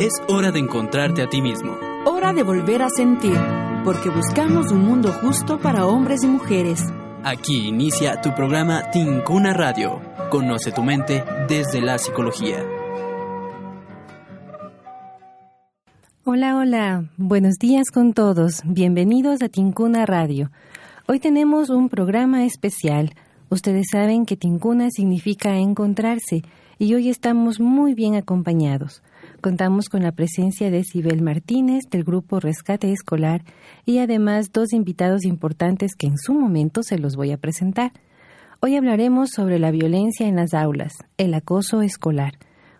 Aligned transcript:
Es 0.00 0.12
hora 0.28 0.52
de 0.52 0.60
encontrarte 0.60 1.22
a 1.22 1.28
ti 1.28 1.42
mismo. 1.42 1.76
Hora 2.06 2.32
de 2.32 2.44
volver 2.44 2.82
a 2.82 2.88
sentir, 2.88 3.36
porque 3.84 4.10
buscamos 4.10 4.70
un 4.70 4.82
mundo 4.82 5.10
justo 5.10 5.58
para 5.58 5.86
hombres 5.86 6.22
y 6.22 6.28
mujeres. 6.28 6.84
Aquí 7.24 7.66
inicia 7.66 8.20
tu 8.20 8.32
programa 8.32 8.92
Tincuna 8.92 9.52
Radio. 9.54 10.00
Conoce 10.30 10.70
tu 10.70 10.84
mente 10.84 11.24
desde 11.48 11.80
la 11.80 11.98
psicología. 11.98 12.64
Hola, 16.22 16.56
hola. 16.56 17.10
Buenos 17.16 17.56
días 17.56 17.90
con 17.92 18.12
todos. 18.12 18.62
Bienvenidos 18.64 19.42
a 19.42 19.48
Tincuna 19.48 20.06
Radio. 20.06 20.52
Hoy 21.08 21.18
tenemos 21.18 21.70
un 21.70 21.88
programa 21.88 22.44
especial. 22.44 23.14
Ustedes 23.48 23.88
saben 23.90 24.26
que 24.26 24.36
Tincuna 24.36 24.90
significa 24.92 25.56
encontrarse 25.56 26.42
y 26.78 26.94
hoy 26.94 27.08
estamos 27.08 27.58
muy 27.58 27.94
bien 27.94 28.14
acompañados. 28.14 29.02
Contamos 29.40 29.88
con 29.88 30.02
la 30.02 30.10
presencia 30.10 30.68
de 30.68 30.82
Sibel 30.82 31.22
Martínez 31.22 31.84
del 31.88 32.02
grupo 32.02 32.40
Rescate 32.40 32.90
Escolar 32.90 33.44
y 33.84 33.98
además 33.98 34.50
dos 34.52 34.72
invitados 34.72 35.24
importantes 35.24 35.94
que 35.94 36.08
en 36.08 36.18
su 36.18 36.34
momento 36.34 36.82
se 36.82 36.98
los 36.98 37.14
voy 37.14 37.30
a 37.30 37.36
presentar. 37.36 37.92
Hoy 38.58 38.74
hablaremos 38.74 39.30
sobre 39.30 39.60
la 39.60 39.70
violencia 39.70 40.26
en 40.26 40.34
las 40.34 40.54
aulas, 40.54 40.92
el 41.18 41.34
acoso 41.34 41.82
escolar, 41.82 42.32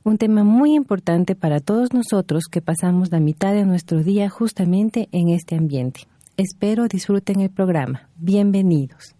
un 0.02 0.18
tema 0.18 0.42
muy 0.42 0.74
importante 0.74 1.36
para 1.36 1.60
todos 1.60 1.92
nosotros 1.92 2.46
que 2.50 2.61
pasamos 2.61 3.12
la 3.12 3.20
mitad 3.20 3.52
de 3.52 3.64
nuestro 3.64 4.02
día 4.02 4.28
justamente 4.28 5.08
en 5.12 5.28
este 5.28 5.55
ambiente. 5.55 6.08
Espero 6.36 6.88
disfruten 6.88 7.40
el 7.40 7.50
programa. 7.50 8.08
Bienvenidos. 8.16 9.17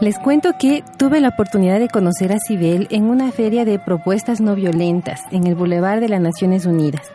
Les 0.00 0.18
cuento 0.18 0.54
que 0.58 0.82
tuve 0.96 1.20
la 1.20 1.28
oportunidad 1.28 1.78
de 1.78 1.90
conocer 1.90 2.32
a 2.32 2.38
Sibel 2.38 2.86
en 2.90 3.04
una 3.04 3.30
feria 3.32 3.66
de 3.66 3.78
propuestas 3.78 4.40
no 4.40 4.54
violentas 4.54 5.20
en 5.30 5.46
el 5.46 5.54
Boulevard 5.54 6.00
de 6.00 6.08
las 6.08 6.22
Naciones 6.22 6.64
Unidas. 6.64 7.06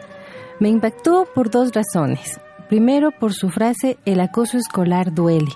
Me 0.60 0.70
impactó 0.70 1.28
por 1.34 1.50
dos 1.50 1.72
razones. 1.74 2.40
Primero, 2.70 3.10
por 3.10 3.34
su 3.34 3.50
frase 3.50 3.98
El 4.06 4.20
acoso 4.20 4.60
escolar 4.60 5.16
duele. 5.16 5.52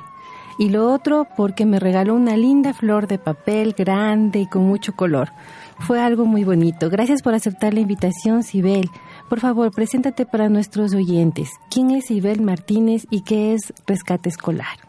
Y 0.58 0.70
lo 0.70 0.92
otro, 0.92 1.28
porque 1.38 1.68
me 1.68 1.80
regaló 1.80 2.16
una 2.16 2.36
linda 2.36 2.74
flor 2.74 3.06
de 3.06 3.20
papel 3.20 3.76
grande 3.78 4.40
y 4.40 4.48
con 4.48 4.64
mucho 4.64 4.94
color. 4.96 5.30
Fue 5.78 6.02
algo 6.02 6.26
muy 6.26 6.44
bonito. 6.44 6.90
Gracias 6.90 7.22
por 7.22 7.36
aceptar 7.36 7.76
la 7.76 7.82
invitación, 7.82 8.42
Sibel. 8.42 8.90
Por 9.30 9.40
favor, 9.40 9.72
preséntate 9.72 10.26
para 10.26 10.50
nuestros 10.50 10.96
oyentes. 10.96 11.52
¿Quién 11.70 11.92
es 11.92 12.08
Sibel 12.08 12.42
Martínez 12.42 13.06
y 13.12 13.22
qué 13.22 13.54
es 13.54 13.72
Rescate 13.86 14.30
Escolar? 14.30 14.89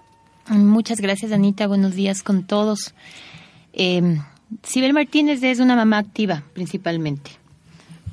Muchas 0.51 1.01
gracias, 1.01 1.31
Anita. 1.31 1.69
Buenos 1.69 1.95
días 1.95 2.25
con 2.25 2.43
todos. 2.43 2.93
Eh, 3.73 4.19
Sibel 4.65 4.93
Martínez 4.93 5.41
es 5.45 5.61
una 5.61 5.77
mamá 5.77 5.99
activa, 5.99 6.43
principalmente. 6.55 7.31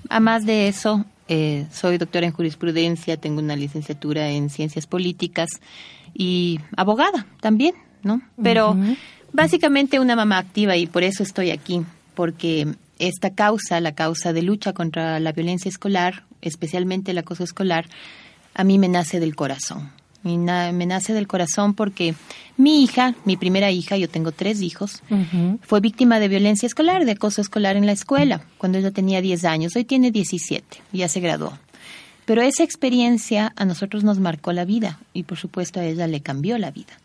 A 0.10 0.20
más 0.20 0.46
de 0.46 0.68
eso, 0.68 1.04
eh, 1.28 1.66
soy 1.72 1.98
doctora 1.98 2.28
en 2.28 2.32
jurisprudencia, 2.32 3.18
tengo 3.18 3.40
una 3.40 3.56
licenciatura 3.56 4.30
en 4.30 4.52
ciencias 4.52 4.86
políticas 4.86 5.50
y 6.14 6.60
abogada 6.76 7.26
también, 7.42 7.74
¿no? 8.04 8.22
Pero 8.42 8.78
básicamente 9.34 10.00
una 10.00 10.16
mamá 10.16 10.38
activa 10.38 10.78
y 10.78 10.86
por 10.86 11.02
eso 11.02 11.24
estoy 11.24 11.50
aquí, 11.50 11.82
porque 12.14 12.68
esta 13.00 13.34
causa, 13.34 13.82
la 13.82 13.96
causa 13.96 14.32
de 14.32 14.44
lucha 14.44 14.74
contra 14.74 15.20
la 15.20 15.32
violencia 15.32 15.70
escolar, 15.70 16.24
especialmente 16.44 17.12
el 17.12 17.18
acoso 17.18 17.44
escolar, 17.44 17.90
a 18.54 18.64
mí 18.64 18.78
me 18.78 18.90
nace 18.90 19.20
del 19.20 19.36
corazón 19.36 19.90
me 20.24 20.86
nace 20.86 21.14
del 21.14 21.28
corazón 21.28 21.74
porque 21.74 22.16
mi 22.58 22.84
hija, 22.84 23.16
mi 23.26 23.38
primera 23.38 23.72
hija, 23.72 23.98
yo 23.98 24.10
tengo 24.10 24.32
tres 24.32 24.62
hijos, 24.62 25.04
fue 25.62 25.80
víctima 25.80 26.20
de 26.20 26.28
violencia 26.28 26.66
escolar, 26.66 27.06
de 27.06 27.12
acoso 27.12 27.42
escolar 27.42 27.76
en 27.76 27.86
la 27.86 27.92
escuela, 27.92 28.42
cuando 28.58 28.78
ella 28.78 28.92
tenía 28.92 29.22
10 29.22 29.46
años. 29.46 29.76
Hoy 29.76 29.86
tiene 29.86 30.12
17, 30.12 30.82
ya 30.92 31.08
se 31.08 31.20
graduó. 31.20 31.58
Pero 32.26 32.42
esa 32.42 32.64
experiencia 32.64 33.54
a 33.56 33.64
nosotros 33.64 34.04
nos 34.04 34.20
marcó 34.20 34.52
la 34.52 34.66
vida 34.66 35.00
y 35.14 35.24
por 35.24 35.38
supuesto 35.38 35.80
a 35.80 35.86
ella 35.86 36.08
le 36.08 36.20
cambió 36.20 36.58
la 36.58 36.72
vida. 36.72 37.00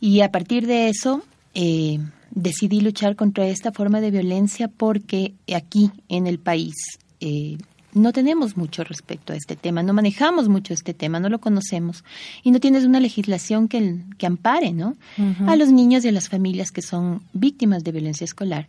Y 0.00 0.20
a 0.20 0.30
partir 0.30 0.68
de 0.68 0.88
eso 0.88 1.22
eh, 1.54 1.98
decidí 2.30 2.80
luchar 2.80 3.16
contra 3.16 3.46
esta 3.48 3.72
forma 3.72 4.00
de 4.00 4.12
violencia 4.12 4.68
porque 4.68 5.34
aquí 5.52 5.90
en 6.08 6.28
el 6.28 6.38
país 6.38 6.74
eh, 7.20 7.58
no 7.96 8.12
tenemos 8.12 8.56
mucho 8.56 8.84
respecto 8.84 9.32
a 9.32 9.36
este 9.36 9.56
tema, 9.56 9.82
no 9.82 9.94
manejamos 9.94 10.48
mucho 10.48 10.74
este 10.74 10.94
tema, 10.94 11.18
no 11.18 11.28
lo 11.28 11.40
conocemos 11.40 12.04
y 12.42 12.50
no 12.50 12.60
tienes 12.60 12.84
una 12.84 13.00
legislación 13.00 13.68
que, 13.68 14.02
que 14.18 14.26
ampare 14.26 14.72
¿no? 14.72 14.96
a 15.46 15.56
los 15.56 15.72
niños 15.72 16.04
y 16.04 16.08
a 16.08 16.12
las 16.12 16.28
familias 16.28 16.70
que 16.70 16.82
son 16.82 17.22
víctimas 17.32 17.82
de 17.84 17.92
violencia 17.92 18.24
escolar 18.24 18.68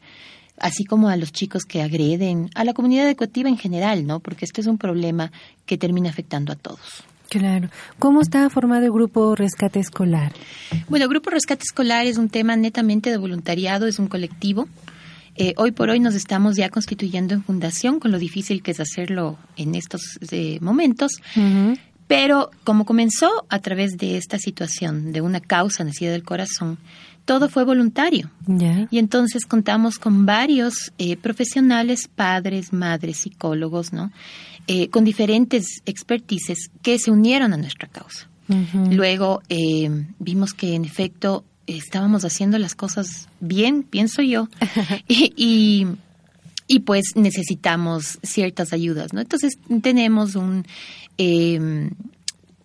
así 0.59 0.85
como 0.85 1.09
a 1.09 1.17
los 1.17 1.31
chicos 1.31 1.65
que 1.65 1.83
agreden, 1.83 2.49
a 2.55 2.63
la 2.63 2.73
comunidad 2.73 3.07
educativa 3.07 3.47
en 3.47 3.59
general, 3.59 4.07
¿no? 4.07 4.21
Porque 4.21 4.43
este 4.43 4.59
es 4.59 4.65
un 4.65 4.79
problema 4.79 5.31
que 5.67 5.77
termina 5.77 6.09
afectando 6.09 6.51
a 6.51 6.55
todos. 6.55 7.03
Claro. 7.29 7.69
¿Cómo 7.99 8.21
está 8.21 8.49
formado 8.49 8.85
el 8.85 8.91
Grupo 8.91 9.35
Rescate 9.35 9.79
Escolar? 9.79 10.33
Bueno, 10.89 11.05
el 11.05 11.09
Grupo 11.09 11.29
Rescate 11.29 11.61
Escolar 11.61 12.07
es 12.07 12.17
un 12.17 12.29
tema 12.29 12.55
netamente 12.55 13.11
de 13.11 13.17
voluntariado, 13.17 13.85
es 13.85 13.99
un 13.99 14.07
colectivo 14.07 14.67
eh, 15.37 15.53
hoy 15.57 15.71
por 15.71 15.89
hoy 15.89 15.99
nos 15.99 16.15
estamos 16.15 16.55
ya 16.55 16.69
constituyendo 16.69 17.33
en 17.33 17.43
fundación, 17.43 17.99
con 17.99 18.11
lo 18.11 18.19
difícil 18.19 18.63
que 18.63 18.71
es 18.71 18.79
hacerlo 18.79 19.37
en 19.55 19.75
estos 19.75 20.01
eh, 20.31 20.57
momentos. 20.61 21.11
Pero 22.07 22.51
como 22.63 22.85
comenzó 22.85 23.45
a 23.49 23.59
través 23.59 23.97
de 23.97 24.17
esta 24.17 24.39
situación, 24.39 25.11
de 25.11 25.21
una 25.21 25.39
causa 25.41 25.83
nacida 25.83 26.11
del 26.11 26.23
corazón, 26.23 26.77
todo 27.25 27.49
fue 27.49 27.65
voluntario. 27.65 28.31
Y 28.89 28.97
entonces 28.97 29.45
contamos 29.45 29.99
con 29.99 30.25
varios 30.25 30.93
eh, 30.97 31.17
profesionales, 31.17 32.07
padres, 32.07 32.71
madres, 32.71 33.17
psicólogos, 33.17 33.93
¿no? 33.93 34.11
con 34.91 35.05
diferentes 35.05 35.81
expertices 35.85 36.69
que 36.81 36.99
se 36.99 37.09
unieron 37.09 37.53
a 37.53 37.57
nuestra 37.57 37.87
causa. 37.87 38.27
Luego 38.91 39.41
vimos 40.19 40.53
que 40.53 40.75
en 40.75 40.83
efecto 40.83 41.45
estábamos 41.67 42.25
haciendo 42.25 42.57
las 42.57 42.75
cosas 42.75 43.28
bien, 43.39 43.83
pienso 43.83 44.22
yo, 44.22 44.47
y, 45.07 45.85
y, 46.67 46.79
pues 46.79 47.16
necesitamos 47.16 48.19
ciertas 48.23 48.73
ayudas, 48.73 49.13
¿no? 49.13 49.22
Entonces 49.22 49.53
tenemos 49.81 50.35
un... 50.35 50.66
Em, 51.17 51.91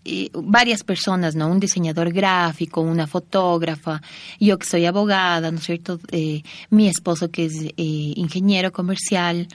eh, 0.05 0.31
varias 0.35 0.83
personas, 0.83 1.37
¿no? 1.37 1.47
Un 1.47 1.61
diseñador 1.61 2.13
gráfico, 2.13 2.81
una 2.81 3.07
fotógrafa, 3.07 4.03
yo 4.41 4.59
que 4.59 4.67
soy 4.67 4.85
abogada, 4.85 5.53
¿no 5.53 5.59
es 5.59 5.65
cierto? 5.65 6.01
Eh, 6.11 6.43
mi 6.71 6.89
esposo 6.89 7.31
que 7.31 7.45
es 7.45 7.55
eh, 7.63 7.73
ingeniero 7.77 8.73
comercial, 8.73 9.47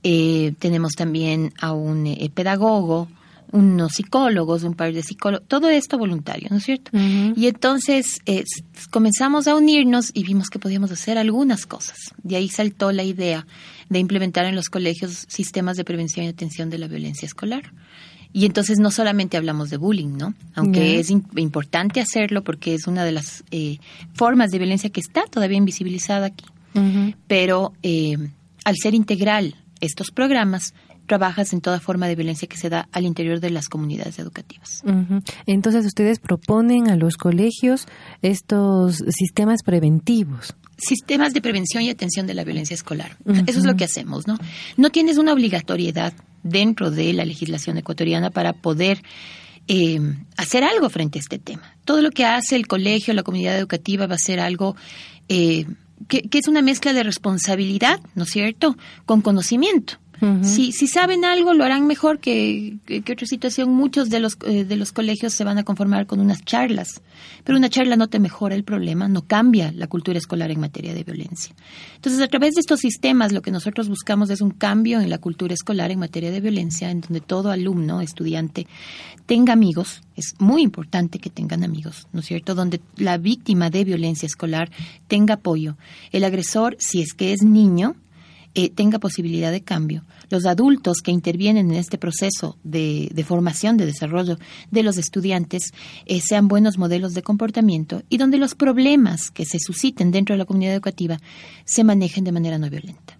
tenemos 0.00 0.92
también 0.92 1.52
a 1.60 1.72
un 1.72 2.16
pedagogo, 2.32 3.08
unos 3.52 3.92
psicólogos, 3.92 4.62
un 4.62 4.74
par 4.74 4.92
de 4.92 5.02
psicólogos, 5.02 5.46
todo 5.48 5.68
esto 5.68 5.98
voluntario, 5.98 6.48
¿no 6.50 6.58
es 6.58 6.64
cierto? 6.64 6.90
Y 6.94 7.46
entonces 7.46 8.20
comenzamos 8.90 9.46
a 9.46 9.54
unirnos 9.54 10.10
y 10.14 10.24
vimos 10.24 10.48
que 10.48 10.58
podíamos 10.58 10.90
hacer 10.90 11.18
algunas 11.18 11.66
cosas. 11.66 11.96
De 12.22 12.36
ahí 12.36 12.48
saltó 12.48 12.92
la 12.92 13.04
idea 13.04 13.46
de 13.88 13.98
implementar 13.98 14.44
en 14.44 14.54
los 14.54 14.68
colegios 14.68 15.24
sistemas 15.28 15.76
de 15.76 15.84
prevención 15.84 16.26
y 16.26 16.28
atención 16.28 16.70
de 16.70 16.78
la 16.78 16.88
violencia 16.88 17.26
escolar. 17.26 17.72
Y 18.32 18.44
entonces 18.44 18.78
no 18.78 18.90
solamente 18.90 19.36
hablamos 19.36 19.70
de 19.70 19.78
bullying, 19.78 20.16
¿no? 20.18 20.34
Aunque 20.54 20.98
es 20.98 21.10
importante 21.10 22.00
hacerlo 22.00 22.44
porque 22.44 22.74
es 22.74 22.86
una 22.86 23.04
de 23.04 23.12
las 23.12 23.42
eh, 23.50 23.78
formas 24.12 24.50
de 24.50 24.58
violencia 24.58 24.90
que 24.90 25.00
está 25.00 25.24
todavía 25.24 25.56
invisibilizada 25.56 26.26
aquí. 26.26 26.44
Pero 27.26 27.72
eh, 27.82 28.16
al 28.64 28.76
ser 28.76 28.94
integral 28.94 29.56
estos 29.80 30.10
programas, 30.10 30.74
trabajas 31.08 31.52
en 31.52 31.60
toda 31.60 31.80
forma 31.80 32.06
de 32.06 32.14
violencia 32.14 32.46
que 32.46 32.56
se 32.56 32.68
da 32.68 32.88
al 32.92 33.04
interior 33.04 33.40
de 33.40 33.50
las 33.50 33.68
comunidades 33.68 34.20
educativas. 34.20 34.82
Entonces 35.46 35.84
ustedes 35.84 36.20
proponen 36.20 36.88
a 36.88 36.96
los 36.96 37.16
colegios 37.16 37.86
estos 38.22 39.02
sistemas 39.08 39.62
preventivos. 39.64 40.54
sistemas 40.76 41.34
de 41.34 41.40
prevención 41.40 41.82
y 41.82 41.90
atención 41.90 42.28
de 42.28 42.34
la 42.34 42.44
violencia 42.44 42.74
escolar. 42.74 43.16
Eso 43.48 43.58
es 43.58 43.64
lo 43.64 43.74
que 43.74 43.84
hacemos, 43.84 44.28
¿no? 44.28 44.38
No 44.76 44.90
tienes 44.90 45.18
una 45.18 45.32
obligatoriedad 45.32 46.12
dentro 46.44 46.92
de 46.92 47.12
la 47.12 47.24
legislación 47.24 47.78
ecuatoriana 47.78 48.30
para 48.30 48.52
poder 48.52 49.02
eh, 49.66 49.98
hacer 50.36 50.62
algo 50.62 50.88
frente 50.88 51.18
a 51.18 51.22
este 51.22 51.40
tema. 51.40 51.74
Todo 51.84 52.00
lo 52.00 52.12
que 52.12 52.24
hace 52.24 52.54
el 52.54 52.68
colegio, 52.68 53.12
la 53.12 53.24
comunidad 53.24 53.58
educativa 53.58 54.06
va 54.06 54.14
a 54.14 54.18
ser 54.18 54.38
algo 54.38 54.76
eh, 55.28 55.66
que, 56.06 56.22
que, 56.22 56.38
es 56.38 56.46
una 56.46 56.62
mezcla 56.62 56.92
de 56.92 57.02
responsabilidad, 57.02 57.98
¿no 58.14 58.22
es 58.22 58.30
cierto?, 58.30 58.76
con 59.04 59.20
conocimiento 59.20 59.98
si, 60.42 60.72
saben 60.72 61.24
algo, 61.24 61.54
lo 61.54 61.64
harán 61.64 61.86
mejor 61.86 62.18
que, 62.18 62.78
que, 62.86 63.12
otra 63.12 63.26
situación. 63.26 63.70
Muchos 63.72 64.10
de 64.10 64.20
los, 64.20 64.36
eh, 64.46 64.64
de 64.64 64.76
los 64.76 64.92
colegios 64.92 65.32
se 65.32 65.44
van 65.44 65.58
a 65.58 65.64
conformar 65.64 66.06
con 66.06 66.20
unas 66.20 66.44
charlas, 66.44 67.02
pero 67.44 67.56
una 67.56 67.68
charla 67.68 67.96
no 67.96 68.08
te 68.08 68.18
mejora 68.18 68.54
el 68.54 68.64
problema, 68.64 69.08
no 69.08 69.22
cambia 69.22 69.72
la 69.72 69.86
cultura 69.86 70.18
escolar 70.18 70.50
en 70.50 70.60
materia 70.60 70.94
de 70.94 71.04
violencia. 71.04 71.54
Entonces, 71.94 72.20
a 72.20 72.28
través 72.28 72.54
de 72.54 72.60
estos 72.60 72.80
sistemas, 72.80 73.32
lo 73.32 73.42
que 73.42 73.50
nosotros 73.50 73.88
buscamos 73.88 74.30
es 74.30 74.40
un 74.40 74.50
cambio 74.50 75.00
en 75.00 75.10
la 75.10 75.18
cultura 75.18 75.54
escolar 75.54 75.90
en 75.90 76.00
materia 76.00 76.30
de 76.30 76.40
violencia, 76.40 76.90
en 76.90 77.00
donde 77.00 77.20
todo 77.20 77.50
alumno, 77.50 78.00
estudiante, 78.00 78.66
tenga 79.26 79.52
amigos. 79.52 80.02
Es 80.16 80.34
muy 80.38 80.62
importante 80.62 81.18
que 81.18 81.30
tengan 81.30 81.62
amigos, 81.62 82.08
¿no 82.12 82.20
es 82.20 82.26
cierto? 82.26 82.54
Donde 82.54 82.80
la 82.96 83.18
víctima 83.18 83.70
de 83.70 83.84
violencia 83.84 84.26
escolar 84.26 84.70
tenga 85.06 85.34
apoyo. 85.34 85.76
El 86.10 86.24
agresor, 86.24 86.76
si 86.80 87.02
es 87.02 87.12
que 87.12 87.32
es 87.32 87.42
niño, 87.42 87.94
eh, 88.54 88.70
tenga 88.70 88.98
posibilidad 88.98 89.52
de 89.52 89.62
cambio. 89.62 90.04
Los 90.30 90.46
adultos 90.46 90.98
que 91.02 91.10
intervienen 91.10 91.70
en 91.70 91.76
este 91.76 91.98
proceso 91.98 92.56
de, 92.64 93.24
formación, 93.26 93.76
de 93.76 93.86
desarrollo 93.86 94.38
de 94.70 94.82
los 94.82 94.98
estudiantes, 94.98 95.72
eh, 96.06 96.20
sean 96.20 96.48
buenos 96.48 96.78
modelos 96.78 97.14
de 97.14 97.22
comportamiento 97.22 98.02
y 98.08 98.18
donde 98.18 98.38
los 98.38 98.54
problemas 98.54 99.30
que 99.30 99.44
se 99.44 99.58
susciten 99.58 100.10
dentro 100.10 100.34
de 100.34 100.38
la 100.38 100.44
comunidad 100.44 100.74
educativa 100.74 101.18
se 101.64 101.84
manejen 101.84 102.24
de 102.24 102.32
manera 102.32 102.58
no 102.58 102.68
violenta. 102.68 103.18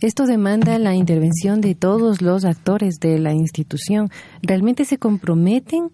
Esto 0.00 0.24
demanda 0.24 0.78
la 0.78 0.94
intervención 0.94 1.60
de 1.60 1.74
todos 1.74 2.22
los 2.22 2.44
actores 2.44 2.96
de 3.00 3.18
la 3.18 3.32
institución. 3.32 4.10
¿Realmente 4.42 4.84
se 4.84 4.98
comprometen? 4.98 5.90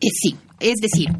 Eh, 0.00 0.08
sí, 0.12 0.36
es 0.60 0.76
decir, 0.80 1.10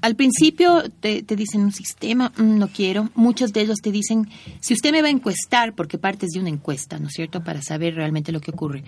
al 0.00 0.16
principio 0.16 0.84
te, 1.00 1.22
dicen 1.22 1.62
un 1.62 1.72
sistema, 1.72 2.32
mm, 2.36 2.58
no 2.58 2.68
quiero. 2.68 3.10
Muchos 3.14 3.52
de 3.52 3.62
ellos 3.62 3.78
te 3.82 3.92
dicen, 3.92 4.28
si 4.60 4.74
usted 4.74 4.92
me 4.92 5.02
va 5.02 5.08
a 5.08 5.12
encuestar, 5.12 5.74
porque 5.74 5.98
partes 5.98 6.30
de 6.30 6.40
una 6.40 6.48
encuesta, 6.48 6.98
¿no 6.98 7.08
es 7.08 7.14
cierto?, 7.14 7.42
para 7.42 7.62
saber 7.62 7.94
realmente 7.94 8.32
lo 8.32 8.40
que 8.40 8.50
ocurre. 8.50 8.84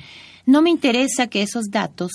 No 0.46 0.62
me 0.62 0.70
interesa 0.70 1.28
que 1.28 1.42
esos 1.42 1.66
datos 1.70 2.10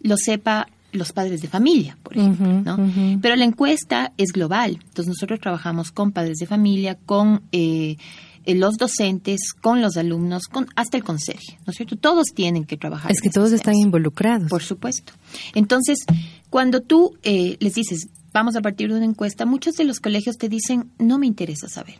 los 0.00 0.20
sepa 0.20 0.68
los 0.92 1.12
padres 1.12 1.40
de 1.42 1.48
familia, 1.48 1.98
por 2.02 2.16
ejemplo, 2.16 2.76
¿no? 2.76 3.18
Pero 3.20 3.34
la 3.34 3.44
encuesta 3.44 4.12
es 4.16 4.30
global. 4.32 4.78
Entonces 4.80 5.08
nosotros 5.08 5.40
trabajamos 5.40 5.90
con 5.90 6.12
padres 6.12 6.38
de 6.38 6.46
familia, 6.46 6.96
con 7.04 7.42
eh, 7.50 7.96
eh, 8.44 8.54
los 8.54 8.76
docentes, 8.76 9.54
con 9.60 9.80
los 9.80 9.96
alumnos, 9.96 10.44
con 10.44 10.66
hasta 10.76 10.96
el 10.96 11.04
conserje, 11.04 11.58
¿no 11.66 11.70
es 11.70 11.76
cierto? 11.76 11.96
Todos 11.96 12.26
tienen 12.34 12.64
que 12.64 12.76
trabajar. 12.76 13.10
Es 13.10 13.20
que 13.20 13.30
todos 13.30 13.52
están 13.52 13.74
involucrados. 13.74 14.48
Por 14.48 14.62
supuesto. 14.62 15.14
Entonces, 15.54 15.98
cuando 16.50 16.80
tú 16.80 17.16
eh, 17.22 17.56
les 17.60 17.74
dices, 17.74 18.08
vamos 18.34 18.56
a 18.56 18.60
partir 18.60 18.90
de 18.90 18.96
una 18.96 19.06
encuesta, 19.06 19.46
muchos 19.46 19.76
de 19.76 19.84
los 19.84 20.00
colegios 20.00 20.36
te 20.36 20.50
dicen, 20.50 20.90
no 20.98 21.18
me 21.18 21.26
interesa 21.26 21.68
saber. 21.68 21.94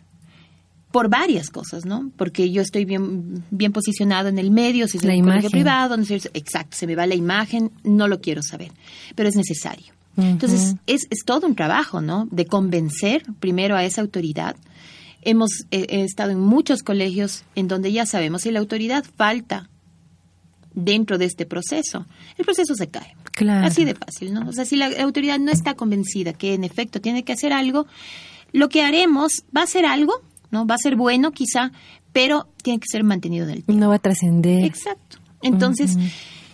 Por 0.91 1.09
varias 1.09 1.49
cosas, 1.49 1.87
¿no? 1.87 2.11
Porque 2.17 2.51
yo 2.51 2.61
estoy 2.61 2.85
bien, 2.85 3.43
bien 3.51 3.73
posicionado 3.73 4.29
en 4.29 4.39
el 4.39 4.51
medio, 4.51 4.87
si 4.87 4.99
es 4.99 5.05
un 5.05 5.23
colegio 5.23 5.51
privado, 5.51 5.97
no 5.97 6.05
sé, 6.05 6.17
exacto, 6.35 6.77
se 6.77 6.87
me 6.87 6.95
va 6.95 7.07
la 7.07 7.15
imagen, 7.15 7.71
no 7.83 8.07
lo 8.07 8.21
quiero 8.21 8.43
saber, 8.43 8.73
pero 9.15 9.29
es 9.29 9.37
necesario. 9.37 9.95
Entonces, 10.17 10.77
es, 10.87 11.09
es 11.11 11.25
todo 11.25 11.49
un 11.49 11.57
trabajo, 11.57 12.01
¿no? 12.01 12.29
De 12.31 12.47
convencer 12.47 13.25
primero 13.41 13.75
a 13.75 13.85
esa 13.85 14.01
autoridad. 14.01 14.55
Hemos 15.23 15.51
estado 15.71 16.31
en 16.31 16.39
muchos 16.39 16.85
colegios 16.85 17.43
en 17.57 17.67
donde 17.67 17.91
ya 17.91 18.07
sabemos, 18.07 18.43
si 18.43 18.53
la 18.53 18.61
autoridad 18.61 19.05
falta 19.17 19.69
dentro 20.75 21.19
de 21.19 21.25
este 21.25 21.47
proceso, 21.47 22.07
el 22.37 22.45
proceso 22.45 22.75
se 22.75 22.89
cae. 22.89 23.17
Claro. 23.33 23.67
Así 23.67 23.85
de 23.85 23.95
fácil, 23.95 24.33
¿no? 24.33 24.49
O 24.49 24.53
sea, 24.53 24.65
si 24.65 24.77
la 24.77 24.87
autoridad 25.03 25.39
no 25.39 25.51
está 25.51 25.75
convencida 25.75 26.33
que 26.33 26.55
en 26.55 26.65
efecto 26.65 27.01
tiene 27.01 27.25
que 27.25 27.33
hacer 27.33 27.53
algo, 27.53 27.87
lo 28.53 28.69
que 28.69 28.83
haremos 28.83 29.45
va 29.57 29.63
a 29.63 29.67
ser 29.67 29.87
algo, 29.87 30.15
¿no? 30.51 30.67
Va 30.67 30.77
a 30.77 30.79
ser 30.79 30.97
bueno 30.97 31.33
quizá, 31.33 31.73
pero 32.13 32.49
tiene 32.63 32.79
que 32.79 32.87
ser 32.91 33.03
mantenido 33.05 33.45
en 33.45 33.51
el 33.51 33.65
tiempo. 33.65 33.81
No 33.81 33.89
va 33.89 33.97
a 33.97 33.99
trascender. 33.99 34.65
Exacto. 34.65 35.19
Entonces, 35.43 35.97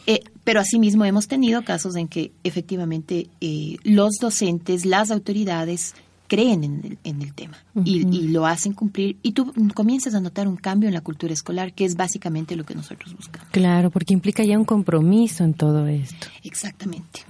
eh, 0.06 0.20
pero 0.44 0.61
asimismo 0.61 1.05
hemos 1.05 1.28
tenido 1.28 1.62
casos 1.62 1.96
en 1.96 2.08
que 2.08 2.32
efectivamente 2.43 3.28
eh, 3.40 3.76
los 3.84 4.14
docentes, 4.20 4.84
las 4.84 5.11
autoridades 5.11 5.94
creen 6.31 6.62
en 6.62 6.85
el, 6.85 6.99
en 7.03 7.23
el 7.23 7.35
tema 7.35 7.56
y, 7.85 8.05
lo 8.29 8.47
hacen 8.47 8.73
cumplir 8.73 9.17
y 9.21 9.32
tú 9.32 9.53
comienzas 9.75 10.15
a 10.15 10.21
notar 10.21 10.47
un 10.47 10.56
cambio 10.56 10.88
en 10.88 10.94
la 10.94 11.00
cultura 11.00 11.32
escolar 11.32 11.73
que 11.73 11.85
es 11.85 11.97
básicamente 11.97 12.55
lo 12.55 12.65
que 12.65 12.77
nosotros 12.77 13.17
buscamos. 13.17 13.49
Claro, 13.50 13.91
porque 13.91 14.15
implica 14.15 14.44
ya 14.44 14.56
un 14.56 14.65
compromiso 14.65 15.43
en 15.43 15.55
todo 15.55 15.88
esto. 15.88 16.29
Exactamente. 16.44 17.23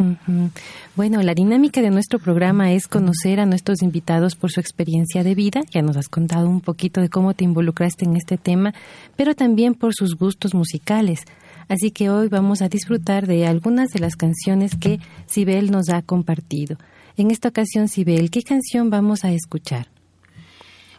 Bueno, 0.97 1.23
la 1.23 1.32
dinámica 1.32 1.81
de 1.81 1.88
nuestro 1.88 2.19
programa 2.19 2.73
es 2.73 2.88
conocer 2.88 3.41
a 3.41 3.47
nuestros 3.47 3.81
invitados 3.81 4.37
por 4.37 4.50
su 4.50 4.61
experiencia 4.61 5.25
de 5.25 5.35
vida, 5.35 5.62
ya 5.70 5.81
nos 5.81 5.97
has 5.97 6.11
contado 6.11 6.50
un 6.50 6.61
poquito 6.61 7.00
de 7.00 7.08
cómo 7.08 7.32
te 7.32 7.44
involucraste 7.44 8.05
en 8.05 8.17
este 8.17 8.37
tema, 8.37 8.75
pero 9.17 9.35
también 9.35 9.73
por 9.73 9.94
sus 9.94 10.14
gustos 10.14 10.52
musicales. 10.52 11.25
Así 11.69 11.91
que 11.91 12.11
hoy 12.11 12.29
vamos 12.29 12.61
a 12.61 12.69
disfrutar 12.69 13.26
de 13.26 13.47
algunas 13.47 13.88
de 13.91 14.00
las 14.00 14.17
canciones 14.17 14.75
que 14.75 15.00
Sibel 15.25 15.70
nos 15.70 15.88
ha 15.88 16.02
compartido. 16.02 16.76
En 17.17 17.31
esta 17.31 17.49
ocasión, 17.49 17.89
Sibel, 17.89 18.31
¿qué 18.31 18.43
canción 18.43 18.91
vamos 18.91 19.25
a 19.25 19.33
escuchar? 19.33 19.89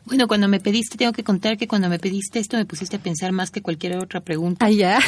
Bueno, 0.05 0.27
cuando 0.27 0.47
me 0.47 0.59
pediste, 0.59 0.97
tengo 0.97 1.13
que 1.13 1.23
contar 1.23 1.57
que 1.57 1.67
cuando 1.67 1.87
me 1.87 1.99
pediste 1.99 2.39
esto 2.39 2.57
me 2.57 2.65
pusiste 2.65 2.95
a 2.95 2.99
pensar 2.99 3.31
más 3.31 3.51
que 3.51 3.61
cualquier 3.61 3.97
otra 3.97 4.19
pregunta. 4.19 4.65
Ah, 4.65 4.71
ya. 4.71 4.99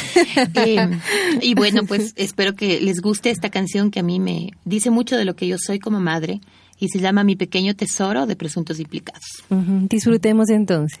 Eh, 0.54 1.00
y 1.42 1.54
bueno, 1.54 1.84
pues 1.84 2.12
espero 2.16 2.54
que 2.54 2.80
les 2.80 3.00
guste 3.00 3.30
esta 3.30 3.50
canción 3.50 3.90
que 3.90 4.00
a 4.00 4.02
mí 4.02 4.20
me 4.20 4.50
dice 4.64 4.90
mucho 4.90 5.16
de 5.16 5.24
lo 5.24 5.34
que 5.34 5.46
yo 5.46 5.56
soy 5.58 5.78
como 5.78 6.00
madre 6.00 6.40
y 6.78 6.88
se 6.88 7.00
llama 7.00 7.24
Mi 7.24 7.36
pequeño 7.36 7.74
tesoro 7.74 8.26
de 8.26 8.36
presuntos 8.36 8.78
implicados. 8.78 9.44
Disfrutemos 9.88 10.48
entonces. 10.50 11.00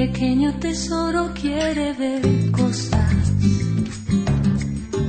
Pequeño 0.00 0.54
tesoro 0.54 1.30
quiere 1.38 1.92
ver 1.92 2.22
cosas 2.52 3.32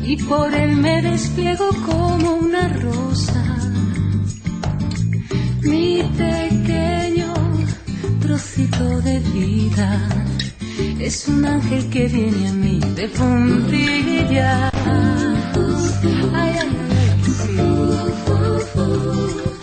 y 0.03 0.17
por 0.17 0.53
él 0.53 0.75
me 0.75 1.01
despliego 1.01 1.69
como 1.85 2.33
una 2.47 2.67
rosa. 2.67 3.41
Mi 5.61 6.03
pequeño 6.17 7.33
trocito 8.19 8.99
de 9.07 9.19
vida 9.19 10.09
es 10.99 11.25
un 11.29 11.45
ángel 11.45 11.89
que 11.89 12.07
viene 12.07 12.49
a 12.49 12.51
mí 12.51 12.81
de 12.93 13.07
puntillas. 13.07 14.73
Ay, 16.33 16.53
ay, 16.59 16.67
Y 19.57 19.60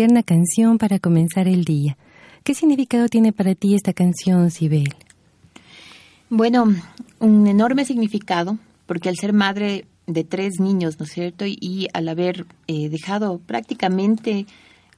tierna 0.00 0.22
canción 0.22 0.78
para 0.78 0.98
comenzar 0.98 1.46
el 1.46 1.62
día. 1.66 1.98
¿Qué 2.42 2.54
significado 2.54 3.08
tiene 3.08 3.34
para 3.34 3.54
ti 3.54 3.74
esta 3.74 3.92
canción, 3.92 4.50
Sibel? 4.50 4.94
Bueno, 6.30 6.74
un 7.18 7.46
enorme 7.46 7.84
significado, 7.84 8.56
porque 8.86 9.10
al 9.10 9.18
ser 9.18 9.34
madre 9.34 9.84
de 10.06 10.24
tres 10.24 10.58
niños, 10.58 10.98
¿no 10.98 11.04
es 11.04 11.12
cierto? 11.12 11.44
Y, 11.46 11.88
al 11.92 12.08
haber 12.08 12.46
eh, 12.66 12.88
dejado 12.88 13.40
prácticamente 13.40 14.46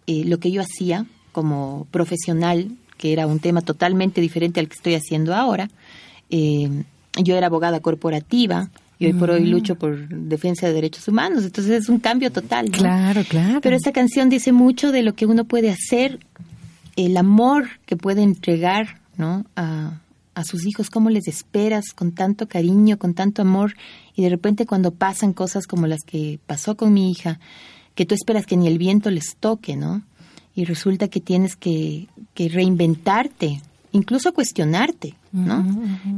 eh, 0.06 0.24
lo 0.24 0.38
que 0.38 0.52
yo 0.52 0.62
hacía 0.62 1.04
como 1.32 1.88
profesional, 1.90 2.70
que 2.96 3.12
era 3.12 3.26
un 3.26 3.40
tema 3.40 3.60
totalmente 3.60 4.20
diferente 4.20 4.60
al 4.60 4.68
que 4.68 4.76
estoy 4.76 4.94
haciendo 4.94 5.34
ahora, 5.34 5.68
eh, 6.30 6.84
yo 7.20 7.34
era 7.34 7.48
abogada 7.48 7.80
corporativa 7.80 8.70
y 9.02 9.06
hoy 9.06 9.12
por 9.14 9.30
hoy 9.30 9.46
lucho 9.46 9.74
por 9.76 10.08
defensa 10.08 10.66
de 10.66 10.72
derechos 10.72 11.08
humanos, 11.08 11.44
entonces 11.44 11.82
es 11.82 11.88
un 11.88 11.98
cambio 11.98 12.30
total. 12.30 12.66
¿no? 12.66 12.78
Claro, 12.78 13.22
claro. 13.28 13.60
Pero 13.60 13.76
esta 13.76 13.92
canción 13.92 14.28
dice 14.28 14.52
mucho 14.52 14.92
de 14.92 15.02
lo 15.02 15.14
que 15.14 15.26
uno 15.26 15.44
puede 15.44 15.70
hacer, 15.70 16.20
el 16.96 17.16
amor 17.16 17.68
que 17.84 17.96
puede 17.96 18.22
entregar 18.22 19.00
¿no? 19.16 19.44
a, 19.56 20.00
a 20.34 20.44
sus 20.44 20.66
hijos, 20.66 20.90
cómo 20.90 21.10
les 21.10 21.26
esperas 21.26 21.92
con 21.94 22.12
tanto 22.12 22.46
cariño, 22.48 22.98
con 22.98 23.14
tanto 23.14 23.42
amor, 23.42 23.74
y 24.14 24.22
de 24.22 24.28
repente 24.28 24.66
cuando 24.66 24.92
pasan 24.92 25.32
cosas 25.32 25.66
como 25.66 25.86
las 25.86 26.02
que 26.06 26.38
pasó 26.46 26.76
con 26.76 26.92
mi 26.92 27.10
hija, 27.10 27.40
que 27.94 28.06
tú 28.06 28.14
esperas 28.14 28.46
que 28.46 28.56
ni 28.56 28.68
el 28.68 28.78
viento 28.78 29.10
les 29.10 29.36
toque, 29.36 29.76
¿no? 29.76 30.02
Y 30.54 30.64
resulta 30.64 31.08
que 31.08 31.20
tienes 31.20 31.56
que, 31.56 32.08
que 32.34 32.48
reinventarte, 32.48 33.60
incluso 33.92 34.32
cuestionarte, 34.32 35.14
¿no? 35.32 35.64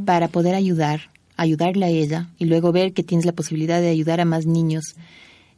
Para 0.05 0.29
poder 0.29 0.55
ayudar, 0.55 1.03
ayudarle 1.37 1.87
a 1.87 1.89
ella 1.89 2.29
y 2.39 2.45
luego 2.45 2.73
ver 2.73 2.93
que 2.93 3.03
tienes 3.03 3.27
la 3.27 3.33
posibilidad 3.33 3.81
de 3.81 3.89
ayudar 3.89 4.21
a 4.21 4.25
más 4.25 4.47
niños, 4.47 4.95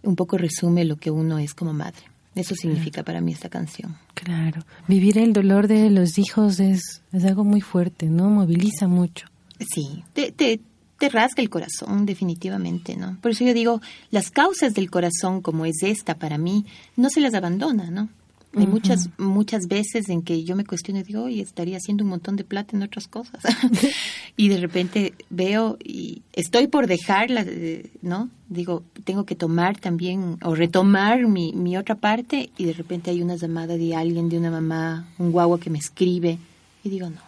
un 0.03 0.17
poco 0.17 0.39
resume 0.39 0.85
lo 0.85 0.97
que 0.97 1.11
uno 1.11 1.39
es 1.39 1.55
como 1.55 1.73
madre. 1.73 2.03
Eso 2.35 2.55
significa 2.55 3.03
para 3.03 3.23
mí 3.23 3.33
esta 3.33 3.49
canción. 3.49 3.97
Claro. 4.13 4.63
Vivir 4.89 5.17
el 5.17 5.33
dolor 5.33 5.69
de 5.69 5.89
los 5.89 6.19
hijos 6.19 6.61
es, 6.61 7.01
es 7.13 7.25
algo 7.25 7.45
muy 7.45 7.63
fuerte, 7.63 8.07
¿no? 8.07 8.29
Moviliza 8.29 8.87
mucho. 8.87 9.27
Sí, 9.59 10.05
te, 10.13 10.33
te, 10.33 10.61
te 10.99 11.09
rasga 11.09 11.43
el 11.43 11.49
corazón, 11.49 12.05
definitivamente, 12.05 12.95
¿no? 12.95 13.17
Por 13.23 13.31
eso 13.31 13.45
yo 13.45 13.55
digo, 13.55 13.81
las 14.11 14.31
causas 14.31 14.75
del 14.75 14.91
corazón, 14.91 15.41
como 15.41 15.65
es 15.65 15.83
esta 15.83 16.17
para 16.17 16.37
mí, 16.37 16.67
no 16.95 17.09
se 17.09 17.21
las 17.21 17.33
abandona, 17.33 17.91
¿no? 17.91 18.11
Hay 18.57 18.67
muchas, 18.67 19.11
muchas 19.19 19.69
veces 19.69 20.09
en 20.09 20.23
que 20.23 20.43
yo 20.45 20.57
me 20.57 20.65
cuestiono 20.65 21.01
y 21.01 21.03
digo, 21.03 21.25
oye, 21.25 21.43
estaría 21.43 21.77
haciendo 21.77 22.05
un 22.05 22.11
montón 22.11 22.37
de 22.37 22.45
plata 22.45 22.77
en 22.77 22.83
otras 22.83 23.07
cosas. 23.07 23.43
y 24.37 24.49
de 24.49 24.59
repente 24.59 25.13
veo 25.29 25.77
y 25.83 26.23
estoy 26.33 26.67
por 26.67 26.87
dejarla, 26.87 27.45
eh, 27.47 27.91
¿no? 28.01 28.31
Digo, 28.49 28.83
tengo 29.05 29.25
que 29.25 29.35
tomar 29.35 29.79
también 29.79 30.39
o 30.43 30.55
retomar 30.55 31.27
mi, 31.27 31.53
mi 31.53 31.77
otra 31.77 31.97
parte 31.97 32.51
y 32.57 32.65
de 32.65 32.73
repente 32.73 33.11
hay 33.11 33.21
una 33.21 33.37
llamada 33.37 33.77
de 33.77 33.95
alguien, 33.95 34.29
de 34.29 34.39
una 34.39 34.51
mamá, 34.51 35.09
un 35.19 35.33
guagua 35.33 35.61
que 35.61 35.71
me 35.71 35.79
escribe 35.79 36.39
y 36.83 36.89
digo, 36.89 37.11
no. 37.11 37.26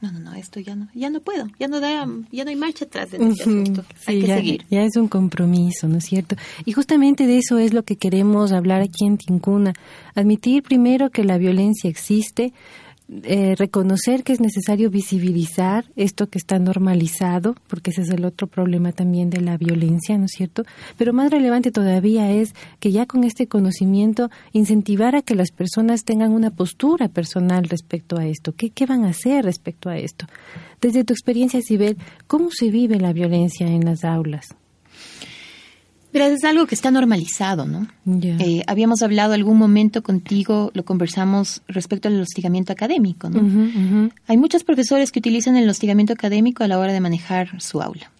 No, 0.00 0.12
no, 0.12 0.20
no, 0.20 0.34
esto 0.34 0.60
ya 0.60 0.76
no, 0.76 0.86
ya 0.94 1.10
no 1.10 1.20
puedo, 1.20 1.48
ya 1.58 1.66
no 1.66 1.80
da, 1.80 2.06
ya 2.30 2.44
no 2.44 2.50
hay 2.50 2.56
marcha 2.56 2.84
atrás 2.84 3.10
de 3.10 3.18
este 3.18 3.42
asunto. 3.42 3.84
Hay 4.06 4.20
que 4.20 4.26
ya, 4.28 4.36
seguir. 4.36 4.64
ya 4.70 4.82
es 4.84 4.96
un 4.96 5.08
compromiso, 5.08 5.88
¿no 5.88 5.98
es 5.98 6.04
cierto? 6.04 6.36
Y 6.64 6.72
justamente 6.72 7.26
de 7.26 7.38
eso 7.38 7.58
es 7.58 7.72
lo 7.72 7.82
que 7.82 7.96
queremos 7.96 8.52
hablar 8.52 8.80
aquí 8.80 9.06
en 9.06 9.18
Tincuna. 9.18 9.72
Admitir 10.14 10.62
primero 10.62 11.10
que 11.10 11.24
la 11.24 11.36
violencia 11.36 11.90
existe, 11.90 12.52
eh, 13.10 13.54
reconocer 13.56 14.22
que 14.22 14.34
es 14.34 14.40
necesario 14.40 14.90
visibilizar 14.90 15.86
esto 15.96 16.28
que 16.28 16.36
está 16.36 16.58
normalizado, 16.58 17.54
porque 17.66 17.90
ese 17.90 18.02
es 18.02 18.10
el 18.10 18.26
otro 18.26 18.46
problema 18.46 18.92
también 18.92 19.30
de 19.30 19.40
la 19.40 19.56
violencia, 19.56 20.18
¿no 20.18 20.26
es 20.26 20.32
cierto? 20.32 20.64
Pero 20.98 21.14
más 21.14 21.30
relevante 21.30 21.70
todavía 21.70 22.30
es 22.30 22.54
que 22.80 22.92
ya 22.92 23.06
con 23.06 23.24
este 23.24 23.46
conocimiento 23.46 24.30
incentivar 24.52 25.16
a 25.16 25.22
que 25.22 25.34
las 25.34 25.52
personas 25.52 26.04
tengan 26.04 26.32
una 26.32 26.50
postura 26.50 27.08
personal 27.08 27.64
respecto 27.64 28.18
a 28.18 28.26
esto. 28.26 28.54
¿Qué, 28.54 28.70
qué 28.70 28.84
van 28.84 29.04
a 29.04 29.10
hacer 29.10 29.44
respecto 29.44 29.88
a 29.88 29.96
esto? 29.96 30.26
Desde 30.82 31.04
tu 31.04 31.14
experiencia, 31.14 31.62
Sibel, 31.62 31.96
¿cómo 32.26 32.50
se 32.50 32.70
vive 32.70 33.00
la 33.00 33.14
violencia 33.14 33.68
en 33.68 33.86
las 33.86 34.04
aulas? 34.04 34.54
Es 36.20 36.44
algo 36.44 36.66
que 36.66 36.74
está 36.74 36.90
normalizado, 36.90 37.66
¿no? 37.66 37.86
Eh, 38.22 38.62
habíamos 38.66 39.02
hablado 39.02 39.34
algún 39.34 39.58
momento 39.58 40.02
contigo, 40.02 40.70
lo 40.74 40.84
conversamos 40.84 41.62
respecto 41.68 42.08
al 42.08 42.20
hostigamiento 42.20 42.72
académico, 42.72 43.30
¿no? 43.30 43.40
Ujú, 43.40 43.62
ujú. 43.62 44.10
Hay 44.26 44.36
muchos 44.36 44.64
profesores 44.64 45.12
que 45.12 45.18
utilizan 45.18 45.56
el 45.56 45.68
hostigamiento 45.68 46.12
académico 46.12 46.64
a 46.64 46.68
la 46.68 46.78
hora 46.78 46.92
de 46.92 47.00
manejar 47.00 47.60
su 47.60 47.80
aula. 47.82 48.10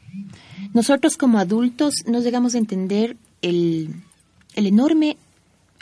Nosotros 0.75 1.17
como 1.17 1.39
adultos 1.39 1.95
no 2.07 2.21
llegamos 2.21 2.55
a 2.55 2.59
entender 2.59 3.17
el, 3.43 3.95
el 4.55 4.67
enorme, 4.67 5.17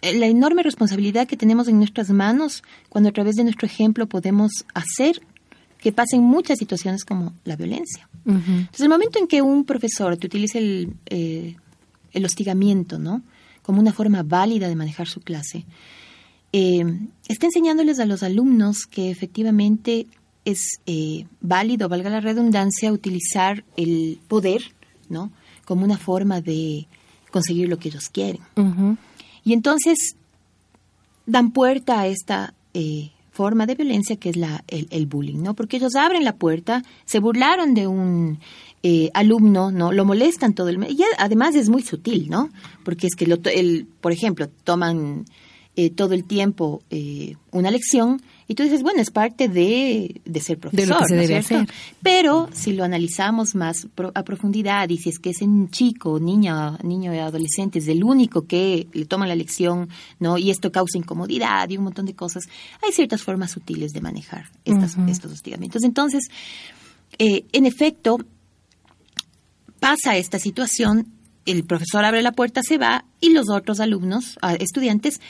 la 0.03 0.27
enorme 0.27 0.63
responsabilidad 0.63 1.27
que 1.27 1.37
tenemos 1.37 1.69
en 1.69 1.79
nuestras 1.79 2.11
manos 2.11 2.63
cuando 2.89 3.11
a 3.11 3.13
través 3.13 3.37
de 3.37 3.45
nuestro 3.45 3.67
ejemplo 3.67 4.07
podemos 4.07 4.65
hacer 4.75 5.21
que 5.79 5.93
pasen 5.93 6.23
muchas 6.23 6.59
situaciones 6.59 7.05
como 7.05 7.33
la 7.45 7.57
violencia. 7.57 8.09
Entonces, 8.27 8.81
el 8.81 8.89
momento 8.89 9.21
en 9.21 9.29
que 9.29 9.41
un 9.41 9.65
profesor 9.65 10.17
te 10.17 10.27
utiliza 10.27 10.59
el, 10.59 10.95
eh, 11.07 11.55
el 12.17 12.25
hostigamiento, 12.25 12.99
¿no? 12.99 13.23
Como 13.63 13.81
una 13.81 13.93
forma 13.93 14.23
válida 14.23 14.69
de 14.69 14.75
manejar 14.75 15.07
su 15.07 15.21
clase, 15.21 15.65
eh, 16.53 16.85
está 17.29 17.47
enseñándoles 17.47 18.01
a 18.01 18.07
los 18.07 18.23
alumnos 18.23 18.87
que 18.87 19.11
efectivamente 19.11 20.07
es 20.45 20.81
eh, 20.87 21.27
válido, 21.41 21.89
valga 21.89 22.09
la 22.09 22.21
redundancia, 22.21 22.93
utilizar 22.93 23.65
el 23.77 24.19
poder, 24.29 24.63
¿no? 25.09 25.31
Como 25.65 25.85
una 25.85 25.99
forma 25.99 26.41
de 26.41 26.87
conseguir 27.31 27.69
lo 27.69 27.79
que 27.79 27.89
ellos 27.89 28.09
quieren. 28.09 28.41
Y 29.45 29.53
entonces 29.53 30.17
dan 31.27 31.51
puerta 31.51 32.01
a 32.01 32.07
esta 32.07 32.55
eh, 32.73 33.11
forma 33.33 33.67
de 33.67 33.75
violencia 33.75 34.17
que 34.17 34.31
es 34.31 34.37
la, 34.37 34.65
el, 34.69 34.87
el 34.91 35.07
bullying, 35.07 35.43
¿no? 35.43 35.55
Porque 35.55 35.77
ellos 35.77 35.95
abren 35.97 36.25
la 36.25 36.37
puerta, 36.37 36.83
se 37.05 37.19
burlaron 37.19 37.75
de 37.75 37.87
un 37.87 38.39
eh, 38.89 39.11
alumno, 39.15 39.71
¿no? 39.81 39.87
Lo 39.91 40.05
molestan 40.05 40.55
todo 40.55 40.69
el... 40.69 40.77
Y 40.91 41.03
además 41.19 41.55
es 41.57 41.69
muy 41.69 41.83
sutil, 41.83 42.29
¿no? 42.29 42.51
Porque 42.85 43.07
es 43.09 43.15
que, 43.17 43.27
lo, 43.27 43.37
el, 43.63 43.87
por 44.01 44.13
ejemplo, 44.13 44.49
toman 44.65 45.25
eh, 45.75 45.91
todo 45.91 46.13
el 46.15 46.23
tiempo 46.23 46.83
eh, 46.91 47.35
una 47.51 47.71
lección 47.71 48.23
y 48.49 48.55
tú 48.55 48.63
dices, 48.63 48.83
bueno, 48.83 49.01
es 49.03 49.11
parte 49.11 49.49
de, 49.49 50.21
de 50.25 50.41
ser 50.41 50.57
profesor, 50.59 50.87
De 50.87 50.93
lo 50.95 50.99
que 51.01 51.05
se 51.09 51.17
¿no 51.17 51.21
es 51.23 51.29
debe 51.29 51.41
hacer. 51.41 51.69
Pero 52.01 52.49
si 52.53 52.73
lo 52.75 52.85
analizamos 52.85 53.57
más 53.57 53.89
pro- 53.93 54.13
a 54.15 54.23
profundidad 54.23 54.89
y 54.89 54.99
si 54.99 55.09
es 55.09 55.19
que 55.19 55.31
ese 55.31 55.47
chico, 55.73 56.21
niña, 56.21 56.79
niño 56.85 57.13
y 57.13 57.19
adolescente 57.19 57.81
es 57.81 57.89
el 57.89 58.05
único 58.05 58.47
que 58.47 58.87
le 58.93 59.05
toma 59.07 59.27
la 59.27 59.35
lección, 59.35 59.89
¿no? 60.21 60.39
Y 60.39 60.51
esto 60.51 60.71
causa 60.71 60.97
incomodidad 60.97 61.69
y 61.71 61.77
un 61.77 61.85
montón 61.85 62.07
de 62.07 62.15
cosas, 62.15 62.45
hay 62.85 62.93
ciertas 62.93 63.23
formas 63.23 63.51
sutiles 63.51 63.93
de 63.93 64.01
manejar 64.01 64.45
estas, 64.65 64.97
estos 65.09 65.33
hostigamientos. 65.33 65.83
Entonces, 65.83 66.29
eh, 67.19 67.45
en 67.53 67.67
efecto, 67.67 68.19
pasa 69.81 70.17
esta 70.17 70.39
situación, 70.39 71.13
el 71.45 71.65
profesor 71.65 72.05
abre 72.05 72.23
la 72.23 72.33
puerta, 72.33 72.63
se 72.63 72.79
va 72.79 73.05
y 73.21 73.31
los 73.31 73.49
otros 73.51 73.81
alumnos, 73.81 74.39
ah, 74.43 74.55
estudiantes, 74.55 75.21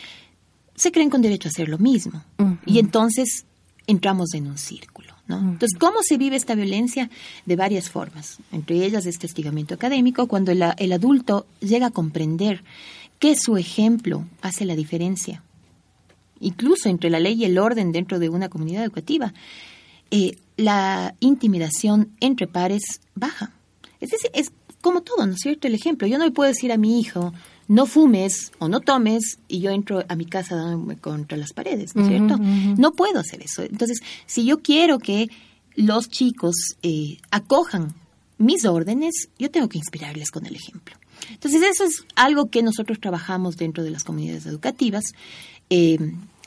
se 0.74 0.92
creen 0.92 1.10
con 1.10 1.22
derecho 1.22 1.48
a 1.48 1.50
hacer 1.50 1.68
lo 1.68 1.78
mismo. 1.78 2.22
Y 2.66 2.78
entonces 2.78 3.46
entramos 3.86 4.34
en 4.34 4.46
un 4.46 4.58
círculo. 4.58 5.14
¿no? 5.26 5.38
Entonces, 5.38 5.78
¿cómo 5.78 5.98
se 6.02 6.18
vive 6.18 6.36
esta 6.36 6.54
violencia? 6.54 7.10
De 7.46 7.56
varias 7.56 7.90
formas. 7.90 8.38
Entre 8.52 8.84
ellas, 8.84 9.06
este 9.06 9.26
hostigamiento 9.26 9.74
académico, 9.74 10.28
cuando 10.28 10.52
el, 10.52 10.62
el 10.76 10.92
adulto 10.92 11.46
llega 11.60 11.86
a 11.86 11.90
comprender 11.90 12.62
que 13.18 13.34
su 13.36 13.56
ejemplo 13.56 14.26
hace 14.42 14.64
la 14.64 14.76
diferencia, 14.76 15.42
incluso 16.40 16.88
entre 16.88 17.10
la 17.10 17.20
ley 17.20 17.34
y 17.34 17.44
el 17.44 17.58
orden 17.58 17.92
dentro 17.92 18.18
de 18.18 18.28
una 18.28 18.48
comunidad 18.48 18.84
educativa, 18.84 19.32
eh, 20.10 20.36
la 20.56 21.14
intimidación 21.20 22.12
entre 22.20 22.46
pares 22.46 23.00
baja. 23.14 23.52
Es 24.00 24.10
decir, 24.10 24.30
es 24.34 24.52
como 24.80 25.02
todo, 25.02 25.26
¿no 25.26 25.32
es 25.32 25.40
cierto? 25.40 25.66
El 25.66 25.74
ejemplo. 25.74 26.06
Yo 26.06 26.18
no 26.18 26.24
le 26.24 26.30
puedo 26.30 26.48
decir 26.48 26.70
a 26.72 26.76
mi 26.76 27.00
hijo, 27.00 27.32
no 27.68 27.86
fumes 27.86 28.52
o 28.58 28.68
no 28.68 28.80
tomes, 28.80 29.38
y 29.48 29.60
yo 29.60 29.70
entro 29.70 30.04
a 30.08 30.14
mi 30.14 30.26
casa 30.26 30.56
dándome 30.56 30.96
contra 30.96 31.36
las 31.36 31.52
paredes, 31.52 31.96
¿no 31.96 32.02
es 32.02 32.08
cierto? 32.08 32.38
No 32.38 32.92
puedo 32.92 33.18
hacer 33.18 33.42
eso. 33.42 33.62
Entonces, 33.62 34.00
si 34.26 34.44
yo 34.44 34.60
quiero 34.60 34.98
que 34.98 35.28
los 35.74 36.08
chicos 36.08 36.54
eh, 36.82 37.18
acojan 37.30 37.94
mis 38.38 38.64
órdenes, 38.64 39.28
yo 39.38 39.50
tengo 39.50 39.68
que 39.68 39.78
inspirarles 39.78 40.30
con 40.30 40.46
el 40.46 40.54
ejemplo. 40.54 40.96
Entonces, 41.30 41.62
eso 41.62 41.84
es 41.84 42.04
algo 42.14 42.50
que 42.50 42.62
nosotros 42.62 43.00
trabajamos 43.00 43.56
dentro 43.56 43.82
de 43.82 43.90
las 43.90 44.04
comunidades 44.04 44.46
educativas. 44.46 45.04
Eh, 45.70 45.98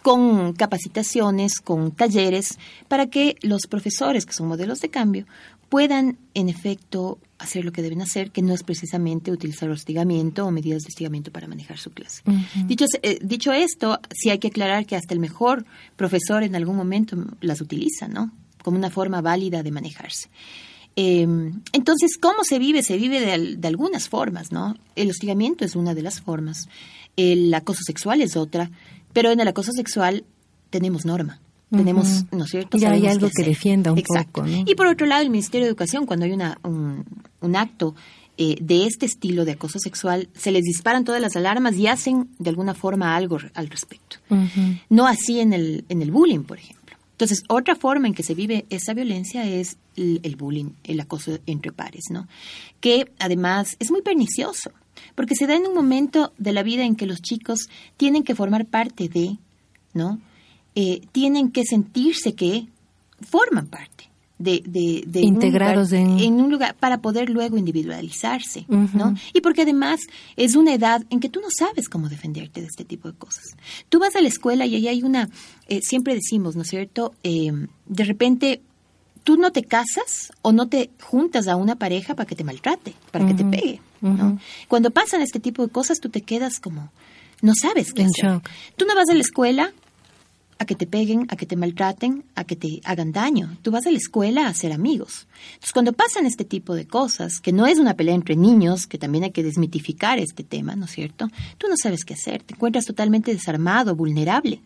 con 0.02 0.54
capacitaciones, 0.54 1.60
con 1.60 1.92
talleres, 1.92 2.58
para 2.88 3.08
que 3.08 3.36
los 3.42 3.68
profesores, 3.68 4.26
que 4.26 4.32
son 4.32 4.48
modelos 4.48 4.80
de 4.80 4.90
cambio, 4.90 5.26
puedan, 5.68 6.18
en 6.34 6.48
efecto, 6.48 7.20
hacer 7.40 7.66
lo 7.66 7.72
que 7.72 7.82
deben 7.82 8.02
hacer, 8.02 8.32
que 8.32 8.42
no 8.42 8.54
es 8.54 8.64
precisamente 8.64 9.32
utilizar 9.32 9.70
hostigamiento 9.70 10.46
o 10.46 10.52
medidas 10.52 10.84
de 10.84 10.90
hostigamiento 10.90 11.32
para 11.32 11.48
manejar 11.48 11.78
su 11.78 11.90
clase. 11.92 12.22
dicho, 12.66 12.86
eh, 13.02 13.18
dicho 13.22 13.52
esto, 13.52 14.00
sí 14.12 14.30
hay 14.30 14.40
que 14.40 14.50
aclarar 14.50 14.86
que 14.86 14.96
hasta 14.96 15.14
el 15.14 15.20
mejor 15.20 15.66
profesor 15.96 16.44
en 16.44 16.56
algún 16.56 16.76
momento 16.76 17.18
las 17.42 17.62
utiliza, 17.62 18.08
¿no? 18.08 18.32
Como 18.62 18.78
una 18.78 18.90
forma 18.90 19.22
válida 19.22 19.64
de 19.64 19.72
manejarse. 19.72 20.30
Em, 20.96 21.62
entonces, 21.72 22.18
¿cómo 22.20 22.44
se 22.44 22.60
vive? 22.60 22.84
Se 22.84 22.98
vive 22.98 23.22
de, 23.22 23.68
algunas 23.68 24.10
formas, 24.10 24.52
¿no? 24.52 24.76
El 24.96 25.10
hostigamiento 25.10 25.64
es 25.64 25.76
una 25.76 25.94
de 25.94 26.02
las 26.02 26.20
formas, 26.20 26.68
el 27.16 27.54
acoso 27.54 27.82
sexual 27.86 28.22
es 28.22 28.36
otra, 28.36 28.70
pero 29.14 29.32
en 29.32 29.40
el 29.40 29.48
acoso 29.48 29.72
sexual 29.72 30.26
tenemos 30.70 31.06
norma. 31.06 31.40
Tenemos, 31.70 32.26
¿no 32.32 32.46
es 32.46 32.50
cierto? 32.50 32.78
Ya 32.78 32.92
hay 32.92 33.06
algo 33.06 33.30
que 33.36 33.44
defienda 33.44 33.92
un 33.92 34.02
poco. 34.02 34.46
Y 34.48 34.76
por 34.76 34.88
otro 34.88 35.06
lado, 35.06 35.22
el 35.22 35.30
Ministerio 35.30 35.66
de 35.66 35.70
Educación, 35.70 36.06
cuando 36.06 36.26
hay 36.26 36.32
una, 36.32 36.58
un, 36.64 37.56
acto 37.56 37.96
eh, 38.38 38.58
de 38.60 38.86
este 38.86 39.06
estilo 39.06 39.46
de 39.46 39.52
acoso 39.52 39.78
sexual, 39.78 40.30
se 40.34 40.52
les 40.52 40.64
disparan 40.64 41.04
todas 41.04 41.22
las 41.22 41.36
alarmas 41.36 41.76
y 41.76 41.88
hacen 41.88 42.30
de 42.40 42.50
alguna 42.50 42.74
forma 42.74 43.16
algo 43.16 43.38
al 43.54 43.70
respecto. 43.70 44.18
No 44.90 45.06
así 45.06 45.40
en 45.40 45.54
el, 45.54 45.86
en 45.90 46.02
el 46.02 46.12
bullying, 46.12 46.44
por 46.44 46.58
ejemplo. 46.58 46.80
Entonces, 47.20 47.44
otra 47.50 47.76
forma 47.76 48.08
en 48.08 48.14
que 48.14 48.24
se 48.24 48.34
vive 48.34 48.66
esa 48.70 48.94
violencia 48.94 49.46
es 49.46 49.76
el, 49.98 50.36
bullying, 50.38 50.72
el 50.86 51.02
acoso 51.02 51.38
entre 51.48 51.74
pares, 51.74 52.06
¿no? 52.10 52.30
Que 52.80 53.12
además 53.20 53.76
es 53.80 53.92
muy 53.92 54.02
pernicioso, 54.02 54.72
porque 55.16 55.36
se 55.36 55.46
da 55.46 55.56
en 55.56 55.68
un 55.68 55.76
momento 55.76 56.32
de 56.38 56.54
la 56.54 56.64
vida 56.64 56.86
en 56.86 56.96
que 56.96 57.06
los 57.06 57.22
chicos 57.22 57.68
tienen 57.98 58.24
que 58.24 58.36
formar 58.36 58.66
parte 58.66 59.10
de, 59.10 59.38
¿no? 59.94 60.22
Eh, 60.76 61.02
tienen 61.12 61.52
que 61.52 61.64
sentirse 61.66 62.36
que 62.36 62.68
forman 63.22 63.68
parte 63.68 64.10
de, 64.40 65.04
de, 65.06 65.20
integrados 65.20 65.92
en... 65.92 66.10
un 66.34 66.50
lugar 66.50 66.74
para 66.74 67.00
poder 67.00 67.30
luego 67.30 67.58
individualizarse, 67.58 68.66
¿no? 68.70 69.14
Y 69.34 69.42
porque 69.42 69.64
además 69.64 70.00
es 70.38 70.56
una 70.56 70.74
edad 70.74 71.04
en 71.10 71.20
que 71.20 71.28
tú 71.28 71.42
no 71.42 71.50
sabes 71.52 71.90
cómo 71.90 72.08
defenderte 72.08 72.62
de 72.62 72.68
este 72.68 72.86
tipo 72.86 73.12
de 73.12 73.18
cosas. 73.18 73.44
Tú 73.90 74.00
vas 74.00 74.16
a 74.16 74.22
la 74.22 74.30
escuela 74.30 74.66
y 74.66 74.76
ahí 74.76 74.88
hay 74.88 75.04
una, 75.04 75.30
eh, 75.68 75.82
siempre 75.82 76.16
decimos, 76.16 76.56
¿no 76.56 76.62
es 76.62 76.70
cierto? 76.70 77.14
Eh, 77.24 77.52
de 77.86 78.04
repente 78.06 78.62
tú 79.26 79.36
no 79.36 79.52
te 79.52 79.64
casas 79.64 80.32
o 80.42 80.54
no 80.54 80.70
te 80.70 80.90
juntas 81.02 81.50
a 81.50 81.58
una 81.58 81.76
pareja 81.76 82.16
para 82.16 82.26
que 82.26 82.36
te 82.36 82.46
maltrate, 82.46 82.94
para 83.12 83.28
que 83.28 83.34
te 83.34 83.44
pegue, 83.44 83.82
¿no? 84.00 84.40
Cuando 84.70 84.92
pasan 84.92 85.22
este 85.22 85.42
tipo 85.42 85.66
de 85.66 85.72
cosas 85.72 86.00
tú 86.00 86.10
te 86.10 86.22
quedas 86.22 86.62
como 86.62 86.92
no 87.42 87.54
sabes 87.60 87.94
qué 87.94 88.04
hacer. 88.04 88.42
Tú 88.78 88.86
no 88.86 88.96
vas 88.96 89.10
a 89.10 89.14
la 89.14 89.22
escuela 89.22 89.74
a 90.60 90.66
que 90.66 90.76
te 90.76 90.86
peguen, 90.86 91.26
a 91.30 91.38
que 91.38 91.46
te 91.46 91.56
maltraten, 91.56 92.26
a 92.36 92.44
que 92.44 92.56
te 92.56 92.82
hagan 92.84 93.12
daño. 93.12 93.58
Tú 93.62 93.72
vas 93.72 93.88
a 93.88 93.92
la 93.92 93.98
escuela 93.98 94.46
a 94.46 94.50
hacer 94.50 94.74
amigos. 94.74 95.28
Entonces, 95.54 95.74
cuando 95.74 95.94
pasan 95.94 96.26
este 96.26 96.44
tipo 96.46 96.76
de 96.76 96.86
cosas, 96.86 97.40
que 97.40 97.54
no 97.54 97.66
es 97.66 97.80
una 97.80 97.96
pelea 97.96 98.14
entre 98.14 98.36
niños, 98.36 98.86
que 98.86 98.98
también 98.98 99.24
hay 99.24 99.32
que 99.32 99.42
desmitificar 99.42 100.20
este 100.20 100.44
tema, 100.44 100.76
¿no 100.76 100.86
es 100.86 100.92
cierto? 100.92 101.30
Tú 101.58 101.68
no 101.68 101.76
sabes 101.82 102.04
qué 102.04 102.14
hacer, 102.14 102.44
te 102.44 102.54
encuentras 102.54 102.86
totalmente 102.86 103.34
desarmado, 103.34 103.96
vulnerable. 103.96 104.62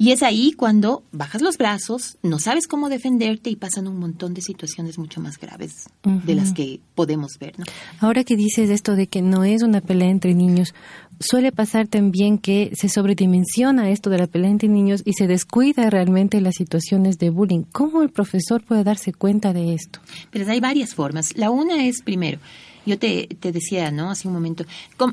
Y 0.00 0.12
es 0.12 0.22
ahí 0.22 0.52
cuando 0.52 1.02
bajas 1.10 1.42
los 1.42 1.58
brazos, 1.58 2.18
no 2.22 2.38
sabes 2.38 2.68
cómo 2.68 2.88
defenderte 2.88 3.50
y 3.50 3.56
pasan 3.56 3.88
un 3.88 3.98
montón 3.98 4.32
de 4.32 4.42
situaciones 4.42 4.96
mucho 4.96 5.20
más 5.20 5.38
graves 5.38 5.86
de 6.04 6.34
las 6.36 6.52
que 6.52 6.78
podemos 6.94 7.32
ver. 7.40 7.58
¿no? 7.58 7.64
Ahora 7.98 8.22
que 8.22 8.36
dices 8.36 8.70
esto 8.70 8.94
de 8.94 9.08
que 9.08 9.22
no 9.22 9.42
es 9.42 9.62
una 9.62 9.80
pelea 9.80 10.08
entre 10.08 10.34
niños, 10.34 10.72
suele 11.18 11.50
pasar 11.50 11.88
también 11.88 12.38
que 12.38 12.70
se 12.76 12.88
sobredimensiona 12.88 13.90
esto 13.90 14.08
de 14.08 14.18
la 14.18 14.28
pelea 14.28 14.50
entre 14.50 14.68
niños 14.68 15.02
y 15.04 15.14
se 15.14 15.26
descuida 15.26 15.90
realmente 15.90 16.40
las 16.40 16.54
situaciones 16.54 17.18
de 17.18 17.30
bullying. 17.30 17.64
¿Cómo 17.72 18.02
el 18.02 18.10
profesor 18.10 18.62
puede 18.62 18.84
darse 18.84 19.12
cuenta 19.12 19.52
de 19.52 19.74
esto? 19.74 19.98
Pero 20.30 20.48
hay 20.48 20.60
varias 20.60 20.94
formas. 20.94 21.36
La 21.36 21.50
una 21.50 21.86
es, 21.86 22.02
primero, 22.02 22.38
yo 22.86 23.00
te, 23.00 23.26
te 23.40 23.50
decía, 23.50 23.90
¿no? 23.90 24.10
Hace 24.10 24.28
un 24.28 24.34
momento, 24.34 24.64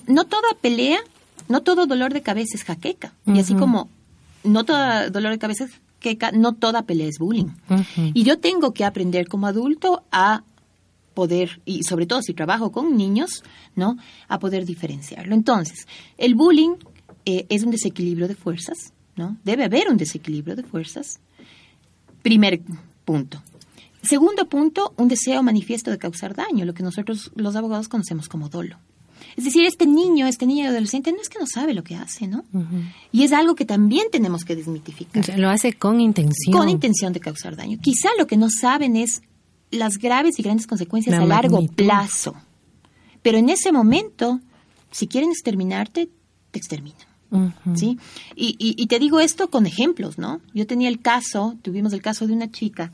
no 0.05 0.25
toda 0.25 0.49
pelea, 0.61 0.99
no 1.49 1.61
todo 1.61 1.87
dolor 1.87 2.13
de 2.13 2.21
cabeza 2.21 2.55
es 2.55 2.63
jaqueca. 2.63 3.13
Y 3.25 3.39
así 3.39 3.55
como 3.55 3.89
no 4.45 4.63
todo 4.63 5.09
dolor 5.09 5.31
de 5.31 5.39
cabeza 5.39 5.67
que 5.99 6.17
no 6.33 6.53
toda 6.53 6.83
pelea 6.83 7.07
es 7.07 7.17
bullying. 7.17 7.49
Y 8.13 8.23
yo 8.23 8.39
tengo 8.39 8.73
que 8.73 8.85
aprender 8.85 9.27
como 9.27 9.47
adulto 9.47 10.03
a 10.11 10.43
poder, 11.13 11.61
y 11.65 11.83
sobre 11.83 12.05
todo 12.05 12.21
si 12.21 12.33
trabajo 12.33 12.71
con 12.71 12.95
niños, 12.95 13.43
¿no? 13.75 13.97
A 14.27 14.37
poder 14.37 14.65
diferenciarlo. 14.65 15.33
Entonces, 15.33 15.87
el 16.17 16.35
bullying 16.35 16.75
eh, 17.25 17.45
es 17.49 17.63
un 17.63 17.71
desequilibrio 17.71 18.27
de 18.27 18.35
fuerzas, 18.35 18.93
¿no? 19.15 19.37
Debe 19.43 19.63
haber 19.63 19.89
un 19.89 19.97
desequilibrio 19.97 20.55
de 20.55 20.63
fuerzas. 20.63 21.19
Primer 22.21 22.61
punto. 23.05 23.41
Segundo 24.03 24.47
punto, 24.47 24.93
un 24.97 25.07
deseo 25.07 25.41
manifiesto 25.41 25.89
de 25.89 25.97
causar 25.97 26.35
daño, 26.35 26.65
lo 26.65 26.75
que 26.75 26.83
nosotros 26.83 27.31
los 27.35 27.55
abogados 27.55 27.87
conocemos 27.87 28.29
como 28.29 28.49
dolo. 28.49 28.77
Es 29.37 29.43
decir, 29.43 29.65
este 29.65 29.85
niño, 29.85 30.27
este 30.27 30.45
niño 30.45 30.69
adolescente 30.69 31.11
no 31.11 31.21
es 31.21 31.27
que 31.27 31.39
no 31.39 31.45
sabe 31.45 31.73
lo 31.73 31.83
que 31.83 31.95
hace, 31.95 32.27
¿no? 32.27 32.45
Y 33.11 33.23
es 33.23 33.33
algo 33.33 33.55
que 33.55 33.65
también 33.65 34.07
tenemos 34.11 34.45
que 34.45 34.55
desmitificar. 34.55 35.37
lo 35.37 35.49
hace 35.49 35.73
con 35.73 35.99
intención. 35.99 36.57
Con 36.57 36.69
intención 36.69 37.11
de 37.11 37.19
causar 37.19 37.55
daño. 37.55 37.77
Quizá 37.81 38.09
lo 38.17 38.27
que 38.27 38.37
no 38.37 38.47
saben 38.49 38.95
es 38.95 39.21
las 39.71 39.97
graves 39.97 40.39
y 40.39 40.43
grandes 40.43 40.67
consecuencias 40.67 41.19
a 41.19 41.25
largo 41.25 41.65
plazo. 41.67 42.35
Pero 43.21 43.37
en 43.37 43.49
ese 43.49 43.71
momento, 43.71 44.39
si 44.91 45.07
quieren 45.07 45.31
exterminarte, 45.31 46.09
te 46.51 46.59
exterminan. 46.59 47.07
¿Sí? 47.75 47.99
Y, 48.35 48.87
te 48.87 48.99
digo 48.99 49.19
esto 49.19 49.49
con 49.49 49.65
ejemplos, 49.65 50.17
¿no? 50.17 50.39
Yo 50.53 50.65
tenía 50.65 50.87
el 50.87 51.01
caso, 51.01 51.57
tuvimos 51.61 51.91
el 51.91 52.01
caso 52.01 52.27
de 52.27 52.33
una 52.33 52.49
chica 52.49 52.93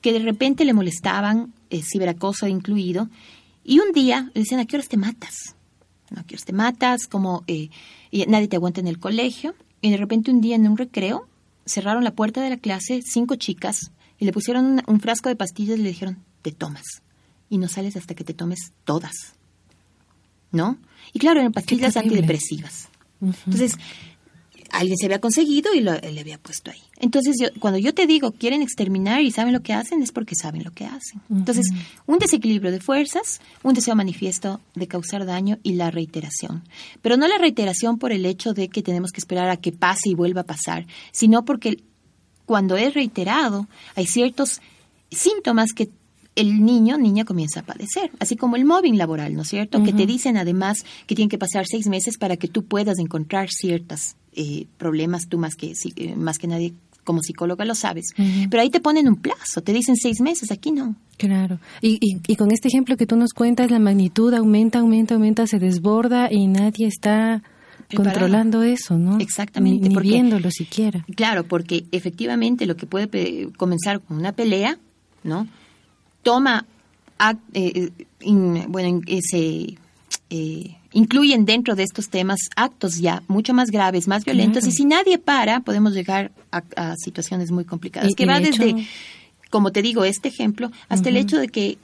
que 0.00 0.12
de 0.12 0.20
repente 0.20 0.64
le 0.64 0.72
molestaban, 0.72 1.52
eh, 1.70 1.82
ciberacoso 1.82 2.46
incluido, 2.46 3.08
y 3.64 3.80
un 3.80 3.92
día 3.92 4.30
le 4.34 4.42
decían, 4.42 4.60
¿a 4.60 4.66
qué 4.66 4.76
horas 4.76 4.88
te 4.88 4.96
matas? 4.96 5.56
¿No? 6.14 6.24
Que 6.26 6.36
te 6.36 6.52
matas, 6.52 7.06
como 7.06 7.44
eh, 7.46 7.70
nadie 8.28 8.48
te 8.48 8.56
aguanta 8.56 8.80
en 8.80 8.88
el 8.88 8.98
colegio. 8.98 9.54
Y 9.80 9.90
de 9.90 9.96
repente 9.96 10.30
un 10.30 10.40
día 10.40 10.56
en 10.56 10.68
un 10.68 10.76
recreo 10.76 11.26
cerraron 11.64 12.04
la 12.04 12.12
puerta 12.12 12.42
de 12.42 12.50
la 12.50 12.56
clase 12.56 13.00
cinco 13.04 13.36
chicas 13.36 13.90
y 14.18 14.24
le 14.24 14.32
pusieron 14.32 14.82
un, 14.86 15.00
frasco 15.00 15.28
de 15.28 15.36
pastillas 15.36 15.78
y 15.78 15.82
le 15.82 15.88
dijeron, 15.88 16.18
te 16.42 16.52
tomas. 16.52 17.02
Y 17.48 17.58
no 17.58 17.68
sales 17.68 17.96
hasta 17.96 18.14
que 18.14 18.24
te 18.24 18.34
tomes 18.34 18.72
todas. 18.84 19.34
¿No? 20.50 20.78
Y 21.12 21.18
claro, 21.18 21.40
eran 21.40 21.52
pastillas 21.52 21.96
antidepresivas. 21.96 22.88
Entonces, 23.20 23.76
alguien 24.72 24.96
se 24.96 25.06
había 25.06 25.20
conseguido 25.20 25.72
y 25.74 25.80
lo, 25.80 25.92
le 25.92 26.20
había 26.20 26.38
puesto 26.38 26.70
ahí. 26.70 26.80
Entonces, 26.98 27.36
yo, 27.40 27.48
cuando 27.60 27.78
yo 27.78 27.94
te 27.94 28.06
digo 28.06 28.32
quieren 28.32 28.62
exterminar 28.62 29.22
y 29.22 29.30
saben 29.30 29.52
lo 29.52 29.62
que 29.62 29.72
hacen, 29.72 30.02
es 30.02 30.12
porque 30.12 30.34
saben 30.34 30.64
lo 30.64 30.72
que 30.72 30.86
hacen. 30.86 31.20
Entonces, 31.30 31.66
un 32.06 32.18
desequilibrio 32.18 32.72
de 32.72 32.80
fuerzas, 32.80 33.40
un 33.62 33.74
deseo 33.74 33.94
manifiesto 33.94 34.60
de 34.74 34.88
causar 34.88 35.26
daño 35.26 35.58
y 35.62 35.74
la 35.74 35.90
reiteración. 35.90 36.64
Pero 37.02 37.16
no 37.16 37.28
la 37.28 37.38
reiteración 37.38 37.98
por 37.98 38.12
el 38.12 38.26
hecho 38.26 38.54
de 38.54 38.68
que 38.68 38.82
tenemos 38.82 39.12
que 39.12 39.20
esperar 39.20 39.50
a 39.50 39.58
que 39.58 39.72
pase 39.72 40.08
y 40.08 40.14
vuelva 40.14 40.42
a 40.42 40.46
pasar, 40.46 40.86
sino 41.12 41.44
porque 41.44 41.82
cuando 42.46 42.76
es 42.76 42.94
reiterado, 42.94 43.68
hay 43.94 44.06
ciertos 44.06 44.60
síntomas 45.10 45.72
que 45.72 45.90
el 46.34 46.64
niño, 46.64 46.96
niña 46.96 47.24
comienza 47.26 47.60
a 47.60 47.62
padecer, 47.62 48.10
así 48.18 48.36
como 48.36 48.56
el 48.56 48.64
mobbing 48.64 48.96
laboral, 48.96 49.34
¿no 49.34 49.42
es 49.42 49.48
cierto? 49.48 49.82
Que 49.82 49.92
te 49.92 50.06
dicen 50.06 50.38
además 50.38 50.84
que 51.06 51.14
tienen 51.14 51.28
que 51.28 51.36
pasar 51.36 51.66
seis 51.66 51.88
meses 51.88 52.16
para 52.16 52.38
que 52.38 52.48
tú 52.48 52.64
puedas 52.64 52.98
encontrar 52.98 53.50
ciertos 53.50 54.16
eh, 54.34 54.66
problemas, 54.78 55.28
tú 55.28 55.38
más 55.38 55.54
que, 55.54 55.72
eh, 55.96 56.16
más 56.16 56.38
que 56.38 56.46
nadie 56.46 56.72
como 57.04 57.20
psicóloga 57.20 57.64
lo 57.64 57.74
sabes. 57.74 58.06
Pero 58.48 58.62
ahí 58.62 58.70
te 58.70 58.78
ponen 58.78 59.08
un 59.08 59.16
plazo, 59.16 59.60
te 59.60 59.72
dicen 59.72 59.96
seis 59.96 60.20
meses, 60.20 60.52
aquí 60.52 60.70
no. 60.70 60.94
Claro. 61.16 61.58
Y, 61.80 61.98
y, 62.00 62.36
con 62.36 62.52
este 62.52 62.68
ejemplo 62.68 62.96
que 62.96 63.06
tú 63.06 63.16
nos 63.16 63.32
cuentas, 63.32 63.70
la 63.72 63.80
magnitud 63.80 64.32
aumenta, 64.34 64.78
aumenta, 64.78 65.14
aumenta, 65.14 65.46
se 65.48 65.58
desborda 65.58 66.28
y 66.30 66.46
nadie 66.46 66.86
está 66.86 67.42
controlando 67.94 68.62
eso, 68.62 68.98
¿no? 68.98 69.18
Exactamente. 69.18 69.88
Ni, 69.88 69.96
viéndolo 69.96 70.50
siquiera. 70.52 71.04
Claro, 71.16 71.44
porque 71.44 71.86
efectivamente 71.90 72.66
lo 72.66 72.76
que 72.76 72.86
puede 72.86 73.48
comenzar 73.56 74.00
con 74.00 74.18
una 74.18 74.32
pelea, 74.32 74.78
¿no? 75.24 75.48
toma, 76.22 76.64
eh, 77.54 77.90
bueno, 78.68 79.00
se 79.20 79.74
eh, 80.30 80.76
incluyen 80.92 81.44
dentro 81.44 81.74
de 81.74 81.82
estos 81.82 82.08
temas 82.08 82.38
actos 82.56 82.98
ya 82.98 83.22
mucho 83.28 83.54
más 83.54 83.70
graves, 83.70 84.08
más 84.08 84.24
violentos, 84.24 84.66
y 84.66 84.72
si 84.72 84.84
nadie 84.84 85.18
para, 85.18 85.60
podemos 85.60 85.94
llegar 85.94 86.32
a, 86.50 86.94
situaciones 86.96 87.50
muy 87.50 87.64
complicadas, 87.64 88.14
que 88.14 88.26
va 88.26 88.40
desde, 88.40 88.86
como 89.50 89.72
te 89.72 89.82
digo, 89.82 90.04
este 90.04 90.28
ejemplo, 90.28 90.70
hasta 90.88 91.08
el 91.08 91.16
hecho 91.16 91.38
de 91.38 91.48
que 91.48 91.78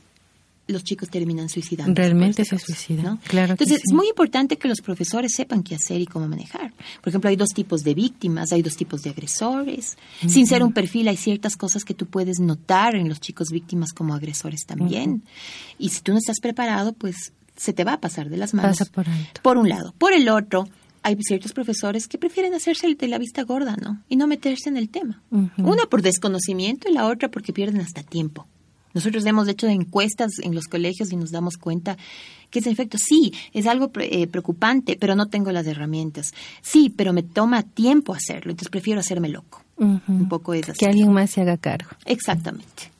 los 0.69 0.85
chicos 0.85 1.09
terminan 1.09 1.49
suicidando. 1.49 1.95
Realmente 1.95 2.45
se 2.45 2.59
suicidan. 2.59 3.17
Claro 3.27 3.53
Entonces, 3.53 3.81
es 3.85 3.93
muy 3.95 4.09
importante 4.09 4.59
que 4.59 4.69
los 4.69 4.83
profesores 4.83 5.33
sepan 5.35 5.63
qué 5.63 5.75
hacer 5.75 6.01
y 6.01 6.07
cómo 6.07 6.29
manejar. 6.29 6.73
Por 7.01 7.09
ejemplo, 7.09 7.31
hay 7.31 7.37
dos 7.37 7.49
tipos 7.55 7.83
de 7.83 7.95
víctimas, 7.95 8.53
hay 8.53 8.61
dos 8.63 8.77
tipos 8.77 9.03
de 9.03 9.11
agresores. 9.11 9.97
Sin 10.27 10.47
ser 10.47 10.63
un 10.63 10.73
perfil, 10.73 11.09
hay 11.09 11.17
ciertas 11.17 11.57
cosas 11.57 11.85
que 11.85 11.95
tú 11.95 12.07
puedes 12.07 12.39
notar 12.39 12.95
en 12.95 13.09
los 13.09 13.19
chicos 13.19 13.49
víctimas 13.51 13.93
como 13.95 14.15
agresores 14.15 14.67
también. 14.67 15.23
Y 15.79 15.89
si 15.89 16.03
tú 16.03 16.13
no 16.13 16.19
estás 16.19 16.39
preparado, 16.39 16.93
pues 16.93 17.33
se 17.59 17.73
te 17.73 17.85
va 17.85 17.95
a 17.95 18.01
pasar 18.01 18.31
de 18.31 18.37
las 18.37 18.55
manos. 18.55 18.79
Pasa 18.79 18.91
por 18.91 19.09
alto. 19.09 19.41
Por 19.43 19.59
un 19.59 19.69
lado. 19.69 19.95
Por 19.99 20.13
el 20.13 20.29
otro, 20.29 20.69
hay 21.03 21.17
ciertos 21.21 21.53
profesores 21.53 22.07
que 22.09 22.19
prefieren 22.19 22.55
hacerse 22.55 22.95
de 22.95 23.09
la 23.09 23.19
vista 23.19 23.43
gorda, 23.43 23.77
¿no? 23.77 24.03
Y 24.09 24.17
no 24.17 24.27
meterse 24.27 24.69
en 24.69 24.77
el 24.77 24.89
tema. 24.89 25.23
Una 25.59 25.85
por 25.87 26.03
desconocimiento 26.03 26.89
y 26.89 26.93
la 26.93 27.07
otra 27.07 27.31
porque 27.31 27.53
pierden 27.53 27.81
hasta 27.81 28.03
tiempo. 28.03 28.47
Nosotros 28.95 29.25
hemos 29.27 29.47
hecho 29.49 29.67
encuestas 29.69 30.33
en 30.43 30.55
los 30.55 30.65
colegios 30.65 31.13
y 31.13 31.17
nos 31.17 31.31
damos 31.31 31.57
cuenta 31.57 31.97
que 32.51 32.61
ese 32.61 32.71
efecto 32.71 32.97
sí 32.99 33.33
es 33.53 33.67
algo 33.67 33.91
eh, 34.01 34.27
preocupante, 34.27 34.97
pero 34.99 35.15
no 35.15 35.27
tengo 35.27 35.53
las 35.53 35.67
herramientas. 35.67 36.33
Sí, 36.63 36.93
pero 36.95 37.13
me 37.13 37.23
toma 37.23 37.63
tiempo 37.63 38.15
hacerlo, 38.15 38.51
entonces 38.51 38.71
prefiero 38.71 39.01
hacerme 39.01 39.29
loco. 39.29 39.63
Un 39.79 40.29
poco 40.29 40.55
es 40.55 40.69
así. 40.69 40.79
Que 40.79 40.87
alguien 40.87 41.13
más 41.13 41.31
se 41.31 41.41
haga 41.41 41.57
cargo. 41.57 41.91
Exactamente. 42.05 42.91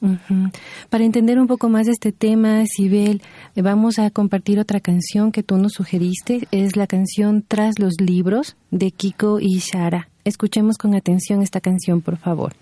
Para 0.89 1.03
entender 1.03 1.39
un 1.39 1.47
poco 1.47 1.69
más 1.69 1.87
de 1.87 1.91
este 1.91 2.11
tema, 2.11 2.63
Sibel, 2.65 3.21
eh, 3.55 3.61
vamos 3.61 3.99
a 3.99 4.09
compartir 4.11 4.59
otra 4.59 4.79
canción 4.79 5.31
que 5.31 5.43
tú 5.43 5.57
nos 5.57 5.73
sugeriste. 5.73 6.47
Es 6.51 6.75
la 6.75 6.87
canción 6.87 7.43
Tras 7.47 7.79
los 7.79 7.99
libros 7.99 8.55
de 8.71 8.91
Kiko 8.91 9.39
y 9.39 9.59
Shara. 9.59 10.09
Escuchemos 10.23 10.77
con 10.77 10.95
atención 10.95 11.41
esta 11.41 11.59
canción, 11.59 12.01
por 12.01 12.17
favor. 12.17 12.53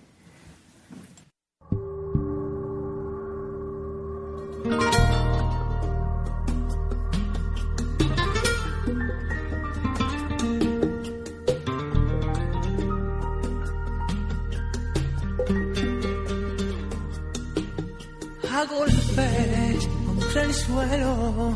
A 18.58 18.66
golpes 18.66 19.88
contra 20.04 20.42
el 20.42 20.54
suelo, 20.54 21.56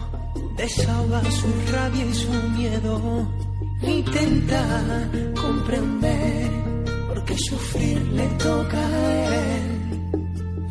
desahoga 0.55 1.21
su 1.31 1.47
rabia 1.71 2.05
y 2.05 2.13
su 2.13 2.31
miedo, 2.57 3.27
intenta 3.81 4.63
comprender 5.41 6.51
por 7.07 7.25
qué 7.25 7.35
sufrir 7.39 7.99
le 8.13 8.27
toca 8.45 8.77
a 8.77 9.35
él, 9.35 9.63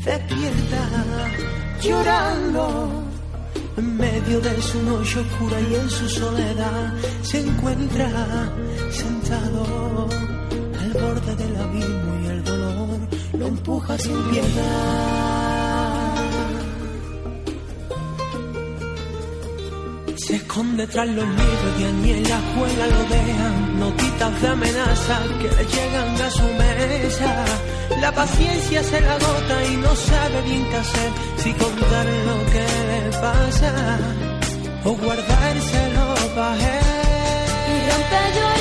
despierta 0.05 0.83
llorando. 1.83 2.93
En 3.77 3.97
medio 3.97 4.41
de 4.41 4.63
su 4.63 4.83
noche 4.83 5.21
oscura 5.21 5.59
y 5.61 5.75
en 5.75 5.91
su 5.91 6.09
soledad 6.09 6.93
se 7.23 7.41
encuentra 7.41 8.09
sentado 8.91 10.09
al 10.81 10.93
borde 10.93 11.37
del 11.37 11.57
abismo 11.57 12.13
y 12.23 12.27
el 12.27 12.45
dolor 12.45 12.99
lo 13.33 13.47
empuja 13.47 13.99
sin 13.99 14.23
piedad. 14.31 15.60
Se 20.31 20.37
esconde 20.37 20.87
tras 20.87 21.09
los 21.09 21.27
libros 21.27 21.75
y 21.81 21.93
ni 22.03 22.13
en 22.13 22.23
la 22.23 22.39
escuela 22.39 22.87
lo 22.87 23.09
vean. 23.09 23.81
Notitas 23.81 24.41
de 24.41 24.47
amenaza 24.47 25.19
que 25.41 25.49
le 25.57 25.65
llegan 25.65 26.23
a 26.23 26.31
su 26.31 26.45
mesa. 26.45 27.45
La 28.01 28.13
paciencia 28.13 28.81
se 28.85 29.01
la 29.01 29.15
agota 29.15 29.65
y 29.73 29.77
no 29.79 29.93
sabe 29.97 30.43
bien 30.43 30.65
qué 30.71 30.77
hacer. 30.77 31.11
Si 31.37 31.53
contar 31.55 32.07
lo 32.29 32.37
que 32.53 32.65
le 32.91 33.11
pasa 33.19 33.99
o 34.85 34.91
guardárselo 34.93 36.15
para 36.37 36.79
él. 36.79 37.01
Y 37.75 38.60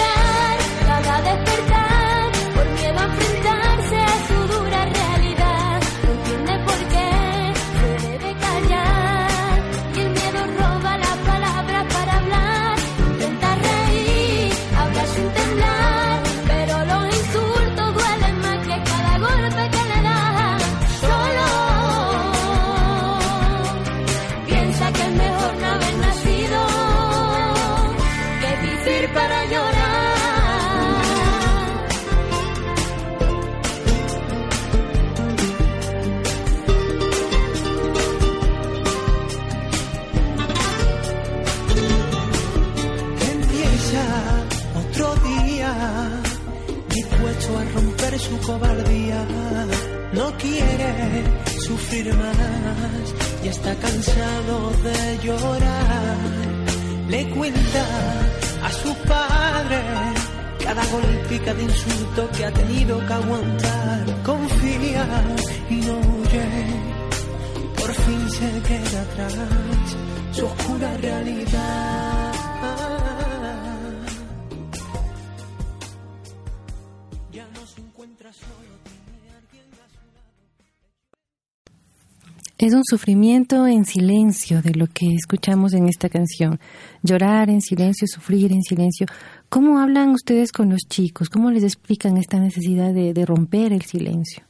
Es 82.70 82.76
un 82.76 82.86
sufrimiento 82.86 83.66
en 83.66 83.84
silencio 83.84 84.62
de 84.62 84.76
lo 84.76 84.86
que 84.86 85.16
escuchamos 85.16 85.74
en 85.74 85.88
esta 85.88 86.08
canción. 86.08 86.60
Llorar 87.02 87.50
en 87.50 87.64
silencio, 87.64 88.08
sufrir 88.08 88.52
en 88.52 88.62
silencio. 88.62 89.08
¿Cómo 89.50 89.80
hablan 89.80 90.10
ustedes 90.10 90.52
con 90.52 90.70
los 90.70 90.82
chicos? 90.88 91.32
¿Cómo 91.32 91.50
les 91.50 91.64
explican 91.64 92.16
esta 92.18 92.38
necesidad 92.38 92.94
de, 92.94 93.16
de 93.16 93.26
romper 93.26 93.74
el 93.74 93.82
silencio? 93.82 94.44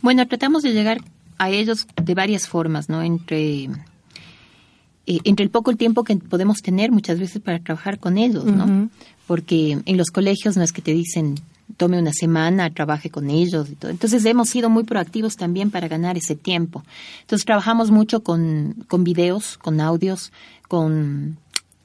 Bueno, 0.00 0.26
tratamos 0.26 0.62
de 0.62 0.72
llegar 0.72 1.02
a 1.36 1.50
ellos 1.50 1.86
de 2.02 2.14
varias 2.14 2.48
formas, 2.48 2.88
¿no? 2.88 3.02
Entre, 3.02 3.64
eh, 3.64 5.18
entre 5.24 5.44
el 5.44 5.50
poco 5.50 5.76
tiempo 5.76 6.04
que 6.04 6.16
podemos 6.16 6.62
tener 6.62 6.90
muchas 6.90 7.18
veces 7.18 7.42
para 7.42 7.58
trabajar 7.58 7.98
con 7.98 8.16
ellos, 8.16 8.46
¿no? 8.46 8.88
Porque 9.26 9.78
en 9.84 9.96
los 9.98 10.08
colegios 10.08 10.56
no 10.56 10.62
es 10.62 10.72
que 10.72 10.80
te 10.80 10.94
dicen 10.94 11.34
tome 11.76 11.98
una 11.98 12.12
semana, 12.12 12.70
trabaje 12.70 13.10
con 13.10 13.30
ellos 13.30 13.68
y 13.70 13.74
todo. 13.74 13.90
Entonces 13.90 14.24
hemos 14.24 14.48
sido 14.48 14.70
muy 14.70 14.84
proactivos 14.84 15.36
también 15.36 15.70
para 15.70 15.88
ganar 15.88 16.16
ese 16.16 16.36
tiempo. 16.36 16.84
Entonces 17.22 17.44
trabajamos 17.44 17.90
mucho 17.90 18.22
con, 18.22 18.84
con 18.88 19.04
videos, 19.04 19.58
con 19.58 19.80
audios, 19.80 20.32
con 20.68 21.38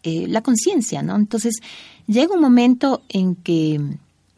eh, 0.04 0.28
la 0.28 0.42
conciencia, 0.42 1.02
¿no? 1.02 1.16
Entonces 1.16 1.56
llega 2.08 2.34
un 2.34 2.42
momento 2.42 3.02
en 3.10 3.36
que 3.36 3.80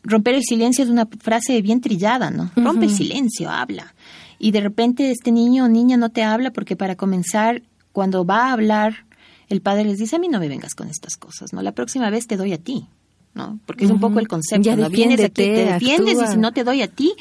romper 0.03 0.35
el 0.35 0.43
silencio 0.43 0.83
es 0.83 0.89
una 0.89 1.05
frase 1.05 1.61
bien 1.61 1.81
trillada, 1.81 2.29
¿no? 2.29 2.51
Rompe 2.55 2.85
el 2.85 2.91
silencio, 2.91 3.49
habla. 3.49 3.93
Y 4.39 4.51
de 4.51 4.61
repente 4.61 5.11
este 5.11 5.31
niño 5.31 5.65
o 5.65 5.67
niña 5.67 5.97
no 5.97 6.09
te 6.09 6.23
habla 6.23 6.51
porque 6.51 6.75
para 6.75 6.95
comenzar, 6.95 7.61
cuando 7.91 8.25
va 8.25 8.47
a 8.47 8.53
hablar, 8.53 9.05
el 9.47 9.61
padre 9.61 9.85
les 9.85 9.99
dice, 9.99 10.15
a 10.15 10.19
mí 10.19 10.27
no 10.27 10.39
me 10.39 10.49
vengas 10.49 10.75
con 10.75 10.89
estas 10.89 11.15
cosas, 11.15 11.53
¿no? 11.53 11.61
La 11.61 11.71
próxima 11.71 12.09
vez 12.09 12.27
te 12.27 12.37
doy 12.37 12.53
a 12.53 12.57
ti, 12.57 12.87
¿no? 13.33 13.59
Porque 13.65 13.85
es 13.85 13.91
un 13.91 13.99
poco 13.99 14.19
el 14.19 14.27
concepto, 14.27 14.63
Ya 14.63 14.75
¿no? 14.75 14.89
Vienes 14.89 15.19
aquí, 15.19 15.33
te 15.33 15.51
defiendes 15.65 16.17
y 16.21 16.27
si 16.27 16.37
no 16.37 16.51
te 16.51 16.63
doy 16.63 16.81
a 16.81 16.87
ti. 16.87 17.13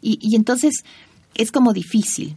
Y, 0.00 0.18
y 0.20 0.36
entonces 0.36 0.84
es 1.34 1.52
como 1.52 1.72
difícil. 1.72 2.36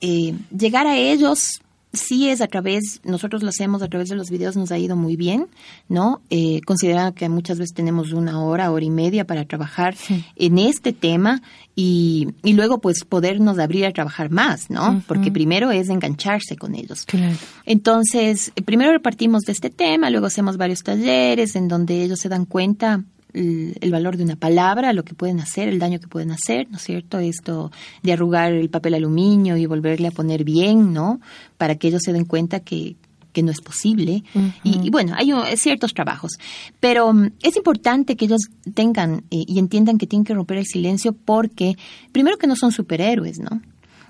Eh, 0.00 0.34
llegar 0.56 0.86
a 0.86 0.96
ellos 0.96 1.60
sí 1.94 2.28
es 2.28 2.40
a 2.40 2.46
través, 2.46 3.00
nosotros 3.04 3.42
lo 3.42 3.48
hacemos 3.48 3.82
a 3.82 3.88
través 3.88 4.08
de 4.08 4.16
los 4.16 4.30
videos, 4.30 4.56
nos 4.56 4.70
ha 4.72 4.78
ido 4.78 4.96
muy 4.96 5.16
bien, 5.16 5.46
¿no? 5.88 6.20
Eh, 6.30 6.60
considerando 6.66 7.14
que 7.14 7.28
muchas 7.28 7.58
veces 7.58 7.74
tenemos 7.74 8.12
una 8.12 8.42
hora, 8.42 8.70
hora 8.70 8.84
y 8.84 8.90
media 8.90 9.26
para 9.26 9.44
trabajar 9.44 9.94
en 10.36 10.58
este 10.58 10.92
tema 10.92 11.42
y, 11.74 12.28
y 12.42 12.52
luego 12.52 12.80
pues 12.80 13.04
podernos 13.04 13.58
abrir 13.58 13.86
a 13.86 13.92
trabajar 13.92 14.30
más, 14.30 14.70
¿no? 14.70 15.02
Porque 15.06 15.30
primero 15.30 15.70
es 15.70 15.88
engancharse 15.88 16.56
con 16.56 16.74
ellos. 16.74 17.04
Claro. 17.06 17.36
Entonces, 17.64 18.52
primero 18.64 18.92
repartimos 18.92 19.42
de 19.42 19.52
este 19.52 19.70
tema, 19.70 20.10
luego 20.10 20.26
hacemos 20.26 20.56
varios 20.56 20.82
talleres 20.82 21.56
en 21.56 21.68
donde 21.68 22.02
ellos 22.02 22.20
se 22.20 22.28
dan 22.28 22.44
cuenta 22.44 23.04
el, 23.34 23.76
el 23.80 23.90
valor 23.90 24.16
de 24.16 24.24
una 24.24 24.36
palabra, 24.36 24.92
lo 24.92 25.04
que 25.04 25.14
pueden 25.14 25.40
hacer, 25.40 25.68
el 25.68 25.78
daño 25.78 26.00
que 26.00 26.08
pueden 26.08 26.30
hacer, 26.30 26.70
¿no 26.70 26.78
es 26.78 26.82
cierto? 26.82 27.18
Esto 27.18 27.70
de 28.02 28.12
arrugar 28.12 28.52
el 28.52 28.70
papel 28.70 28.94
aluminio 28.94 29.56
y 29.56 29.66
volverle 29.66 30.08
a 30.08 30.12
poner 30.12 30.44
bien, 30.44 30.92
¿no? 30.92 31.20
Para 31.58 31.74
que 31.74 31.88
ellos 31.88 32.02
se 32.04 32.12
den 32.12 32.24
cuenta 32.24 32.60
que, 32.60 32.96
que 33.34 33.42
no 33.42 33.50
es 33.50 33.60
posible. 33.60 34.22
y, 34.62 34.86
y 34.86 34.90
bueno, 34.90 35.14
hay 35.14 35.32
ciertos 35.56 35.92
trabajos. 35.92 36.32
Pero 36.80 37.08
um, 37.08 37.30
es 37.42 37.56
importante 37.56 38.16
que 38.16 38.24
ellos 38.24 38.48
tengan 38.72 39.24
eh, 39.30 39.44
y 39.46 39.58
entiendan 39.58 39.98
que 39.98 40.06
tienen 40.06 40.24
que 40.24 40.34
romper 40.34 40.58
el 40.58 40.66
silencio 40.66 41.12
porque, 41.12 41.76
primero 42.12 42.38
que 42.38 42.46
no 42.46 42.56
son 42.56 42.72
superhéroes, 42.72 43.38
¿no? 43.40 43.60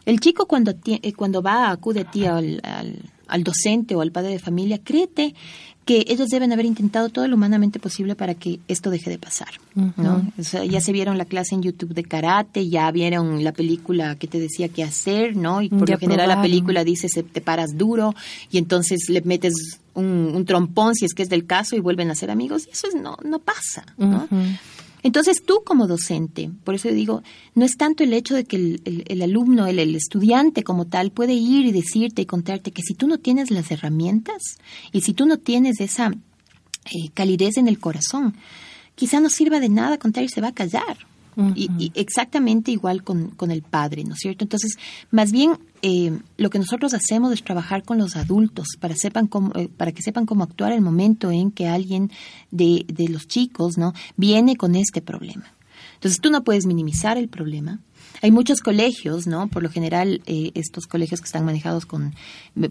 El 0.05 0.21
chico 0.21 0.47
cuando, 0.47 0.75
eh, 0.87 1.13
cuando 1.15 1.43
va, 1.43 1.71
acude 1.71 2.03
a 2.03 2.11
ti 2.11 2.27
al, 2.27 2.61
al, 2.63 2.99
al 3.27 3.43
docente 3.43 3.95
o 3.95 4.03
al 4.03 4.13
padre 4.13 4.33
de 4.33 4.39
familia, 4.39 4.79
créete 4.79 5.35
que 5.85 6.05
ellos 6.09 6.29
deben 6.29 6.53
haber 6.53 6.67
intentado 6.67 7.09
todo 7.09 7.29
lo 7.29 7.37
humanamente 7.37 7.79
posible 7.79 8.15
para 8.15 8.35
que 8.35 8.61
esto 8.69 8.91
deje 8.91 9.11
de 9.11 9.19
pasar, 9.19 9.49
¿no? 9.75 10.31
O 10.39 10.43
sea, 10.43 10.65
ya 10.65 10.81
se 10.81 10.93
vieron 10.93 11.19
la 11.19 11.27
clase 11.27 11.55
en 11.55 11.63
YouTube 11.63 11.95
de 11.95 12.05
karate, 12.05 12.69
ya 12.69 12.91
vieron 12.91 13.45
la 13.45 13.53
película 13.53 14.17
que 14.17 14.27
te 14.27 14.41
decía 14.41 14.69
qué 14.69 14.83
hacer, 14.83 15.37
¿no? 15.37 15.61
Y 15.61 15.69
por 15.69 15.89
Ya 15.89 15.95
lo 15.95 16.01
general 16.01 16.29
la 16.29 16.41
película 16.41 16.85
dice 16.85 17.09
se 17.09 17.23
te 17.23 17.41
paras 17.41 17.77
duro 17.77 18.15
y 18.51 18.59
entonces 18.59 19.09
le 19.09 19.21
metes 19.23 19.81
un, 19.95 20.33
un 20.35 20.45
trompón 20.45 20.95
si 20.95 21.05
es 21.05 21.15
que 21.15 21.23
es 21.23 21.29
del 21.29 21.47
caso 21.47 21.77
y 21.77 21.81
vuelven 21.81 22.11
a 22.11 22.15
ser 22.15 22.31
amigos 22.31 22.67
y 22.67 22.71
eso 22.71 22.89
es, 22.89 22.95
no 22.95 23.17
no 23.23 23.39
pasa, 23.39 23.85
¿no? 23.99 24.29
Entonces 25.05 25.45
tú 25.45 25.61
como 25.67 25.87
docente, 25.87 26.51
por 26.65 26.75
eso 26.75 26.89
digo, 26.89 27.23
no 27.55 27.67
es 27.67 27.77
tanto 27.77 28.03
el 28.03 28.15
hecho 28.15 28.35
de 28.35 28.45
que 28.45 28.57
el, 28.57 29.23
alumno, 29.23 29.67
el, 29.67 29.79
el 29.79 29.95
estudiante 29.95 30.65
como 30.65 30.87
tal, 30.87 31.11
puede 31.11 31.35
ir 31.35 31.67
y 31.67 31.73
decirte 31.73 32.23
y 32.23 32.27
contarte 32.27 32.73
que 32.73 32.81
si 32.83 32.95
tú 32.95 33.07
no 33.07 33.19
tienes 33.19 33.51
las 33.51 33.71
herramientas 33.71 34.43
y 34.93 35.03
si 35.03 35.13
tú 35.13 35.27
no 35.27 35.37
tienes 35.37 35.79
esa 35.81 36.11
eh, 36.87 37.11
calidez 37.13 37.59
en 37.59 37.69
el 37.69 37.79
corazón, 37.79 38.35
quizá 38.95 39.21
no 39.21 39.29
sirva 39.29 39.61
de 39.61 39.69
nada 39.69 39.99
contar 39.99 40.25
y 40.25 40.31
se 40.31 40.41
va 40.41 40.49
a 40.49 40.55
callar. 40.55 40.97
Y, 41.55 41.71
y 41.79 41.93
exactamente 41.95 42.71
igual 42.71 43.03
con, 43.03 43.31
con 43.31 43.51
el 43.51 43.63
padre, 43.63 44.05
¿no 44.05 44.15
es 44.15 44.21
cierto? 44.21 44.45
Entonces, 44.45 44.77
más 45.11 45.33
bien 45.33 45.59
eh, 45.83 46.19
lo 46.37 46.51
que 46.51 46.59
nosotros 46.59 46.95
hacemos 46.95 47.33
es 47.33 47.43
trabajar 47.43 47.83
con 47.83 47.99
los 47.99 48.17
adultos 48.17 48.69
para 48.81 48.95
sepan 48.95 49.27
cómo, 49.27 49.53
eh, 49.55 49.69
para 49.77 49.93
que 49.93 50.03
sepan 50.03 50.27
cómo 50.27 50.45
actuar 50.45 50.73
el 50.73 50.81
momento 50.81 51.31
en 51.31 51.51
que 51.51 51.69
alguien 51.69 52.11
de, 52.51 52.85
de 52.89 53.09
los 53.09 53.27
chicos, 53.27 53.77
¿no? 53.77 53.93
Viene 54.17 54.57
con 54.57 54.77
este 54.77 55.03
problema. 55.03 55.53
Entonces, 55.95 56.21
tú 56.21 56.31
no 56.31 56.45
puedes 56.45 56.67
minimizar 56.67 57.19
el 57.19 57.29
problema. 57.29 57.81
Hay 58.23 58.31
muchos 58.31 58.61
colegios, 58.61 59.27
¿no? 59.27 59.49
Por 59.49 59.63
lo 59.63 59.71
general, 59.71 60.23
eh, 60.27 60.51
estos 60.55 60.87
colegios 60.87 61.21
que 61.21 61.27
están 61.27 61.45
manejados 61.45 61.87
con, 61.87 62.15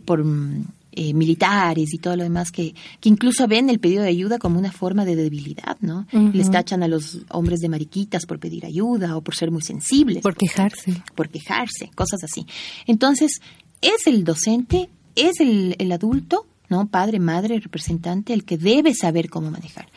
por 0.06 0.24
mm, 0.24 0.66
eh, 0.94 1.14
militares 1.14 1.94
y 1.94 1.98
todo 1.98 2.16
lo 2.16 2.24
demás, 2.24 2.52
que, 2.52 2.76
que 3.00 3.10
incluso 3.10 3.48
ven 3.48 3.70
el 3.70 3.80
pedido 3.80 4.04
de 4.04 4.10
ayuda 4.10 4.38
como 4.40 4.60
una 4.60 4.72
forma 4.72 5.06
de 5.06 5.16
debilidad, 5.16 5.78
¿no? 5.82 6.06
Les 6.12 6.52
tachan 6.52 6.84
a 6.84 6.88
los 6.88 7.20
hombres 7.30 7.60
de 7.60 7.70
mariquitas 7.70 8.26
por 8.26 8.40
pedir 8.40 8.66
ayuda 8.66 9.18
o 9.18 9.22
por 9.22 9.36
ser 9.36 9.52
muy 9.52 9.62
sensibles. 9.62 10.22
Por 10.22 10.36
quejarse. 10.36 11.02
por 11.16 11.30
quejarse, 11.30 11.90
cosas 11.96 12.24
así. 12.24 12.46
Entonces, 12.86 13.42
es 13.82 14.08
el 14.08 14.24
docente, 14.24 14.90
es 15.16 15.40
el, 15.40 15.76
el 15.80 15.92
adulto, 15.92 16.46
¿no? 16.70 16.88
Padre, 16.88 17.20
madre, 17.20 17.60
representante, 17.60 18.34
el 18.34 18.44
que 18.44 18.58
debe 18.58 18.94
saber 18.94 19.30
cómo 19.30 19.52
manejar. 19.52 19.88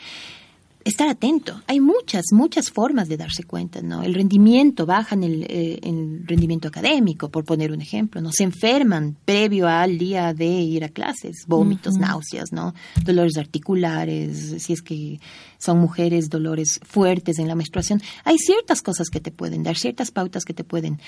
Estar 0.87 1.09
atento. 1.09 1.61
Hay 1.67 1.81
muchas, 1.81 2.27
muchas 2.31 2.71
formas 2.71 3.09
de 3.09 3.17
darse 3.17 3.43
cuenta, 3.43 3.81
¿no? 3.81 4.03
El 4.03 4.13
rendimiento, 4.13 4.85
bajan 4.85 5.21
el, 5.21 5.43
eh, 5.49 5.79
el 5.83 6.25
rendimiento 6.25 6.69
académico, 6.69 7.29
por 7.29 7.43
poner 7.43 7.73
un 7.73 7.81
ejemplo, 7.81 8.21
¿no? 8.21 8.31
Se 8.31 8.45
enferman 8.45 9.17
previo 9.25 9.67
al 9.67 9.97
día 9.97 10.33
de 10.33 10.45
ir 10.45 10.85
a 10.85 10.87
clases, 10.87 11.43
vómitos, 11.45 11.95
náuseas, 11.95 12.53
¿no? 12.53 12.73
Dolores 13.03 13.35
articulares, 13.35 14.63
si 14.63 14.71
es 14.71 14.81
que 14.81 15.19
son 15.57 15.77
mujeres, 15.77 16.29
dolores 16.29 16.79
fuertes 16.85 17.37
en 17.37 17.49
la 17.49 17.55
menstruación. 17.55 18.01
Hay 18.23 18.37
ciertas 18.37 18.81
cosas 18.81 19.09
que 19.09 19.19
te 19.19 19.31
pueden 19.31 19.63
dar, 19.63 19.75
ciertas 19.75 20.11
pautas 20.11 20.45
que 20.45 20.53
te 20.53 20.63
pueden 20.63 21.01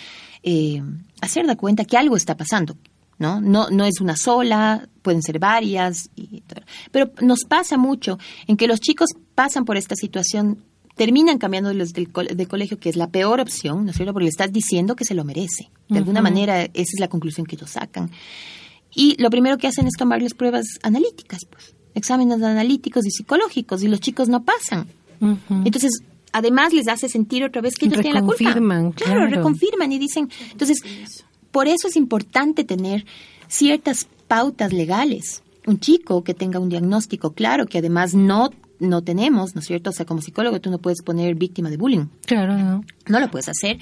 eh, 0.43 0.83
hacer 1.21 1.47
dar 1.47 1.55
cuenta 1.55 1.85
que 1.85 1.95
algo 1.95 2.17
está 2.17 2.35
pasando. 2.35 2.75
¿No? 3.19 3.39
No, 3.41 3.69
no 3.69 3.85
es 3.85 4.01
una 4.01 4.15
sola, 4.17 4.87
pueden 5.03 5.21
ser 5.21 5.37
varias, 5.39 6.09
y 6.15 6.41
todo. 6.41 6.61
pero 6.91 7.11
nos 7.21 7.43
pasa 7.47 7.77
mucho 7.77 8.17
en 8.47 8.57
que 8.57 8.67
los 8.67 8.79
chicos 8.79 9.09
pasan 9.35 9.65
por 9.65 9.77
esta 9.77 9.95
situación, 9.95 10.63
terminan 10.95 11.37
cambiando 11.37 11.73
los 11.73 11.93
del 11.93 12.11
co- 12.11 12.23
de 12.23 12.45
colegio, 12.47 12.79
que 12.79 12.89
es 12.89 12.95
la 12.95 13.07
peor 13.07 13.39
opción, 13.39 13.85
¿no 13.85 13.91
es 13.91 13.95
cierto? 13.97 14.13
Porque 14.13 14.25
le 14.25 14.29
estás 14.31 14.51
diciendo 14.51 14.95
que 14.95 15.05
se 15.05 15.13
lo 15.13 15.23
merece. 15.23 15.69
De 15.87 15.97
alguna 15.99 16.21
manera, 16.21 16.63
esa 16.63 16.71
es 16.93 16.99
la 16.99 17.07
conclusión 17.07 17.45
que 17.45 17.55
ellos 17.55 17.69
sacan. 17.69 18.09
Y 18.93 19.15
lo 19.21 19.29
primero 19.29 19.57
que 19.57 19.67
hacen 19.67 19.85
es 19.87 19.93
tomarles 19.97 20.33
pruebas 20.33 20.65
analíticas, 20.83 21.41
pues, 21.49 21.73
exámenes 21.95 22.41
analíticos 22.41 23.05
y 23.05 23.11
psicológicos, 23.11 23.83
y 23.83 23.87
los 23.87 23.99
chicos 23.99 24.27
no 24.29 24.43
pasan. 24.43 24.87
Entonces, 25.65 25.91
además 26.31 26.73
les 26.73 26.87
hace 26.87 27.07
sentir 27.09 27.43
otra 27.43 27.61
vez 27.61 27.75
que 27.75 27.85
ellos 27.85 28.01
tienen 28.01 28.21
la 28.21 28.27
culpa. 28.27 28.37
Reconfirman, 28.43 28.91
Claro, 28.91 29.13
claro. 29.21 29.35
reconfirman 29.37 29.91
y 29.91 29.99
dicen. 29.99 30.29
Entonces, 30.51 30.79
por 31.51 31.67
eso 31.67 31.87
es 31.87 31.95
importante 31.95 32.63
tener 32.63 33.05
ciertas 33.47 34.07
pautas 34.27 34.73
legales. 34.73 35.43
Un 35.67 35.79
chico 35.79 36.23
que 36.23 36.33
tenga 36.33 36.59
un 36.59 36.69
diagnóstico 36.69 37.33
claro, 37.33 37.65
que 37.65 37.79
además 37.79 38.13
no, 38.13 38.49
no 38.79 39.03
tenemos, 39.03 39.55
¿no 39.55 39.61
es 39.61 39.67
cierto? 39.67 39.89
O 39.89 39.93
sea, 39.93 40.05
como 40.05 40.21
psicólogo 40.21 40.59
tú 40.61 40.71
no 40.71 40.79
puedes 40.79 41.01
poner 41.01 41.35
víctima 41.35 41.69
de 41.69 41.77
bullying 41.77 42.05
Claro, 42.25 42.57
¿no? 42.57 42.83
no 43.07 43.19
lo 43.19 43.29
puedes 43.29 43.49
hacer, 43.49 43.79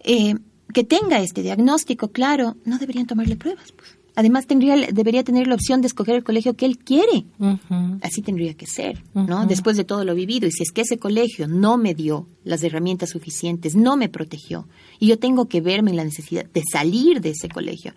eh, 0.00 0.34
que 0.72 0.84
tenga 0.84 1.20
este 1.20 1.42
diagnóstico 1.42 2.08
claro, 2.08 2.56
no 2.64 2.78
deberían 2.78 3.06
tomarle 3.06 3.36
pruebas. 3.36 3.72
pues. 3.72 3.97
Además, 4.18 4.48
tendría, 4.48 4.74
debería 4.74 5.22
tener 5.22 5.46
la 5.46 5.54
opción 5.54 5.80
de 5.80 5.86
escoger 5.86 6.16
el 6.16 6.24
colegio 6.24 6.54
que 6.54 6.66
él 6.66 6.76
quiere. 6.76 7.26
Así 8.02 8.20
tendría 8.20 8.52
que 8.54 8.66
ser, 8.66 9.00
¿no? 9.14 9.46
Después 9.46 9.76
de 9.76 9.84
todo 9.84 10.04
lo 10.04 10.12
vivido. 10.16 10.48
Y 10.48 10.50
si 10.50 10.64
es 10.64 10.72
que 10.72 10.80
ese 10.80 10.98
colegio 10.98 11.46
no 11.46 11.76
me 11.76 11.94
dio 11.94 12.26
las 12.42 12.64
herramientas 12.64 13.10
suficientes, 13.10 13.76
no 13.76 13.96
me 13.96 14.08
protegió, 14.08 14.66
y 14.98 15.06
yo 15.06 15.20
tengo 15.20 15.46
que 15.46 15.60
verme 15.60 15.92
en 15.92 15.98
la 15.98 16.04
necesidad 16.04 16.46
de 16.52 16.64
salir 16.68 17.20
de 17.20 17.30
ese 17.30 17.48
colegio, 17.48 17.94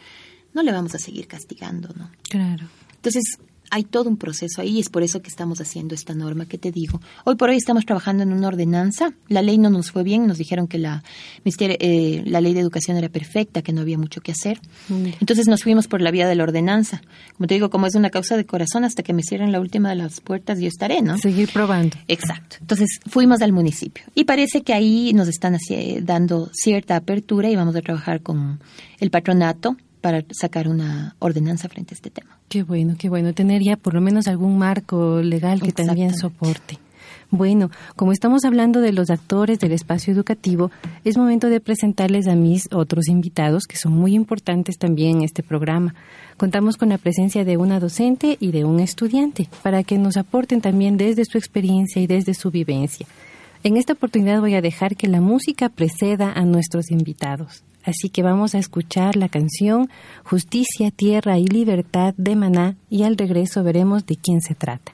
no 0.54 0.62
le 0.62 0.72
vamos 0.72 0.94
a 0.94 1.00
seguir 1.00 1.26
castigando, 1.26 1.90
¿no? 1.98 2.12
Claro. 2.30 2.68
Entonces, 2.98 3.24
hay 3.72 3.84
todo 3.86 4.10
un 4.10 4.18
proceso 4.18 4.62
ahí 4.62 4.78
y 4.78 4.80
es 4.82 4.90
por 4.90 5.02
eso 5.02 5.22
que 5.22 5.30
estamos 5.30 5.60
haciendo 5.62 5.96
esta 5.96 6.14
norma 6.14 6.46
que 6.46 6.58
te 6.58 6.72
digo. 6.72 7.02
Hoy 7.24 7.36
por 7.36 7.50
hoy 7.50 7.56
estamos 7.56 7.86
trabajando 7.86 8.22
en 8.22 8.34
una 8.34 8.50
ordenanza. 8.50 9.14
La 9.30 9.42
ley 9.42 9.58
no 9.58 9.70
nos 9.70 9.92
fue 9.92 10.04
bien, 10.04 10.28
nos 10.28 10.38
dijeron 10.38 10.68
que 10.68 10.78
la, 10.78 11.04
eh, 11.46 12.22
la 12.26 12.42
ley 12.42 12.54
de 12.54 12.60
educación 12.60 12.98
era 12.98 13.10
perfecta, 13.10 13.62
que 13.62 13.74
no 13.74 13.82
había 13.82 13.98
mucho 13.98 14.22
que 14.22 14.34
hacer. 14.34 14.60
Entonces 15.20 15.48
nos 15.48 15.64
fuimos 15.64 15.88
por 15.88 16.02
la 16.02 16.12
vía 16.12 16.28
de 16.28 16.36
la 16.36 16.44
ordenanza. 16.44 17.02
Como 17.38 17.48
te 17.48 17.54
digo, 17.56 17.70
como 17.70 17.88
es 17.88 17.96
una 17.96 18.10
causa 18.10 18.36
de 18.38 18.46
corazón, 18.46 18.84
hasta 18.84 19.04
que 19.04 19.14
me 19.14 19.24
cierren 19.24 19.52
la 19.52 19.60
última 19.60 19.90
de 19.90 19.96
las 19.96 20.22
puertas 20.22 20.60
yo 20.60 20.68
estaré, 20.68 21.02
¿no? 21.02 21.18
Seguir 21.18 21.50
probando. 21.52 21.98
Exacto. 22.08 22.58
Entonces 22.60 23.00
fuimos 23.10 23.42
al 23.42 23.54
municipio 23.54 24.04
y 24.14 24.26
parece 24.26 24.64
que 24.64 24.74
ahí 24.74 25.14
nos 25.14 25.28
están 25.30 25.56
haci- 25.56 26.02
dando 26.02 26.50
cierta 26.54 26.98
apertura 26.98 27.50
y 27.50 27.56
vamos 27.56 27.76
a 27.76 27.82
trabajar 27.82 28.22
con 28.22 28.60
el 29.00 29.10
patronato 29.12 29.78
para 30.02 30.26
sacar 30.32 30.68
una 30.68 31.16
ordenanza 31.20 31.70
frente 31.70 31.94
a 31.94 31.96
este 31.96 32.10
tema. 32.10 32.38
Qué 32.52 32.64
bueno, 32.64 32.96
qué 33.00 33.08
bueno. 33.08 33.32
Tener 33.32 33.62
ya 33.64 33.78
por 33.78 33.94
lo 33.94 34.02
menos 34.02 34.28
algún 34.28 34.58
marco 34.58 35.22
legal 35.22 35.62
que 35.62 35.72
también 35.72 36.14
soporte. 36.14 36.80
Bueno, 37.30 37.72
como 37.96 38.12
estamos 38.12 38.44
hablando 38.44 38.82
de 38.82 38.92
los 38.92 39.10
actores 39.10 39.58
del 39.60 39.72
espacio 39.72 40.14
educativo, 40.14 40.70
es 41.06 41.18
momento 41.18 41.48
de 41.48 41.62
presentarles 41.62 42.28
a 42.28 42.36
mis 42.36 42.68
otros 42.74 43.08
invitados 43.08 43.68
que 43.68 43.78
son 43.78 43.94
muy 43.94 44.16
importantes 44.16 44.78
también 44.78 45.20
en 45.20 45.24
este 45.24 45.44
programa. 45.44 45.96
Contamos 46.36 46.76
con 46.76 46.90
la 46.90 46.98
presencia 46.98 47.46
de 47.46 47.56
una 47.56 47.80
docente 47.80 48.36
y 48.42 48.52
de 48.52 48.66
un 48.66 48.82
estudiante 48.82 49.48
para 49.64 49.86
que 49.86 49.98
nos 49.98 50.18
aporten 50.18 50.60
también 50.60 50.98
desde 50.98 51.24
su 51.24 51.38
experiencia 51.38 52.02
y 52.02 52.08
desde 52.08 52.34
su 52.34 52.52
vivencia. 52.52 53.08
En 53.64 53.78
esta 53.78 53.94
oportunidad 53.94 54.42
voy 54.42 54.56
a 54.56 54.62
dejar 54.62 54.98
que 54.98 55.08
la 55.08 55.22
música 55.22 55.70
preceda 55.70 56.34
a 56.34 56.44
nuestros 56.44 56.92
invitados. 56.92 57.64
Así 57.84 58.10
que 58.10 58.24
vamos 58.24 58.56
a 58.56 58.60
escuchar 58.60 59.16
la 59.16 59.30
canción 59.30 59.90
Justicia, 60.24 60.92
Tierra 60.92 61.38
y 61.38 61.48
Libertad 61.48 62.14
de 62.18 62.36
Maná 62.36 62.76
y 62.90 63.04
al 63.04 63.18
regreso 63.18 63.64
veremos 63.64 64.06
de 64.06 64.18
quién 64.18 64.42
se 64.42 64.56
trata. 64.56 64.94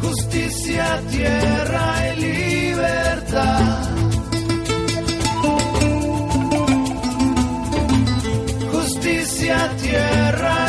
Justicia, 0.00 1.00
tierra 1.10 2.14
y 2.16 2.20
libertad. 2.20 3.82
Justicia, 8.72 9.76
tierra 9.80 10.61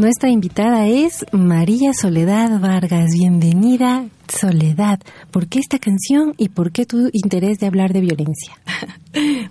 Nuestra 0.00 0.30
invitada 0.30 0.86
es 0.86 1.26
María 1.30 1.92
Soledad 1.92 2.58
Vargas. 2.58 3.10
Bienvenida, 3.12 4.08
Soledad. 4.28 4.98
¿Por 5.30 5.46
qué 5.46 5.58
esta 5.58 5.78
canción 5.78 6.32
y 6.38 6.48
por 6.48 6.72
qué 6.72 6.86
tu 6.86 7.10
interés 7.12 7.58
de 7.58 7.66
hablar 7.66 7.92
de 7.92 8.00
violencia? 8.00 8.54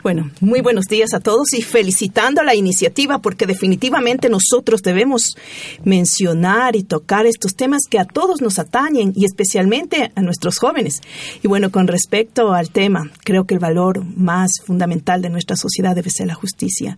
Bueno, 0.01 0.31
muy 0.39 0.61
buenos 0.61 0.85
días 0.85 1.13
a 1.13 1.19
todos 1.19 1.53
y 1.53 1.61
felicitando 1.61 2.43
la 2.43 2.55
iniciativa 2.55 3.19
porque 3.19 3.45
definitivamente 3.45 4.29
nosotros 4.29 4.81
debemos 4.81 5.35
mencionar 5.83 6.77
y 6.77 6.83
tocar 6.83 7.25
estos 7.25 7.55
temas 7.55 7.81
que 7.89 7.99
a 7.99 8.05
todos 8.05 8.41
nos 8.41 8.57
atañen 8.57 9.11
y 9.17 9.25
especialmente 9.25 10.13
a 10.15 10.21
nuestros 10.21 10.59
jóvenes. 10.59 11.01
Y 11.43 11.49
bueno, 11.49 11.71
con 11.71 11.87
respecto 11.87 12.53
al 12.53 12.69
tema, 12.69 13.11
creo 13.25 13.43
que 13.43 13.53
el 13.53 13.59
valor 13.59 14.05
más 14.05 14.49
fundamental 14.65 15.21
de 15.21 15.29
nuestra 15.29 15.57
sociedad 15.57 15.93
debe 15.93 16.09
ser 16.09 16.27
la 16.27 16.35
justicia. 16.35 16.97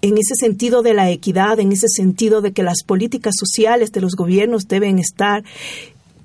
En 0.00 0.16
ese 0.16 0.34
sentido 0.38 0.82
de 0.82 0.94
la 0.94 1.10
equidad, 1.10 1.58
en 1.58 1.72
ese 1.72 1.88
sentido 1.88 2.40
de 2.40 2.52
que 2.52 2.62
las 2.62 2.82
políticas 2.84 3.34
sociales 3.38 3.90
de 3.92 4.00
los 4.00 4.14
gobiernos 4.14 4.68
deben 4.68 4.98
estar 4.98 5.42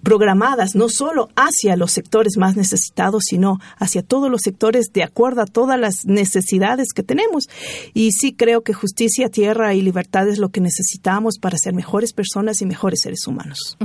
programadas 0.03 0.75
no 0.75 0.89
solo 0.89 1.29
hacia 1.36 1.75
los 1.77 1.91
sectores 1.91 2.38
más 2.38 2.55
necesitados, 2.55 3.23
sino 3.25 3.59
hacia 3.77 4.03
todos 4.03 4.29
los 4.29 4.41
sectores 4.43 4.88
de 4.93 5.01
acuerdo 5.01 5.41
a 5.41 5.45
todas 5.45 5.79
las 5.79 6.05
necesidades 6.05 6.89
que 6.93 7.03
tenemos. 7.03 7.49
Y 7.93 8.12
sí 8.12 8.33
creo 8.33 8.62
que 8.62 8.73
justicia, 8.73 9.29
tierra 9.29 9.73
y 9.73 9.81
libertad 9.81 10.27
es 10.27 10.38
lo 10.38 10.49
que 10.49 10.62
necesitamos 10.62 11.39
para 11.39 11.57
ser 11.57 11.73
mejores 11.73 12.13
personas 12.13 12.62
y 12.62 12.65
mejores 12.65 13.01
seres 13.01 13.25
humanos. 13.25 13.77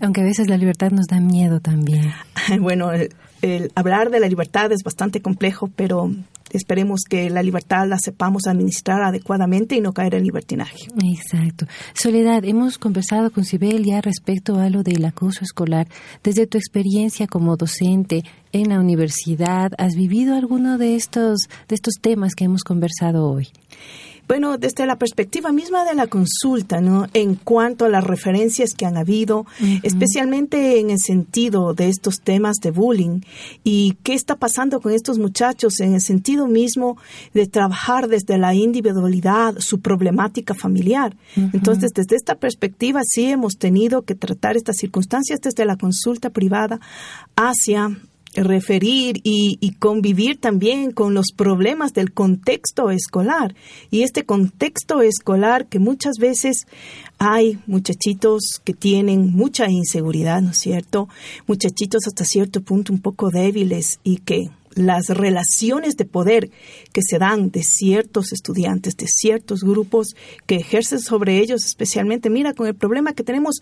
Aunque 0.00 0.20
a 0.20 0.24
veces 0.24 0.48
la 0.48 0.56
libertad 0.56 0.92
nos 0.92 1.06
da 1.06 1.20
miedo 1.20 1.60
también. 1.60 2.12
bueno, 2.60 2.90
el 3.44 3.70
hablar 3.74 4.10
de 4.10 4.20
la 4.20 4.28
libertad 4.28 4.72
es 4.72 4.82
bastante 4.82 5.20
complejo, 5.20 5.70
pero 5.76 6.10
esperemos 6.50 7.02
que 7.08 7.28
la 7.28 7.42
libertad 7.42 7.86
la 7.86 7.98
sepamos 7.98 8.46
administrar 8.46 9.02
adecuadamente 9.02 9.76
y 9.76 9.80
no 9.80 9.92
caer 9.92 10.14
en 10.14 10.24
libertinaje. 10.24 10.78
Exacto. 11.04 11.66
Soledad, 11.94 12.44
hemos 12.44 12.78
conversado 12.78 13.30
con 13.30 13.44
Sibel 13.44 13.84
ya 13.84 14.00
respecto 14.00 14.58
a 14.58 14.70
lo 14.70 14.82
del 14.82 15.04
acoso 15.04 15.44
escolar. 15.44 15.88
Desde 16.22 16.46
tu 16.46 16.56
experiencia 16.56 17.26
como 17.26 17.56
docente 17.56 18.22
en 18.52 18.68
la 18.68 18.80
universidad, 18.80 19.72
¿has 19.78 19.94
vivido 19.94 20.36
alguno 20.36 20.78
de 20.78 20.96
estos, 20.96 21.40
de 21.68 21.74
estos 21.74 21.94
temas 22.00 22.34
que 22.34 22.44
hemos 22.44 22.62
conversado 22.62 23.28
hoy? 23.28 23.48
Bueno, 24.26 24.56
desde 24.56 24.86
la 24.86 24.96
perspectiva 24.96 25.52
misma 25.52 25.84
de 25.84 25.94
la 25.94 26.06
consulta, 26.06 26.80
¿no? 26.80 27.06
En 27.12 27.34
cuanto 27.34 27.84
a 27.84 27.88
las 27.90 28.04
referencias 28.04 28.72
que 28.74 28.86
han 28.86 28.96
habido, 28.96 29.46
especialmente 29.82 30.78
en 30.80 30.90
el 30.90 30.98
sentido 30.98 31.74
de 31.74 31.88
estos 31.88 32.20
temas 32.20 32.56
de 32.62 32.70
bullying 32.70 33.20
y 33.64 33.98
qué 34.02 34.14
está 34.14 34.36
pasando 34.36 34.80
con 34.80 34.92
estos 34.92 35.18
muchachos 35.18 35.80
en 35.80 35.94
el 35.94 36.00
sentido 36.00 36.46
mismo 36.46 36.96
de 37.34 37.46
trabajar 37.46 38.08
desde 38.08 38.38
la 38.38 38.54
individualidad, 38.54 39.56
su 39.58 39.80
problemática 39.80 40.54
familiar. 40.54 41.16
Entonces, 41.36 41.92
desde 41.94 42.16
esta 42.16 42.36
perspectiva 42.36 43.02
sí 43.04 43.26
hemos 43.26 43.58
tenido 43.58 44.02
que 44.02 44.14
tratar 44.14 44.56
estas 44.56 44.76
circunstancias 44.76 45.40
desde 45.40 45.64
la 45.66 45.76
consulta 45.76 46.30
privada 46.30 46.80
hacia 47.36 47.90
referir 48.34 49.20
y, 49.22 49.72
convivir 49.78 50.40
también 50.40 50.92
con 50.92 51.14
los 51.14 51.32
problemas 51.36 51.92
del 51.92 52.12
contexto 52.12 52.90
escolar. 52.90 53.54
Y 53.90 54.02
este 54.02 54.24
contexto 54.24 55.02
escolar 55.02 55.66
que 55.66 55.78
muchas 55.78 56.16
veces 56.18 56.66
hay 57.18 57.58
muchachitos 57.66 58.60
que 58.64 58.72
tienen 58.72 59.32
mucha 59.32 59.70
inseguridad, 59.70 60.40
¿no 60.42 60.50
es 60.50 60.58
cierto? 60.58 61.08
Muchachitos 61.46 62.06
hasta 62.06 62.24
cierto 62.24 62.60
punto 62.62 62.92
un 62.92 63.00
poco 63.00 63.30
débiles 63.30 64.00
y 64.02 64.18
que 64.18 64.50
las 64.74 65.08
relaciones 65.08 65.96
de 65.96 66.04
poder 66.04 66.50
que 66.92 67.02
se 67.02 67.18
dan 67.18 67.50
de 67.50 67.62
ciertos 67.62 68.32
estudiantes, 68.32 68.96
de 68.96 69.06
ciertos 69.06 69.62
grupos 69.62 70.16
que 70.46 70.56
ejercen 70.56 71.00
sobre 71.00 71.38
ellos, 71.38 71.64
especialmente, 71.64 72.30
mira, 72.30 72.54
con 72.54 72.66
el 72.66 72.74
problema 72.74 73.12
que 73.12 73.24
tenemos 73.24 73.60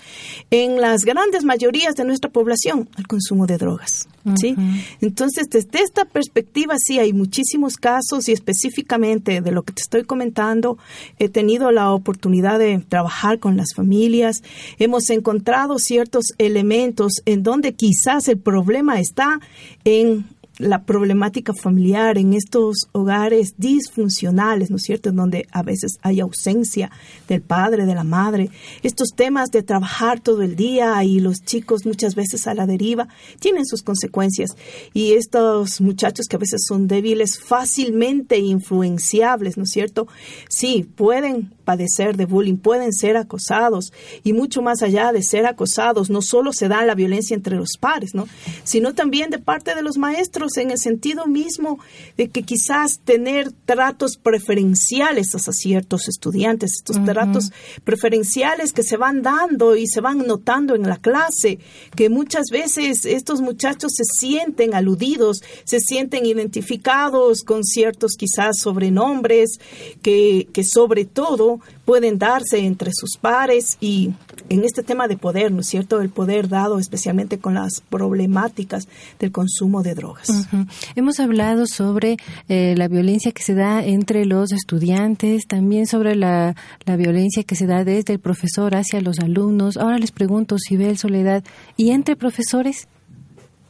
en 0.50 0.80
las 0.80 1.04
grandes 1.04 1.44
mayorías 1.44 1.94
de 1.94 2.04
nuestra 2.04 2.30
población, 2.30 2.88
el 2.98 3.06
consumo 3.06 3.46
de 3.46 3.58
drogas. 3.58 4.08
¿sí? 4.40 4.54
Entonces, 5.00 5.48
desde 5.50 5.82
esta 5.82 6.04
perspectiva, 6.04 6.74
sí, 6.78 6.98
hay 6.98 7.12
muchísimos 7.12 7.76
casos 7.76 8.28
y 8.28 8.32
específicamente 8.32 9.40
de 9.40 9.52
lo 9.52 9.62
que 9.62 9.72
te 9.72 9.82
estoy 9.82 10.04
comentando, 10.04 10.78
he 11.18 11.28
tenido 11.28 11.70
la 11.70 11.92
oportunidad 11.92 12.58
de 12.58 12.78
trabajar 12.78 13.38
con 13.38 13.56
las 13.56 13.74
familias, 13.74 14.42
hemos 14.78 15.10
encontrado 15.10 15.78
ciertos 15.78 16.26
elementos 16.38 17.22
en 17.24 17.42
donde 17.42 17.74
quizás 17.74 18.28
el 18.28 18.38
problema 18.38 19.00
está 19.00 19.40
en 19.84 20.26
la 20.62 20.84
problemática 20.84 21.52
familiar 21.52 22.18
en 22.18 22.34
estos 22.34 22.88
hogares 22.92 23.54
disfuncionales, 23.58 24.70
¿no 24.70 24.76
es 24.76 24.84
cierto?, 24.84 25.08
en 25.08 25.16
donde 25.16 25.48
a 25.50 25.62
veces 25.62 25.98
hay 26.02 26.20
ausencia 26.20 26.90
del 27.28 27.42
padre, 27.42 27.84
de 27.84 27.94
la 27.94 28.04
madre. 28.04 28.50
Estos 28.84 29.08
temas 29.16 29.50
de 29.50 29.64
trabajar 29.64 30.20
todo 30.20 30.42
el 30.42 30.54
día 30.54 31.02
y 31.02 31.18
los 31.18 31.42
chicos 31.42 31.84
muchas 31.84 32.14
veces 32.14 32.46
a 32.46 32.54
la 32.54 32.66
deriva 32.66 33.08
tienen 33.40 33.66
sus 33.66 33.82
consecuencias. 33.82 34.56
Y 34.94 35.14
estos 35.14 35.80
muchachos 35.80 36.26
que 36.28 36.36
a 36.36 36.38
veces 36.38 36.64
son 36.66 36.86
débiles, 36.86 37.40
fácilmente 37.40 38.38
influenciables, 38.38 39.56
¿no 39.56 39.64
es 39.64 39.70
cierto?, 39.70 40.06
sí, 40.48 40.88
pueden 40.94 41.50
padecer 41.62 42.16
de 42.16 42.26
bullying, 42.26 42.56
pueden 42.56 42.92
ser 42.92 43.16
acosados 43.16 43.92
y 44.24 44.32
mucho 44.32 44.62
más 44.62 44.82
allá 44.82 45.12
de 45.12 45.22
ser 45.22 45.46
acosados, 45.46 46.10
no 46.10 46.22
solo 46.22 46.52
se 46.52 46.68
da 46.68 46.84
la 46.84 46.94
violencia 46.94 47.34
entre 47.34 47.56
los 47.56 47.76
pares, 47.78 48.14
¿no? 48.14 48.28
sino 48.64 48.94
también 48.94 49.30
de 49.30 49.38
parte 49.38 49.74
de 49.74 49.82
los 49.82 49.96
maestros 49.96 50.56
en 50.56 50.70
el 50.70 50.78
sentido 50.78 51.26
mismo 51.26 51.78
de 52.16 52.28
que 52.28 52.42
quizás 52.42 53.00
tener 53.04 53.52
tratos 53.64 54.16
preferenciales 54.16 55.34
a 55.34 55.52
ciertos 55.52 56.08
estudiantes, 56.08 56.72
estos 56.76 57.04
tratos 57.04 57.52
preferenciales 57.84 58.72
que 58.72 58.82
se 58.82 58.96
van 58.96 59.22
dando 59.22 59.76
y 59.76 59.86
se 59.86 60.00
van 60.00 60.18
notando 60.26 60.74
en 60.74 60.82
la 60.82 60.96
clase, 60.96 61.58
que 61.94 62.08
muchas 62.08 62.46
veces 62.50 63.04
estos 63.04 63.40
muchachos 63.40 63.92
se 63.94 64.04
sienten 64.04 64.74
aludidos, 64.74 65.42
se 65.64 65.80
sienten 65.80 66.26
identificados 66.26 67.42
con 67.42 67.64
ciertos 67.64 68.16
quizás 68.16 68.58
sobrenombres 68.58 69.58
que, 70.02 70.48
que 70.52 70.64
sobre 70.64 71.04
todo 71.04 71.51
pueden 71.84 72.18
darse 72.18 72.58
entre 72.58 72.90
sus 72.92 73.16
pares 73.20 73.76
y 73.80 74.12
en 74.48 74.64
este 74.64 74.82
tema 74.82 75.08
de 75.08 75.16
poder, 75.16 75.52
¿no 75.52 75.60
es 75.60 75.66
cierto? 75.66 76.00
El 76.00 76.10
poder 76.10 76.48
dado 76.48 76.78
especialmente 76.78 77.38
con 77.38 77.54
las 77.54 77.80
problemáticas 77.88 78.88
del 79.18 79.32
consumo 79.32 79.82
de 79.82 79.94
drogas. 79.94 80.48
Hemos 80.94 81.20
hablado 81.20 81.66
sobre 81.66 82.16
eh, 82.48 82.74
la 82.76 82.88
violencia 82.88 83.32
que 83.32 83.42
se 83.42 83.54
da 83.54 83.84
entre 83.84 84.24
los 84.24 84.52
estudiantes, 84.52 85.46
también 85.46 85.86
sobre 85.86 86.16
la, 86.16 86.54
la, 86.84 86.96
violencia 86.96 87.42
que 87.44 87.56
se 87.56 87.66
da 87.66 87.84
desde 87.84 88.14
el 88.14 88.18
profesor 88.18 88.74
hacia 88.74 89.00
los 89.00 89.18
alumnos. 89.18 89.76
Ahora 89.76 89.98
les 89.98 90.12
pregunto, 90.12 90.56
Sibel 90.58 90.98
Soledad, 90.98 91.44
¿y 91.76 91.90
entre 91.90 92.16
profesores 92.16 92.88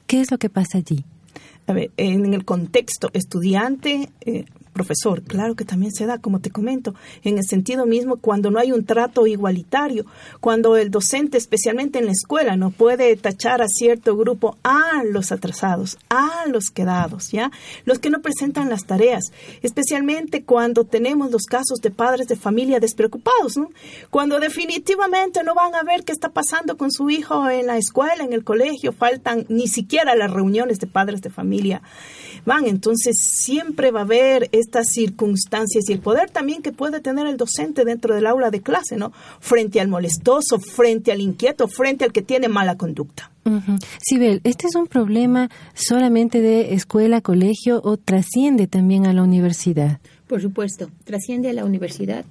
qué 0.07 0.21
es 0.21 0.31
lo 0.31 0.39
que 0.39 0.51
pasa 0.51 0.79
allí? 0.79 1.05
A 1.67 1.73
ver, 1.73 1.91
en 1.97 2.35
el 2.35 2.45
contexto 2.45 3.11
estudiante, 3.13 4.11
eh, 4.23 4.45
profesor. 4.73 5.23
Claro 5.23 5.55
que 5.55 5.65
también 5.65 5.93
se 5.93 6.07
da, 6.07 6.19
como 6.19 6.41
te 6.41 6.51
comento, 6.51 6.95
en 7.23 7.39
el 7.39 7.45
sentido 7.45 7.87
mismo 7.87 8.17
cuando 8.17 8.51
no 8.51 8.59
hay 8.59 8.73
un 8.73 8.85
trato 8.85 9.27
igualitario, 9.27 10.07
cuando 10.41 10.77
el 10.77 10.91
docente, 10.91 11.39
especialmente 11.39 11.99
en 11.99 12.07
la 12.07 12.13
escuela, 12.13 12.57
no 12.57 12.71
puede 12.71 13.17
tachar 13.17 13.63
a 13.63 13.69
cierto 13.69 14.17
grupo 14.17 14.57
a 14.63 15.03
los 15.05 15.33
atrasados, 15.33 15.99
a 16.09 16.47
los 16.49 16.71
quedados, 16.71 17.31
¿ya? 17.31 17.51
Los 17.85 17.99
que 17.99 18.11
no 18.11 18.21
presentan 18.21 18.69
las 18.69 18.85
tareas, 18.85 19.33
especialmente 19.63 20.45
cuando 20.45 20.85
tenemos 20.85 21.31
los 21.31 21.45
casos 21.45 21.81
de 21.81 21.91
padres 21.91 22.29
de 22.29 22.37
familia 22.37 22.81
despreocupados, 22.81 23.57
¿no? 23.57 23.71
Cuando 24.11 24.41
definitivamente 24.41 25.43
no 25.43 25.55
van 25.55 25.75
a 25.75 25.83
ver 25.83 26.05
qué 26.05 26.13
está 26.13 26.31
pasando 26.31 26.77
con 26.77 26.91
su 26.91 27.11
hijo 27.11 27.49
en 27.49 27.67
la 27.67 27.77
escuela, 27.77 28.25
en 28.25 28.33
el 28.33 28.45
colegio, 28.45 28.93
faltan 28.93 29.47
ni 29.49 29.69
siquiera 29.69 30.15
las 30.15 30.31
reuniones 30.31 30.79
de 30.79 30.87
padres 30.87 31.21
de 31.21 31.31
familia 31.31 31.83
van. 32.45 32.67
Entonces 32.67 33.17
siempre 33.19 33.91
va 33.91 34.01
a 34.01 34.05
haber 34.05 34.49
estas 34.63 34.89
circunstancias 34.89 35.85
y 35.89 35.93
el 35.93 35.99
poder 35.99 36.31
también 36.31 36.63
que 36.63 36.73
puede 36.73 37.01
tener 37.01 37.27
el 37.27 37.37
docente 37.37 37.85
dentro 37.85 38.15
del 38.15 38.27
aula 38.27 38.51
de 38.51 38.63
clase, 38.63 38.97
¿no? 38.97 39.13
Frente 39.41 39.81
al 39.81 39.89
molestoso, 39.89 40.59
frente 40.59 41.13
al 41.13 41.21
inquieto, 41.21 41.69
frente 41.69 42.05
al 42.05 42.13
que 42.13 42.23
tiene 42.23 42.49
mala 42.49 42.77
conducta. 42.77 43.31
Sibel, 44.01 44.41
¿este 44.45 44.69
es 44.69 44.75
un 44.77 44.87
problema 44.87 45.51
solamente 45.75 46.41
de 46.41 46.75
escuela, 46.75 47.21
colegio 47.21 47.81
o 47.85 47.97
trasciende 47.97 48.67
también 48.67 49.07
a 49.07 49.13
la 49.13 49.23
universidad? 49.23 49.99
Por 50.27 50.41
supuesto, 50.41 50.91
trasciende 51.05 51.51
a 51.51 51.53
la 51.53 51.65
universidad. 51.65 52.25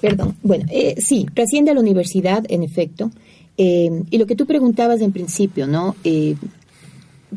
Perdón, 0.00 0.36
bueno, 0.42 0.66
eh, 0.70 0.96
sí, 1.00 1.26
trasciende 1.32 1.70
a 1.70 1.74
la 1.74 1.80
universidad, 1.80 2.44
en 2.48 2.62
efecto. 2.62 3.10
Eh, 3.56 4.02
y 4.10 4.18
lo 4.18 4.26
que 4.26 4.36
tú 4.36 4.46
preguntabas 4.46 5.00
en 5.00 5.12
principio, 5.12 5.66
¿no? 5.66 5.96
Eh, 6.04 6.36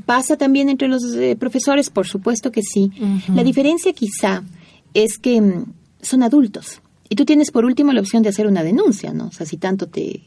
¿Pasa 0.06 0.38
también 0.38 0.70
entre 0.70 0.88
los 0.88 1.04
eh, 1.16 1.36
profesores? 1.36 1.90
Por 1.90 2.08
supuesto 2.08 2.52
que 2.52 2.62
sí. 2.62 2.92
La 3.34 3.44
diferencia 3.44 3.94
quizá 3.94 4.44
es 4.94 5.18
que 5.18 5.42
mm, 5.42 5.66
son 6.02 6.24
adultos. 6.24 6.82
Y 7.10 7.16
tú 7.16 7.26
tienes 7.26 7.52
por 7.52 7.66
último 7.66 7.92
la 7.92 8.02
opción 8.02 8.22
de 8.22 8.30
hacer 8.30 8.48
una 8.48 8.64
denuncia, 8.64 9.14
¿no? 9.14 9.28
O 9.28 9.32
sea, 9.32 9.46
si 9.46 9.58
tanto 9.58 9.88
te, 9.88 10.22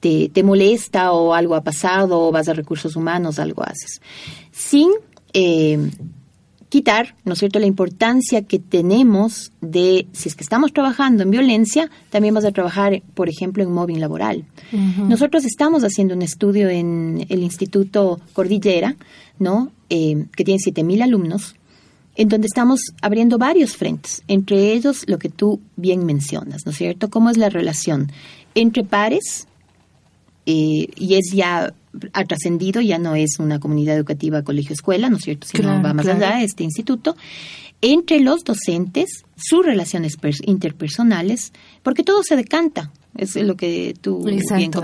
te, 0.00 0.30
te 0.30 0.42
molesta 0.42 1.12
o 1.12 1.34
algo 1.34 1.54
ha 1.54 1.62
pasado 1.62 2.20
o 2.20 2.32
vas 2.32 2.48
a 2.48 2.54
recursos 2.54 2.96
humanos, 2.96 3.38
algo 3.38 3.62
haces. 3.62 4.00
Sin 4.50 4.90
quitar, 6.72 7.14
¿no 7.26 7.34
es 7.34 7.38
cierto?, 7.38 7.58
la 7.58 7.66
importancia 7.66 8.46
que 8.46 8.58
tenemos 8.58 9.52
de, 9.60 10.06
si 10.12 10.30
es 10.30 10.34
que 10.34 10.42
estamos 10.42 10.72
trabajando 10.72 11.22
en 11.22 11.30
violencia, 11.30 11.90
también 12.08 12.32
vas 12.32 12.46
a 12.46 12.50
trabajar, 12.50 13.02
por 13.12 13.28
ejemplo, 13.28 13.62
en 13.62 13.70
mobbing 13.70 14.00
laboral. 14.00 14.46
Nosotros 15.06 15.44
estamos 15.44 15.84
haciendo 15.84 16.14
un 16.14 16.22
estudio 16.22 16.70
en 16.70 17.26
el 17.28 17.42
Instituto 17.42 18.20
Cordillera, 18.32 18.96
¿no?, 19.38 19.70
eh, 19.90 20.24
que 20.34 20.44
tiene 20.44 20.60
7.000 20.66 21.02
alumnos, 21.02 21.56
en 22.16 22.30
donde 22.30 22.46
estamos 22.46 22.80
abriendo 23.02 23.36
varios 23.36 23.76
frentes, 23.76 24.22
entre 24.26 24.72
ellos 24.72 25.04
lo 25.06 25.18
que 25.18 25.28
tú 25.28 25.60
bien 25.76 26.06
mencionas, 26.06 26.64
¿no 26.64 26.72
es 26.72 26.78
cierto?, 26.78 27.10
cómo 27.10 27.28
es 27.28 27.36
la 27.36 27.50
relación 27.50 28.10
entre 28.54 28.82
pares, 28.82 29.46
eh, 30.46 30.88
y 30.96 31.14
es 31.14 31.32
ya 31.32 31.72
ha 32.14 32.24
trascendido, 32.24 32.80
ya 32.80 32.98
no 32.98 33.14
es 33.14 33.38
una 33.38 33.60
comunidad 33.60 33.96
educativa 33.96 34.42
colegio-escuela, 34.42 35.10
¿no 35.10 35.18
es 35.18 35.24
cierto?, 35.24 35.46
sino 35.46 35.64
Claro, 35.64 35.82
va 35.82 35.92
más 35.94 36.06
claro. 36.06 36.24
allá, 36.24 36.42
este 36.42 36.64
instituto, 36.64 37.16
entre 37.82 38.20
los 38.20 38.44
docentes, 38.44 39.24
sus 39.36 39.64
relaciones 39.64 40.18
pers- 40.18 40.42
interpersonales, 40.46 41.52
porque 41.82 42.02
todo 42.02 42.22
se 42.22 42.36
decanta, 42.36 42.90
es 43.16 43.36
lo 43.36 43.56
que 43.56 43.94
tú 44.00 44.24
bien 44.24 44.38
Exacto, 44.40 44.80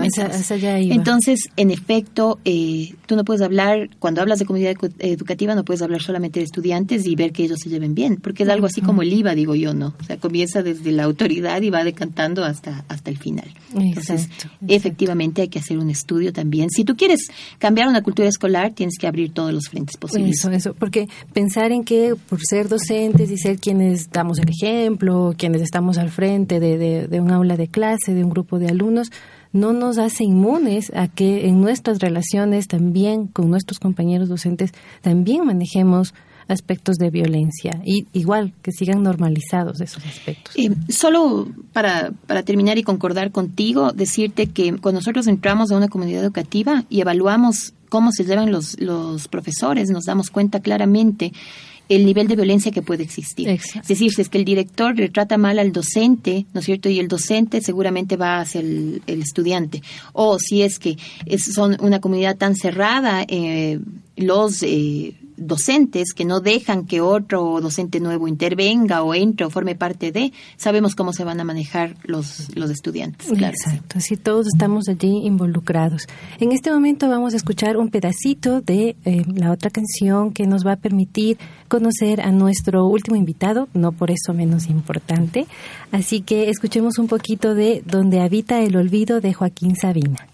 allá 0.51 0.79
iba. 0.79 0.93
Entonces, 0.95 1.39
en 1.55 1.71
efecto, 1.71 2.39
eh, 2.45 2.89
tú 3.07 3.15
no 3.15 3.23
puedes 3.25 3.41
hablar, 3.41 3.89
cuando 3.99 4.21
hablas 4.21 4.37
de 4.39 4.45
comunidad 4.45 4.75
educativa, 4.99 5.55
no 5.55 5.65
puedes 5.65 5.81
hablar 5.81 6.01
solamente 6.01 6.39
de 6.39 6.45
estudiantes 6.45 7.05
y 7.07 7.15
ver 7.15 7.31
que 7.31 7.43
ellos 7.43 7.59
se 7.63 7.69
lleven 7.69 7.95
bien, 7.95 8.17
porque 8.17 8.43
es 8.43 8.49
algo 8.49 8.67
así 8.67 8.81
como 8.81 9.01
el 9.01 9.11
IVA, 9.11 9.33
digo 9.35 9.55
yo, 9.55 9.73
¿no? 9.73 9.95
O 9.99 10.03
sea, 10.03 10.17
comienza 10.17 10.61
desde 10.61 10.91
la 10.91 11.03
autoridad 11.03 11.61
y 11.61 11.69
va 11.69 11.83
decantando 11.83 12.43
hasta, 12.43 12.85
hasta 12.87 13.09
el 13.09 13.17
final. 13.17 13.47
Entonces, 13.75 14.25
Exacto, 14.25 14.49
efectivamente 14.67 15.41
hay 15.41 15.47
que 15.47 15.59
hacer 15.59 15.77
un 15.79 15.89
estudio 15.89 16.31
también. 16.33 16.69
Si 16.69 16.83
tú 16.83 16.95
quieres 16.95 17.27
cambiar 17.57 17.87
una 17.87 18.01
cultura 18.03 18.27
escolar, 18.29 18.73
tienes 18.73 18.95
que 18.99 19.07
abrir 19.07 19.31
todos 19.33 19.53
los 19.53 19.67
frentes 19.69 19.97
posibles. 19.97 20.37
Eso, 20.39 20.51
eso, 20.51 20.73
porque 20.73 21.07
pensar 21.33 21.71
en 21.71 21.83
que 21.83 22.15
por 22.29 22.39
ser 22.41 22.69
docentes 22.69 23.31
y 23.31 23.37
ser 23.37 23.59
quienes 23.59 24.09
damos 24.11 24.37
el 24.39 24.49
ejemplo, 24.49 25.33
quienes 25.37 25.61
estamos 25.61 25.97
al 25.97 26.09
frente 26.11 26.59
de, 26.59 26.77
de- 26.77 27.07
de 27.07 27.19
un 27.19 27.31
aula 27.31 27.57
de 27.57 27.67
clase, 27.67 28.13
de 28.19 28.25
un 28.25 28.29
grupo 28.29 28.59
de 28.59 28.67
alumnos, 28.67 29.11
no 29.51 29.73
nos 29.73 29.97
hace 29.97 30.23
inmunes 30.23 30.91
a 30.95 31.07
que 31.07 31.47
en 31.47 31.59
nuestras 31.61 31.99
relaciones 31.99 32.67
también 32.67 33.27
con 33.27 33.49
nuestros 33.49 33.79
compañeros 33.79 34.29
docentes 34.29 34.71
también 35.01 35.45
manejemos 35.45 36.13
aspectos 36.47 36.97
de 36.97 37.09
violencia 37.09 37.79
y 37.85 38.07
igual 38.11 38.53
que 38.61 38.71
sigan 38.71 39.03
normalizados 39.03 39.81
esos 39.81 40.05
aspectos. 40.05 40.55
Solo 40.89 41.47
para, 41.73 42.11
para 42.27 42.43
terminar 42.43 42.77
y 42.77 42.83
concordar 42.83 43.31
contigo, 43.31 43.91
decirte 43.91 44.47
que 44.47 44.75
cuando 44.77 44.99
nosotros 44.99 45.27
entramos 45.27 45.71
a 45.71 45.77
una 45.77 45.87
comunidad 45.87 46.23
educativa 46.23 46.85
y 46.89 47.01
evaluamos 47.01 47.73
cómo 47.89 48.11
se 48.11 48.25
llevan 48.25 48.51
los, 48.51 48.79
los 48.79 49.27
profesores, 49.27 49.89
nos 49.89 50.05
damos 50.05 50.29
cuenta 50.31 50.59
claramente 50.59 51.33
el 51.89 52.05
nivel 52.05 52.27
de 52.27 52.35
violencia 52.35 52.71
que 52.71 52.81
puede 52.81 53.03
existir. 53.03 53.49
Exacto. 53.49 53.81
Es 53.81 53.87
decir, 53.87 54.11
si 54.13 54.21
es 54.21 54.29
que 54.29 54.37
el 54.37 54.45
director 54.45 54.95
le 54.95 55.09
trata 55.09 55.37
mal 55.37 55.57
al 55.59 55.71
docente, 55.71 56.45
¿no 56.53 56.59
es 56.59 56.65
cierto? 56.65 56.87
Y 56.87 56.99
el 56.99 57.07
docente 57.07 57.61
seguramente 57.61 58.15
va 58.15 58.39
hacia 58.39 58.61
el, 58.61 59.01
el 59.07 59.21
estudiante. 59.21 59.81
O 60.13 60.37
si 60.39 60.61
es 60.61 60.77
que 60.79 60.97
es, 61.25 61.43
son 61.53 61.77
una 61.81 61.99
comunidad 61.99 62.37
tan 62.37 62.55
cerrada, 62.55 63.25
eh, 63.27 63.79
los 64.15 64.61
eh, 64.63 65.15
docentes 65.39 66.13
que 66.13 66.25
no 66.25 66.39
dejan 66.39 66.85
que 66.85 67.01
otro 67.01 67.59
docente 67.61 67.99
nuevo 67.99 68.27
intervenga 68.27 69.03
o 69.03 69.13
entre 69.13 69.45
o 69.45 69.49
forme 69.49 69.75
parte 69.75 70.11
de, 70.11 70.31
sabemos 70.57 70.95
cómo 70.95 71.13
se 71.13 71.23
van 71.23 71.39
a 71.39 71.43
manejar 71.43 71.95
los, 72.03 72.55
los 72.55 72.69
estudiantes. 72.69 73.27
Claro. 73.29 73.55
sí. 73.57 73.69
Exacto, 73.69 73.97
así 73.97 74.17
todos 74.17 74.47
estamos 74.47 74.87
allí 74.89 75.21
involucrados. 75.23 76.07
En 76.39 76.51
este 76.51 76.71
momento 76.71 77.09
vamos 77.09 77.33
a 77.33 77.37
escuchar 77.37 77.77
un 77.77 77.89
pedacito 77.89 78.61
de 78.61 78.95
eh, 79.05 79.23
la 79.33 79.51
otra 79.51 79.69
canción 79.69 80.31
que 80.31 80.47
nos 80.47 80.65
va 80.65 80.73
a 80.73 80.77
permitir 80.77 81.37
conocer 81.67 82.21
a 82.21 82.31
nuestro 82.31 82.87
último 82.87 83.15
invitado, 83.15 83.67
no 83.73 83.91
por 83.91 84.11
eso 84.11 84.33
menos 84.33 84.67
importante. 84.67 85.45
Así 85.91 86.21
que 86.21 86.49
escuchemos 86.49 86.97
un 86.97 87.07
poquito 87.07 87.55
de 87.55 87.83
Donde 87.85 88.21
habita 88.21 88.61
el 88.61 88.75
olvido 88.75 89.21
de 89.21 89.33
Joaquín 89.33 89.75
Sabina. 89.75 90.27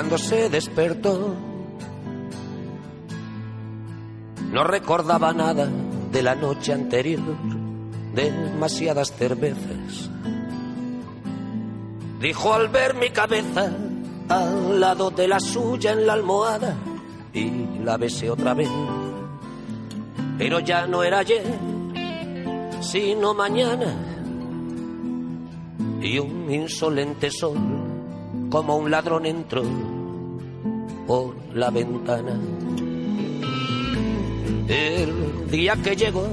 Cuando 0.00 0.16
se 0.16 0.48
despertó. 0.48 1.36
No 4.50 4.64
recordaba 4.64 5.34
nada 5.34 5.68
de 6.10 6.22
la 6.22 6.34
noche 6.34 6.72
anterior, 6.72 7.20
demasiadas 8.14 9.12
cervezas. 9.12 10.10
Dijo 12.18 12.54
al 12.54 12.68
ver 12.68 12.94
mi 12.94 13.10
cabeza 13.10 13.76
al 14.30 14.80
lado 14.80 15.10
de 15.10 15.28
la 15.28 15.38
suya 15.38 15.92
en 15.92 16.06
la 16.06 16.14
almohada 16.14 16.76
y 17.34 17.50
la 17.84 17.98
besé 17.98 18.30
otra 18.30 18.54
vez. 18.54 18.70
Pero 20.38 20.60
ya 20.60 20.86
no 20.86 21.02
era 21.02 21.18
ayer, 21.18 21.44
sino 22.80 23.34
mañana. 23.34 23.94
Y 26.00 26.18
un 26.18 26.50
insolente 26.50 27.30
sol 27.30 27.79
como 28.50 28.76
un 28.76 28.90
ladrón 28.90 29.26
entró 29.26 29.62
por 31.06 31.34
la 31.54 31.70
ventana. 31.70 32.38
El 34.68 35.50
día 35.50 35.76
que 35.76 35.96
llegó 35.96 36.26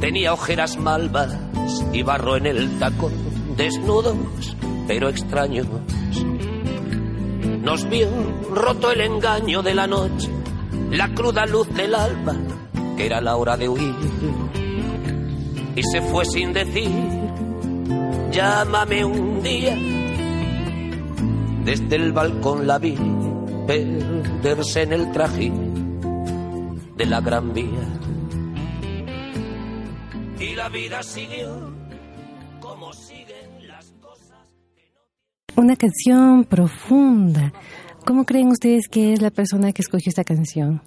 tenía 0.00 0.32
ojeras 0.32 0.76
malvas 0.76 1.36
y 1.92 2.02
barro 2.02 2.36
en 2.36 2.46
el 2.46 2.78
tacón, 2.78 3.12
desnudos 3.56 4.16
pero 4.88 5.08
extraños. 5.08 5.66
Nos 7.62 7.88
vio 7.88 8.08
roto 8.50 8.90
el 8.90 9.00
engaño 9.02 9.62
de 9.62 9.74
la 9.74 9.86
noche, 9.86 10.28
la 10.90 11.14
cruda 11.14 11.46
luz 11.46 11.68
del 11.74 11.94
alba, 11.94 12.34
que 12.96 13.06
era 13.06 13.20
la 13.20 13.36
hora 13.36 13.56
de 13.56 13.68
huir. 13.68 13.94
Y 15.76 15.82
se 15.84 16.02
fue 16.02 16.24
sin 16.24 16.52
decir 16.52 17.21
llámame 18.32 19.04
un 19.04 19.42
día. 19.42 19.76
Desde 21.64 21.96
el 21.96 22.12
balcón 22.12 22.66
la 22.66 22.78
vi 22.78 22.96
perderse 23.66 24.82
en 24.82 24.92
el 24.92 25.12
trajín 25.12 26.80
de 26.96 27.06
la 27.06 27.20
gran 27.20 27.52
vía. 27.52 27.88
Y 30.40 30.54
la 30.56 30.68
vida 30.68 31.02
siguió 31.02 31.72
como 32.60 32.92
siguen 32.92 33.68
las 33.68 33.92
cosas. 34.00 34.38
Una 35.54 35.76
canción 35.76 36.44
profunda. 36.44 37.52
¿Cómo 38.04 38.24
creen 38.24 38.48
ustedes 38.48 38.88
que 38.88 39.12
es 39.12 39.22
la 39.22 39.30
persona 39.30 39.72
que 39.72 39.82
escogió 39.82 40.10
esta 40.10 40.24
canción? 40.24 40.82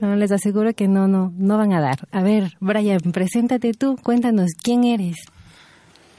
No, 0.00 0.14
les 0.14 0.30
aseguro 0.30 0.72
que 0.74 0.86
no, 0.86 1.08
no, 1.08 1.32
no 1.36 1.58
van 1.58 1.72
a 1.72 1.80
dar. 1.80 2.08
A 2.12 2.22
ver, 2.22 2.52
Brian, 2.60 3.00
preséntate 3.12 3.72
tú, 3.72 3.96
cuéntanos 4.02 4.52
quién 4.62 4.84
eres. 4.84 5.16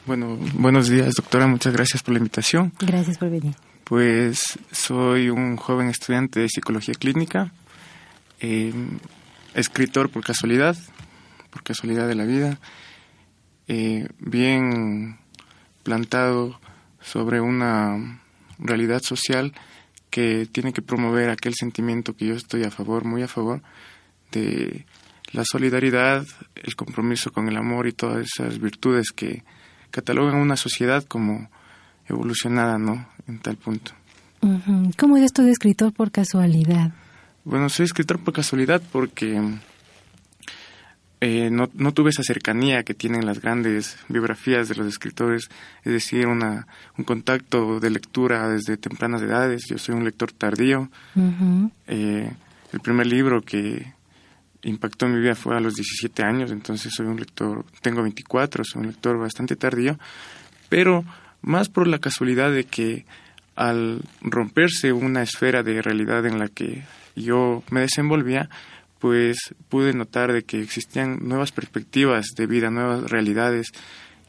Bueno, 0.06 0.38
buenos 0.56 0.90
días, 0.90 1.14
doctora. 1.16 1.48
Muchas 1.48 1.72
gracias 1.72 2.04
por 2.04 2.14
la 2.14 2.18
invitación. 2.18 2.74
Gracias 2.80 3.18
por 3.18 3.30
venir. 3.30 3.56
Pues 3.86 4.60
soy 4.70 5.30
un 5.30 5.56
joven 5.56 5.88
estudiante 5.88 6.42
de 6.42 6.50
psicología 6.50 6.94
clínica, 6.94 7.54
eh, 8.42 8.74
escritor 9.54 10.10
por 10.10 10.22
casualidad, 10.22 10.76
por 11.52 11.64
casualidad 11.64 12.06
de 12.10 12.16
la 12.16 12.26
vida, 12.26 12.60
eh, 13.70 14.10
bien 14.20 15.20
plantado 15.84 16.60
sobre 17.00 17.40
una 17.40 18.22
realidad 18.60 19.02
social 19.02 19.54
que 20.10 20.46
tiene 20.52 20.74
que 20.74 20.82
promover 20.82 21.30
aquel 21.30 21.54
sentimiento 21.56 22.14
que 22.14 22.28
yo 22.28 22.36
estoy 22.36 22.66
a 22.66 22.72
favor, 22.72 23.06
muy 23.06 23.24
a 23.24 23.30
favor, 23.30 23.62
de 24.34 24.86
la 25.32 25.46
solidaridad, 25.46 26.28
el 26.56 26.76
compromiso 26.76 27.32
con 27.32 27.48
el 27.48 27.56
amor 27.56 27.88
y 27.88 27.94
todas 27.94 28.26
esas 28.26 28.60
virtudes 28.60 29.12
que 29.12 29.44
catalogan 29.94 30.36
una 30.36 30.58
sociedad 30.58 31.06
como 31.06 31.50
evolucionada, 32.10 32.80
¿no? 32.80 33.08
En 33.28 33.38
tal 33.40 33.58
punto. 33.58 33.92
¿Cómo 34.98 35.16
es 35.16 35.24
esto 35.24 35.44
de 35.44 35.52
escritor 35.52 35.94
por 35.94 36.12
casualidad? 36.12 36.92
Bueno, 37.46 37.70
soy 37.70 37.86
escritor 37.86 38.20
por 38.20 38.34
casualidad 38.34 38.82
porque 38.92 39.40
eh, 41.22 41.50
no, 41.52 41.70
no 41.76 41.94
tuve 41.94 42.10
esa 42.10 42.24
cercanía 42.24 42.84
que 42.84 42.96
tienen 42.96 43.26
las 43.26 43.40
grandes 43.40 43.98
biografías 44.10 44.68
de 44.68 44.76
los 44.76 44.88
escritores, 44.88 45.50
es 45.84 45.94
decir, 45.94 46.26
una, 46.26 46.68
un 46.98 47.06
contacto 47.06 47.80
de 47.80 47.92
lectura 47.92 48.50
desde 48.50 48.78
tempranas 48.78 49.22
edades. 49.22 49.62
Yo 49.70 49.78
soy 49.78 49.94
un 49.94 50.04
lector 50.04 50.32
tardío. 50.32 50.90
Eh, 51.88 52.32
el 52.74 52.80
primer 52.80 53.06
libro 53.06 53.42
que 53.44 53.94
impactó 54.64 55.06
en 55.06 55.16
mi 55.16 55.22
vida 55.22 55.36
fue 55.36 55.56
a 55.56 55.60
los 55.60 55.76
17 55.76 56.24
años, 56.24 56.52
entonces 56.52 56.94
soy 56.94 57.06
un 57.06 57.18
lector, 57.18 57.66
tengo 57.82 58.02
24, 58.02 58.64
soy 58.64 58.82
un 58.82 58.88
lector 58.88 59.18
bastante 59.18 59.56
tardío, 59.56 59.98
pero 60.70 61.04
más 61.42 61.70
por 61.70 61.88
la 61.88 62.00
casualidad 62.00 62.52
de 62.52 62.64
que 62.64 63.06
al 63.56 64.02
romperse 64.22 64.92
una 64.92 65.22
esfera 65.22 65.62
de 65.64 65.82
realidad 65.82 66.26
en 66.26 66.40
la 66.40 66.48
que 66.48 66.84
yo 67.16 67.64
me 67.70 67.82
desenvolvía, 67.82 68.50
pues 69.00 69.38
pude 69.70 69.94
notar 69.94 70.32
de 70.32 70.44
que 70.44 70.62
existían 70.62 71.20
nuevas 71.22 71.52
perspectivas 71.52 72.28
de 72.38 72.48
vida, 72.48 72.70
nuevas 72.70 73.12
realidades 73.12 73.68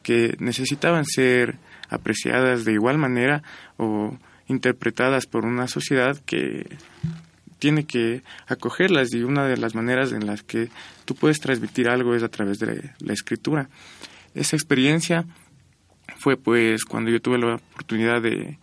que 0.03 0.37
necesitaban 0.41 1.05
ser 1.05 1.59
apreciadas 1.89 2.65
de 2.65 2.73
igual 2.73 2.99
manera 2.99 3.43
o 3.77 4.19
interpretadas 4.49 5.27
por 5.27 5.47
una 5.47 5.69
sociedad 5.69 6.19
que 6.27 6.77
tiene 7.65 7.87
que 7.87 8.23
acogerlas 8.47 9.15
y 9.15 9.23
una 9.23 9.47
de 9.47 9.57
las 9.57 9.75
maneras 9.75 10.13
en 10.13 10.27
las 10.27 10.43
que 10.43 10.69
tú 11.07 11.15
puedes 11.15 11.41
transmitir 11.41 11.89
algo 11.89 12.15
es 12.15 12.23
a 12.23 12.29
través 12.29 12.59
de 12.59 12.91
la 12.99 13.15
escritura. 13.15 13.71
Esa 14.35 14.55
experiencia 14.55 15.25
fue 16.19 16.37
pues 16.37 16.85
cuando 16.85 17.11
yo 17.11 17.23
tuve 17.23 17.39
la 17.39 17.55
oportunidad 17.55 18.21
de 18.21 18.59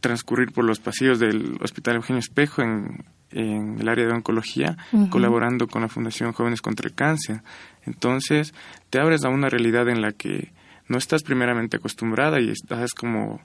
transcurrir 0.00 0.52
por 0.52 0.64
los 0.64 0.80
pasillos 0.80 1.18
del 1.18 1.58
Hospital 1.60 1.96
Eugenio 1.96 2.20
Espejo 2.20 2.62
en, 2.62 3.04
el 3.30 3.86
área 3.86 4.06
de 4.06 4.14
oncología, 4.14 4.78
colaborando 5.10 5.66
con 5.66 5.82
la 5.82 5.88
Fundación 5.88 6.32
Jóvenes 6.32 6.62
contra 6.62 6.88
el 6.88 6.94
Cáncer. 6.94 7.42
Entonces, 7.84 8.54
te 8.88 8.98
abres 8.98 9.22
a 9.26 9.28
una 9.28 9.50
realidad 9.50 9.90
en 9.90 10.00
la 10.00 10.12
que 10.12 10.50
no 10.88 10.96
estás 10.96 11.22
primeramente 11.22 11.76
acostumbrada 11.76 12.40
y 12.40 12.48
estás 12.48 12.94
como 12.94 13.42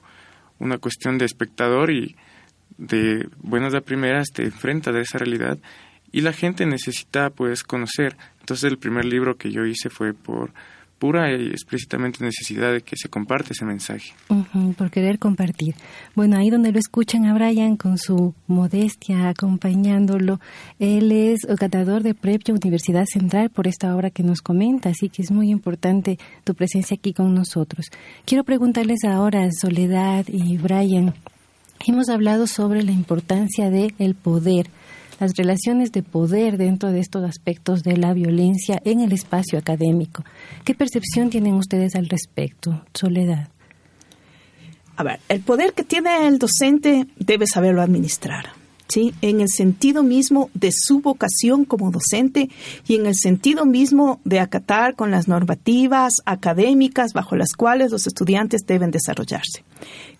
una 0.58 0.78
cuestión 0.78 1.18
de 1.18 1.26
espectador 1.26 1.90
y 1.90 2.16
de 2.82 3.28
buenas 3.42 3.74
a 3.74 3.80
primeras 3.80 4.28
te 4.32 4.42
enfrentas 4.42 4.94
a 4.94 5.00
esa 5.00 5.18
realidad 5.18 5.58
y 6.10 6.20
la 6.20 6.32
gente 6.32 6.66
necesita 6.66 7.30
pues 7.30 7.62
conocer. 7.62 8.16
Entonces 8.40 8.70
el 8.70 8.78
primer 8.78 9.04
libro 9.04 9.36
que 9.36 9.50
yo 9.50 9.64
hice 9.64 9.88
fue 9.88 10.12
por 10.12 10.52
pura 10.98 11.32
y 11.32 11.48
explícitamente 11.48 12.24
necesidad 12.24 12.72
de 12.72 12.80
que 12.80 12.94
se 12.96 13.08
comparte 13.08 13.54
ese 13.54 13.64
mensaje. 13.64 14.12
por 14.76 14.90
querer 14.92 15.18
compartir. 15.18 15.74
Bueno, 16.14 16.36
ahí 16.36 16.48
donde 16.48 16.70
lo 16.70 16.78
escuchan 16.78 17.24
a 17.24 17.34
Brian 17.34 17.76
con 17.76 17.98
su 17.98 18.34
modestia 18.46 19.28
acompañándolo, 19.28 20.38
él 20.78 21.10
es 21.10 21.40
catador 21.58 22.04
de 22.04 22.14
Prepio 22.14 22.54
Universidad 22.54 23.04
Central 23.06 23.50
por 23.50 23.66
esta 23.66 23.96
obra 23.96 24.10
que 24.10 24.22
nos 24.22 24.42
comenta, 24.42 24.90
así 24.90 25.08
que 25.08 25.22
es 25.22 25.32
muy 25.32 25.50
importante 25.50 26.20
tu 26.44 26.54
presencia 26.54 26.96
aquí 26.96 27.12
con 27.12 27.34
nosotros. 27.34 27.86
Quiero 28.24 28.44
preguntarles 28.44 29.02
ahora, 29.04 29.48
Soledad 29.60 30.26
y 30.28 30.56
Brian, 30.56 31.14
hemos 31.86 32.08
hablado 32.08 32.46
sobre 32.46 32.82
la 32.82 32.92
importancia 32.92 33.70
del 33.70 33.94
el 33.98 34.14
poder 34.14 34.68
las 35.22 35.36
relaciones 35.36 35.92
de 35.92 36.02
poder 36.02 36.58
dentro 36.58 36.90
de 36.90 36.98
estos 36.98 37.22
aspectos 37.22 37.84
de 37.84 37.96
la 37.96 38.12
violencia 38.12 38.82
en 38.84 39.00
el 39.00 39.12
espacio 39.12 39.56
académico. 39.56 40.24
¿Qué 40.64 40.74
percepción 40.74 41.30
tienen 41.30 41.54
ustedes 41.54 41.94
al 41.94 42.08
respecto, 42.08 42.84
Soledad? 42.92 43.48
A 44.96 45.04
ver, 45.04 45.20
el 45.28 45.40
poder 45.40 45.74
que 45.74 45.84
tiene 45.84 46.26
el 46.26 46.40
docente 46.40 47.06
debe 47.16 47.46
saberlo 47.46 47.82
administrar. 47.82 48.61
¿Sí? 48.92 49.14
en 49.22 49.40
el 49.40 49.48
sentido 49.48 50.02
mismo 50.02 50.50
de 50.52 50.70
su 50.70 51.00
vocación 51.00 51.64
como 51.64 51.90
docente 51.90 52.50
y 52.86 52.96
en 52.96 53.06
el 53.06 53.14
sentido 53.14 53.64
mismo 53.64 54.20
de 54.24 54.38
acatar 54.38 54.96
con 54.96 55.10
las 55.10 55.28
normativas 55.28 56.20
académicas 56.26 57.12
bajo 57.14 57.36
las 57.36 57.52
cuales 57.54 57.90
los 57.90 58.06
estudiantes 58.06 58.66
deben 58.66 58.90
desarrollarse 58.90 59.64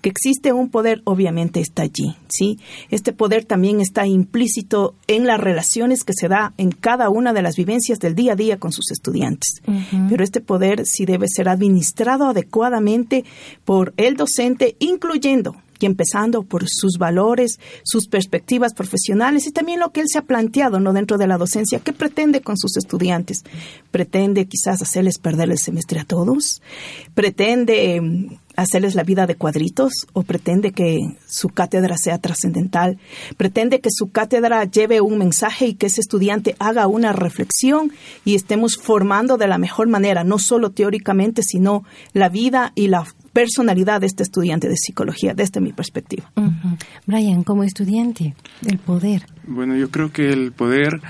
que 0.02 0.10
existe 0.10 0.52
un 0.52 0.68
poder 0.68 1.00
obviamente 1.04 1.60
está 1.60 1.82
allí, 1.82 2.16
¿sí? 2.28 2.58
Este 2.90 3.12
poder 3.12 3.44
también 3.44 3.80
está 3.80 4.06
implícito 4.06 4.94
en 5.06 5.26
las 5.26 5.40
relaciones 5.40 6.04
que 6.04 6.12
se 6.12 6.28
da 6.28 6.52
en 6.58 6.72
cada 6.72 7.08
una 7.08 7.32
de 7.32 7.42
las 7.42 7.56
vivencias 7.56 8.00
del 8.00 8.14
día 8.14 8.32
a 8.32 8.36
día 8.36 8.58
con 8.58 8.72
sus 8.72 8.90
estudiantes. 8.90 9.62
Pero 10.08 10.24
este 10.24 10.40
poder 10.40 10.86
sí 10.86 11.06
debe 11.06 11.26
ser 11.28 11.48
administrado 11.48 12.26
adecuadamente 12.26 13.24
por 13.64 13.94
el 13.96 14.16
docente, 14.16 14.76
incluyendo 14.80 15.56
y 15.82 15.86
empezando 15.86 16.42
por 16.42 16.64
sus 16.68 16.98
valores, 16.98 17.58
sus 17.82 18.08
perspectivas 18.08 18.74
profesionales 18.74 19.46
y 19.46 19.52
también 19.52 19.80
lo 19.80 19.90
que 19.90 20.00
él 20.00 20.06
se 20.08 20.18
ha 20.18 20.22
planteado 20.22 20.80
no 20.80 20.92
dentro 20.92 21.18
de 21.18 21.26
la 21.26 21.38
docencia, 21.38 21.80
qué 21.80 21.92
pretende 21.92 22.40
con 22.40 22.56
sus 22.56 22.76
estudiantes. 22.76 23.42
Pretende 23.90 24.46
quizás 24.46 24.82
hacerles 24.82 25.18
perder 25.18 25.50
el 25.50 25.58
semestre 25.58 26.00
a 26.00 26.04
todos, 26.04 26.62
pretende 27.14 28.00
hacerles 28.56 28.94
la 28.94 29.02
vida 29.02 29.26
de 29.26 29.36
cuadritos 29.36 29.92
o 30.12 30.22
pretende 30.22 30.72
que 30.72 30.98
su 31.26 31.48
cátedra 31.48 31.96
sea 31.96 32.18
trascendental, 32.18 32.98
pretende 33.36 33.80
que 33.80 33.90
su 33.90 34.10
cátedra 34.10 34.64
lleve 34.64 35.00
un 35.00 35.18
mensaje 35.18 35.66
y 35.66 35.74
que 35.74 35.86
ese 35.86 36.00
estudiante 36.00 36.56
haga 36.58 36.86
una 36.86 37.12
reflexión 37.12 37.92
y 38.24 38.34
estemos 38.34 38.76
formando 38.76 39.38
de 39.38 39.46
la 39.46 39.58
mejor 39.58 39.88
manera, 39.88 40.24
no 40.24 40.38
solo 40.38 40.70
teóricamente, 40.70 41.42
sino 41.42 41.84
la 42.12 42.28
vida 42.28 42.72
y 42.74 42.88
la 42.88 43.06
personalidad 43.32 44.00
de 44.00 44.06
este 44.06 44.22
estudiante 44.22 44.68
de 44.68 44.76
psicología, 44.76 45.34
desde 45.34 45.60
mi 45.60 45.72
perspectiva. 45.72 46.30
Brian, 47.06 47.42
como 47.44 47.64
estudiante, 47.64 48.34
el 48.66 48.78
poder. 48.78 49.26
Bueno, 49.46 49.76
yo 49.76 49.90
creo 49.90 50.12
que 50.12 50.30
el 50.30 50.52
poder 50.52 51.00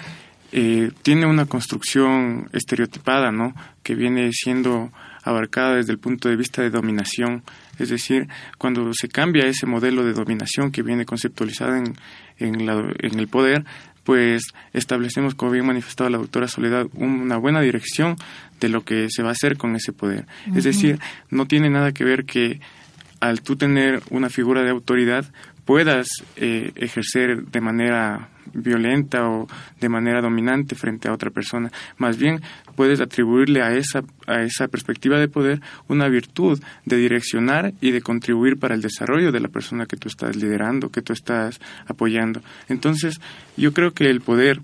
eh, 0.53 0.91
tiene 1.03 1.27
una 1.27 1.47
construcción 1.47 2.49
estereotipada, 2.53 3.33
¿no? 3.33 3.55
Que 3.83 3.95
viene 3.95 4.31
siendo 4.33 4.91
abarcada 5.25 5.77
desde 5.77 5.93
el 5.93 5.99
punto 5.99 6.29
de 6.29 6.37
vista 6.37 6.63
de 6.63 6.71
dominación. 6.71 7.43
Es 7.79 7.89
decir, 7.89 8.29
cuando 8.59 8.93
se 8.93 9.09
cambia 9.09 9.47
ese 9.47 9.67
modelo 9.67 10.05
de 10.05 10.13
dominación 10.13 10.71
que 10.71 10.83
viene 10.83 11.05
conceptualizado 11.05 11.77
en, 11.77 11.95
en, 12.39 12.69
en 12.69 13.19
el 13.19 13.29
poder, 13.29 13.65
pues 14.05 14.53
establecemos, 14.73 15.35
como 15.35 15.53
bien 15.53 15.67
manifestado 15.67 16.11
la 16.11 16.19
doctora 16.19 16.49
Soledad, 16.49 16.87
una 16.95 17.37
buena 17.37 17.61
dirección 17.61 18.17
de 18.61 18.69
lo 18.69 18.85
que 18.85 19.09
se 19.11 19.23
va 19.23 19.31
a 19.31 19.33
hacer 19.33 19.57
con 19.57 19.77
ese 19.77 19.93
poder. 19.93 20.27
Es 20.55 20.65
decir, 20.65 20.99
no 21.31 21.47
tiene 21.47 21.71
nada 21.71 21.93
que 21.93 22.05
ver 22.05 22.25
que 22.25 22.61
al 23.21 23.43
tú 23.43 23.57
tener 23.57 24.03
una 24.11 24.29
figura 24.31 24.63
de 24.63 24.71
autoridad 24.71 25.25
puedas 25.65 26.09
eh, 26.37 26.73
ejercer 26.77 27.45
de 27.47 27.61
manera 27.61 28.29
violenta 28.53 29.29
o 29.29 29.47
de 29.81 29.89
manera 29.89 30.21
dominante 30.21 30.75
frente 30.75 31.09
a 31.09 31.13
otra 31.13 31.31
persona. 31.31 31.71
Más 31.97 32.19
bien, 32.19 32.41
puedes 32.77 33.01
atribuirle 33.01 33.63
a 33.63 33.73
esa, 33.73 34.03
a 34.27 34.43
esa 34.43 34.69
perspectiva 34.69 35.19
de 35.19 35.29
poder 35.29 35.61
una 35.89 36.09
virtud 36.09 36.61
de 36.85 36.97
direccionar 36.97 37.73
y 37.81 37.93
de 37.93 38.01
contribuir 38.01 38.59
para 38.59 38.75
el 38.75 38.83
desarrollo 38.83 39.33
de 39.33 39.41
la 39.41 39.49
persona 39.49 39.87
que 39.87 39.97
tú 39.97 40.09
estás 40.09 40.37
liderando, 40.37 40.91
que 40.91 41.03
tú 41.03 41.13
estás 41.13 41.61
apoyando. 41.87 42.43
Entonces, 42.69 43.21
yo 43.57 43.73
creo 43.73 43.93
que 43.93 44.11
el 44.11 44.21
poder, 44.21 44.61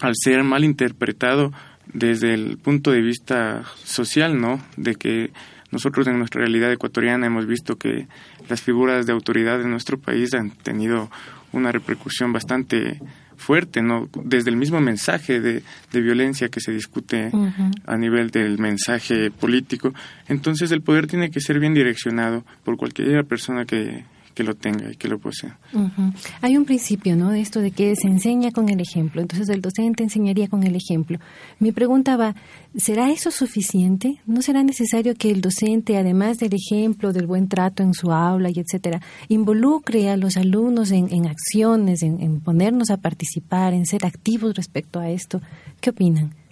al 0.00 0.14
ser 0.14 0.42
mal 0.44 0.64
interpretado 0.64 1.52
desde 1.92 2.34
el 2.34 2.58
punto 2.58 2.90
de 2.90 3.02
vista 3.02 3.64
social, 3.82 4.40
¿no? 4.40 4.62
De 4.76 4.94
que 4.94 5.32
nosotros 5.74 6.06
en 6.06 6.18
nuestra 6.18 6.40
realidad 6.40 6.72
ecuatoriana 6.72 7.26
hemos 7.26 7.46
visto 7.46 7.76
que 7.76 8.06
las 8.48 8.62
figuras 8.62 9.06
de 9.06 9.12
autoridad 9.12 9.60
en 9.60 9.70
nuestro 9.70 9.98
país 9.98 10.32
han 10.32 10.50
tenido 10.50 11.10
una 11.52 11.72
repercusión 11.72 12.32
bastante 12.32 13.00
fuerte, 13.36 13.82
¿no? 13.82 14.08
Desde 14.22 14.50
el 14.50 14.56
mismo 14.56 14.80
mensaje 14.80 15.40
de, 15.40 15.62
violencia 15.92 16.48
que 16.48 16.60
se 16.60 16.72
discute 16.72 17.30
a 17.86 17.96
nivel 17.96 18.30
del 18.30 18.58
mensaje 18.58 19.30
político. 19.30 19.92
Entonces 20.28 20.70
el 20.70 20.82
poder 20.82 21.06
tiene 21.06 21.30
que 21.30 21.40
ser 21.40 21.58
bien 21.58 21.74
direccionado 21.74 22.44
por 22.64 22.76
cualquier 22.76 23.24
persona 23.24 23.64
que, 23.64 24.04
que 24.34 24.42
lo 24.42 24.54
tenga 24.54 24.90
y 24.90 24.96
que 24.96 25.08
lo 25.08 25.18
posea. 25.18 25.58
Hay 26.40 26.56
un 26.56 26.64
principio, 26.64 27.16
¿no? 27.16 27.30
De 27.30 27.40
esto 27.40 27.60
de 27.60 27.70
que 27.70 27.94
se 27.96 28.08
enseña 28.08 28.50
con 28.50 28.68
el 28.68 28.80
ejemplo. 28.80 29.22
Entonces 29.22 29.48
el 29.48 29.62
docente 29.62 30.02
enseñaría 30.02 30.48
con 30.48 30.64
el 30.64 30.76
ejemplo. 30.76 31.18
Mi 31.60 31.72
pregunta 31.72 32.16
va, 32.16 32.34
¿será 32.76 33.10
eso 33.10 33.30
suficiente? 33.30 34.20
¿No 34.26 34.42
será 34.42 34.62
necesario 34.62 35.14
que 35.14 35.30
el 35.30 35.40
docente, 35.40 35.96
además 35.96 36.38
del 36.38 36.54
ejemplo, 36.54 37.12
del 37.12 37.26
buen 37.26 37.48
trato 37.48 37.82
en 37.82 37.94
su 37.94 38.12
aula 38.12 38.50
y 38.50 38.58
etcétera, 38.58 39.00
involucre 39.28 40.10
a 40.10 40.16
los 40.16 40.36
alumnos 40.36 40.90
en, 40.90 41.26
acciones, 41.26 42.02
en 42.02 42.40
ponernos 42.40 42.90
a 42.90 42.96
participar, 42.96 43.72
en 43.72 43.86
ser 43.86 44.04
activos 44.04 44.54
respecto 44.54 44.98
a 44.98 45.08
esto? 45.08 45.40
¿Qué 45.80 45.90
opinan? 45.90 46.43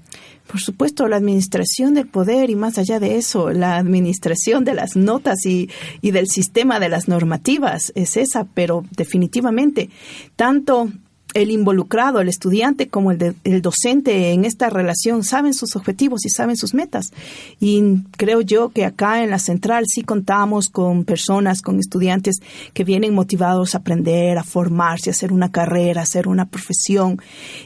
Por 0.47 0.61
supuesto, 0.61 1.09
la 1.09 1.17
administración 1.17 1.95
del 1.95 2.09
poder 2.09 2.51
y 2.51 2.57
más 2.57 2.79
allá 2.79 3.01
de 3.01 3.17
eso, 3.17 3.51
la 3.51 3.77
administración 3.77 4.65
de 4.65 4.75
las 4.75 4.97
notas 4.97 5.47
y, 5.47 5.71
y 6.01 6.11
del 6.11 6.29
sistema 6.29 6.81
de 6.81 6.89
las 6.89 7.09
normativas 7.09 7.93
es 7.95 8.17
esa, 8.17 8.45
pero 8.45 8.85
definitivamente, 8.97 9.89
tanto 10.37 10.91
el 11.35 11.51
involucrado, 11.51 12.21
el 12.21 12.29
estudiante 12.29 12.89
como 12.89 13.11
el, 13.11 13.35
el, 13.45 13.63
docente 13.63 14.33
en 14.33 14.45
esta 14.45 14.69
relación 14.71 15.25
saben 15.25 15.55
sus 15.55 15.77
objetivos 15.77 16.25
y 16.27 16.29
saben 16.29 16.57
sus 16.57 16.75
metas. 16.75 17.13
Y 17.61 18.03
creo 18.17 18.41
yo 18.41 18.71
que 18.71 18.85
acá 18.85 19.23
en 19.23 19.31
la 19.31 19.39
central 19.39 19.85
sí 19.87 20.03
contamos 20.03 20.69
con 20.69 21.05
personas, 21.05 21.63
con 21.63 21.79
estudiantes 21.79 22.41
que 22.73 22.85
vienen 22.85 23.15
motivados 23.15 23.75
a 23.75 23.79
aprender, 23.79 24.39
a 24.39 24.45
formarse, 24.45 25.11
a 25.11 25.13
hacer 25.13 25.33
una 25.33 25.51
carrera, 25.51 26.01
a 26.01 26.05
hacer 26.05 26.29
una 26.29 26.47
profesión 26.47 27.21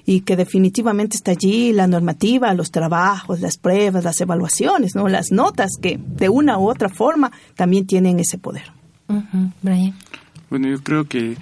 y 0.04 0.20
que 0.20 0.36
definitivamente 0.36 1.16
está 1.16 1.32
allí 1.32 1.72
la 1.72 1.86
normativa, 1.86 2.52
los 2.54 2.70
trabajos, 2.70 3.40
las 3.40 3.56
pruebas, 3.56 4.04
las 4.04 4.20
evaluaciones, 4.20 4.94
¿no? 4.94 5.08
las 5.08 5.32
notas 5.32 5.72
que 5.80 5.98
de 5.98 6.28
una 6.28 6.58
u 6.58 6.68
otra 6.68 6.88
forma 6.88 7.32
también 7.54 7.86
tienen 7.86 8.20
ese 8.20 8.38
poder. 8.38 8.64
Brian. 9.62 9.94
Bueno, 10.50 10.68
yo 10.68 10.82
creo 10.82 11.04
que 11.04 11.36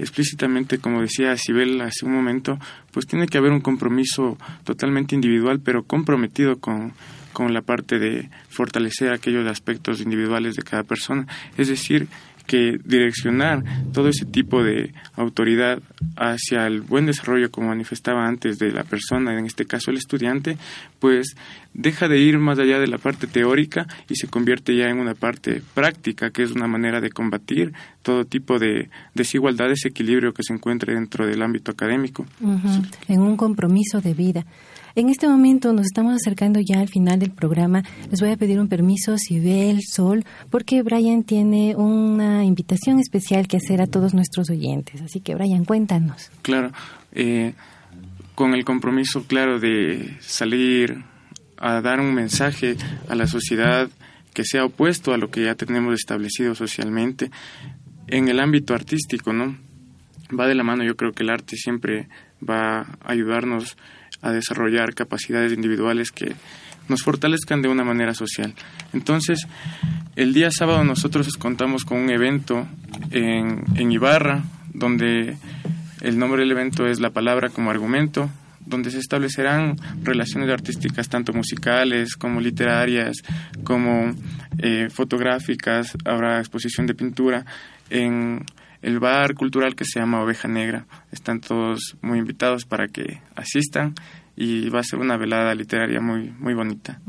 explícitamente, 0.00 0.78
como 0.78 1.02
decía 1.02 1.36
Sibel 1.36 1.80
hace 1.80 2.06
un 2.06 2.12
momento, 2.12 2.58
pues 2.92 3.06
tiene 3.06 3.26
que 3.26 3.38
haber 3.38 3.52
un 3.52 3.60
compromiso 3.60 4.38
totalmente 4.64 5.14
individual, 5.14 5.60
pero 5.60 5.84
comprometido 5.84 6.58
con, 6.58 6.92
con 7.32 7.54
la 7.54 7.62
parte 7.62 7.98
de 7.98 8.28
fortalecer 8.48 9.12
aquellos 9.12 9.46
aspectos 9.46 10.00
individuales 10.00 10.56
de 10.56 10.62
cada 10.62 10.82
persona. 10.82 11.26
Es 11.56 11.68
decir, 11.68 12.08
que 12.50 12.80
direccionar 12.84 13.62
todo 13.92 14.08
ese 14.08 14.24
tipo 14.24 14.64
de 14.64 14.92
autoridad 15.14 15.78
hacia 16.16 16.66
el 16.66 16.80
buen 16.80 17.06
desarrollo, 17.06 17.48
como 17.52 17.68
manifestaba 17.68 18.26
antes, 18.26 18.58
de 18.58 18.72
la 18.72 18.82
persona, 18.82 19.38
en 19.38 19.46
este 19.46 19.66
caso 19.66 19.92
el 19.92 19.98
estudiante, 19.98 20.58
pues 20.98 21.36
deja 21.74 22.08
de 22.08 22.18
ir 22.18 22.40
más 22.40 22.58
allá 22.58 22.80
de 22.80 22.88
la 22.88 22.98
parte 22.98 23.28
teórica 23.28 23.86
y 24.08 24.16
se 24.16 24.26
convierte 24.26 24.76
ya 24.76 24.88
en 24.88 24.98
una 24.98 25.14
parte 25.14 25.62
práctica, 25.74 26.30
que 26.30 26.42
es 26.42 26.50
una 26.50 26.66
manera 26.66 27.00
de 27.00 27.10
combatir 27.10 27.72
todo 28.02 28.24
tipo 28.24 28.58
de 28.58 28.90
desigualdad, 29.14 29.68
desequilibrio 29.68 30.32
que 30.32 30.42
se 30.42 30.52
encuentre 30.52 30.94
dentro 30.94 31.28
del 31.28 31.42
ámbito 31.42 31.70
académico. 31.70 32.26
En 33.06 33.20
un 33.20 33.36
compromiso 33.36 34.00
de 34.00 34.12
vida. 34.12 34.44
En 34.96 35.08
este 35.08 35.28
momento 35.28 35.72
nos 35.72 35.86
estamos 35.86 36.14
acercando 36.14 36.60
ya 36.60 36.80
al 36.80 36.88
final 36.88 37.18
del 37.18 37.30
programa. 37.30 37.84
Les 38.10 38.20
voy 38.20 38.30
a 38.30 38.36
pedir 38.36 38.58
un 38.58 38.68
permiso, 38.68 39.16
Sibel, 39.18 39.82
Sol, 39.82 40.24
porque 40.50 40.82
Brian 40.82 41.22
tiene 41.22 41.76
una 41.76 42.44
invitación 42.44 42.98
especial 42.98 43.46
que 43.46 43.56
hacer 43.56 43.80
a 43.80 43.86
todos 43.86 44.14
nuestros 44.14 44.50
oyentes. 44.50 45.00
Así 45.00 45.20
que, 45.20 45.34
Brian, 45.34 45.64
cuéntanos. 45.64 46.30
Claro, 46.42 46.72
eh, 47.12 47.54
con 48.34 48.54
el 48.54 48.64
compromiso 48.64 49.24
claro 49.24 49.60
de 49.60 50.16
salir 50.20 51.04
a 51.56 51.80
dar 51.80 52.00
un 52.00 52.12
mensaje 52.14 52.76
a 53.08 53.14
la 53.14 53.26
sociedad 53.26 53.88
que 54.34 54.44
sea 54.44 54.64
opuesto 54.64 55.12
a 55.12 55.18
lo 55.18 55.30
que 55.30 55.44
ya 55.44 55.54
tenemos 55.54 55.94
establecido 55.94 56.54
socialmente 56.54 57.30
en 58.08 58.28
el 58.28 58.40
ámbito 58.40 58.74
artístico, 58.74 59.32
¿no? 59.32 59.56
Va 60.36 60.46
de 60.46 60.54
la 60.54 60.64
mano, 60.64 60.84
yo 60.84 60.96
creo 60.96 61.12
que 61.12 61.22
el 61.22 61.30
arte 61.30 61.56
siempre 61.56 62.08
va 62.48 62.80
a 62.80 62.86
ayudarnos 63.04 63.76
a 64.22 64.32
desarrollar 64.32 64.94
capacidades 64.94 65.52
individuales 65.52 66.10
que 66.10 66.34
nos 66.88 67.02
fortalezcan 67.02 67.62
de 67.62 67.68
una 67.68 67.84
manera 67.84 68.14
social. 68.14 68.54
Entonces, 68.92 69.46
el 70.16 70.34
día 70.34 70.50
sábado 70.50 70.84
nosotros 70.84 71.28
contamos 71.36 71.84
con 71.84 71.98
un 71.98 72.10
evento 72.10 72.66
en, 73.10 73.64
en 73.76 73.92
Ibarra, 73.92 74.42
donde 74.74 75.36
el 76.00 76.18
nombre 76.18 76.40
del 76.40 76.50
evento 76.52 76.86
es 76.86 77.00
La 77.00 77.10
Palabra 77.10 77.50
como 77.50 77.70
Argumento, 77.70 78.30
donde 78.66 78.90
se 78.90 78.98
establecerán 78.98 79.76
relaciones 80.02 80.50
artísticas 80.50 81.08
tanto 81.08 81.32
musicales 81.32 82.16
como 82.16 82.40
literarias, 82.40 83.18
como 83.64 84.14
eh, 84.58 84.88
fotográficas, 84.90 85.96
habrá 86.04 86.38
exposición 86.38 86.86
de 86.86 86.94
pintura 86.94 87.44
en 87.88 88.44
el 88.82 88.98
bar 88.98 89.34
cultural 89.34 89.74
que 89.74 89.84
se 89.84 90.00
llama 90.00 90.22
Oveja 90.22 90.48
Negra. 90.48 90.86
Están 91.12 91.40
todos 91.40 91.96
muy 92.02 92.18
invitados 92.18 92.64
para 92.64 92.88
que 92.88 93.20
asistan 93.36 93.94
y 94.36 94.70
va 94.70 94.80
a 94.80 94.82
ser 94.82 94.98
una 94.98 95.18
velada 95.18 95.54
literaria 95.54 96.00
muy 96.00 96.30
muy 96.38 96.54
bonita. 96.54 97.00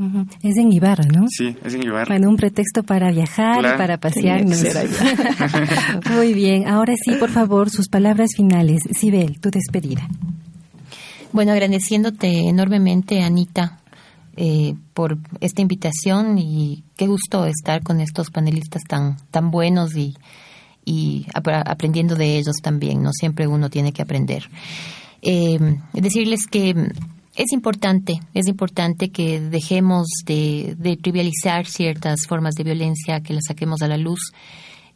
Es 0.43 0.57
en 0.57 0.71
Ibarra, 0.71 1.05
¿no? 1.05 1.27
Sí, 1.29 1.55
es 1.63 1.73
en 1.73 1.83
Ibarra. 1.83 2.07
Bueno, 2.09 2.29
un 2.29 2.35
pretexto 2.35 2.83
para 2.83 3.11
viajar 3.11 3.59
y 3.59 3.77
para 3.77 3.97
pasearnos. 3.97 4.61
muy 6.13 6.33
bien, 6.33 6.67
ahora 6.67 6.93
sí, 7.01 7.13
por 7.15 7.29
favor, 7.29 7.69
sus 7.69 7.87
palabras 7.87 8.31
finales. 8.35 8.83
Sibel, 8.91 9.39
tu 9.39 9.49
despedida. 9.49 10.07
Bueno, 11.31 11.53
agradeciéndote 11.53 12.49
enormemente, 12.49 13.21
Anita, 13.21 13.79
eh, 14.35 14.75
por 14.93 15.17
esta 15.39 15.61
invitación 15.61 16.37
y 16.37 16.83
qué 16.97 17.07
gusto 17.07 17.45
estar 17.45 17.81
con 17.81 18.01
estos 18.01 18.29
panelistas 18.29 18.83
tan, 18.83 19.15
tan 19.31 19.51
buenos 19.51 19.95
y, 19.95 20.15
y 20.85 21.25
aprendiendo 21.33 22.15
de 22.15 22.37
ellos 22.37 22.57
también, 22.61 23.01
¿no? 23.03 23.11
Siempre 23.13 23.47
uno 23.47 23.69
tiene 23.69 23.93
que 23.93 24.01
aprender. 24.01 24.49
Eh, 25.21 25.59
decirles 25.93 26.47
que 26.47 26.75
es 27.35 27.53
importante, 27.53 28.19
es 28.33 28.47
importante 28.47 29.09
que 29.09 29.39
dejemos 29.39 30.07
de, 30.25 30.75
trivializar 31.01 31.65
ciertas 31.65 32.27
formas 32.27 32.55
de 32.55 32.63
violencia, 32.63 33.21
que 33.21 33.33
las 33.33 33.45
saquemos 33.47 33.81
a 33.81 33.87
la 33.87 33.97
luz. 33.97 34.33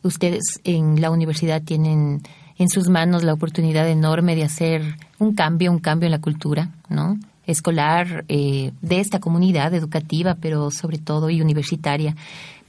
Ustedes 0.03 0.59
en 0.63 1.01
la 1.01 1.11
universidad 1.11 1.61
tienen 1.61 2.21
en 2.57 2.69
sus 2.69 2.89
manos 2.89 3.23
la 3.23 3.33
oportunidad 3.33 3.89
enorme 3.89 4.35
de 4.35 4.43
hacer 4.43 4.95
un 5.19 5.33
cambio, 5.33 5.71
un 5.71 5.79
cambio 5.79 6.07
en 6.07 6.11
la 6.11 6.21
cultura, 6.21 6.71
¿no? 6.89 7.17
escolar 7.47 8.25
eh, 8.27 8.71
de 8.81 8.99
esta 8.99 9.19
comunidad 9.19 9.73
educativa, 9.73 10.35
pero 10.41 10.71
sobre 10.71 10.97
todo 10.97 11.29
y 11.29 11.41
universitaria 11.41 12.15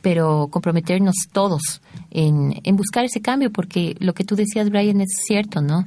pero 0.06 0.46
comprometernos 0.52 1.16
todos 1.32 1.82
en, 2.12 2.60
en, 2.62 2.76
buscar 2.76 3.04
ese 3.04 3.20
cambio, 3.20 3.50
porque 3.50 3.96
lo 3.98 4.14
que 4.14 4.22
tú 4.22 4.36
decías, 4.36 4.70
Brian, 4.70 5.00
es 5.00 5.08
cierto, 5.26 5.60
¿no? 5.60 5.84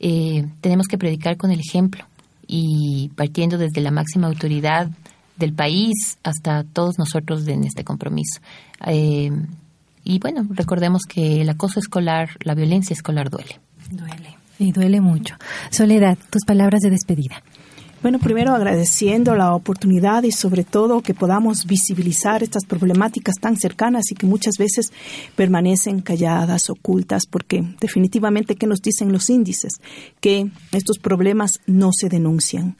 Eh, 0.00 0.44
tenemos 0.60 0.88
que 0.88 0.98
predicar 0.98 1.36
con 1.36 1.52
el 1.52 1.60
ejemplo 1.60 2.04
y 2.48 3.12
partiendo 3.14 3.58
desde 3.58 3.80
la 3.80 3.92
máxima 3.92 4.26
autoridad 4.26 4.90
del 5.36 5.52
país 5.52 6.18
hasta 6.24 6.64
todos 6.64 6.98
nosotros 6.98 7.46
en 7.46 7.62
este 7.62 7.84
compromiso. 7.84 8.40
Eh, 8.84 9.30
y 10.02 10.18
bueno, 10.18 10.44
recordemos 10.50 11.02
que 11.08 11.42
el 11.42 11.48
acoso 11.48 11.78
escolar, 11.78 12.30
la 12.40 12.56
violencia 12.56 12.94
escolar 12.94 13.30
duele. 13.30 13.60
Duele, 13.92 14.38
y 14.58 14.72
duele 14.72 15.00
mucho. 15.00 15.36
Soledad, 15.70 16.18
tus 16.30 16.44
palabras 16.44 16.80
de 16.80 16.90
despedida. 16.90 17.44
Bueno, 18.02 18.18
primero 18.18 18.52
agradeciendo 18.52 19.36
la 19.36 19.54
oportunidad 19.54 20.24
y 20.24 20.32
sobre 20.32 20.64
todo 20.64 21.02
que 21.02 21.14
podamos 21.14 21.66
visibilizar 21.66 22.42
estas 22.42 22.64
problemáticas 22.64 23.36
tan 23.40 23.56
cercanas 23.56 24.10
y 24.10 24.16
que 24.16 24.26
muchas 24.26 24.56
veces 24.58 24.92
permanecen 25.36 26.00
calladas, 26.00 26.68
ocultas, 26.68 27.26
porque 27.26 27.62
definitivamente, 27.80 28.56
¿qué 28.56 28.66
nos 28.66 28.82
dicen 28.82 29.12
los 29.12 29.30
índices? 29.30 29.74
Que 30.20 30.50
estos 30.72 30.98
problemas 30.98 31.60
no 31.66 31.90
se 31.92 32.08
denuncian. 32.08 32.74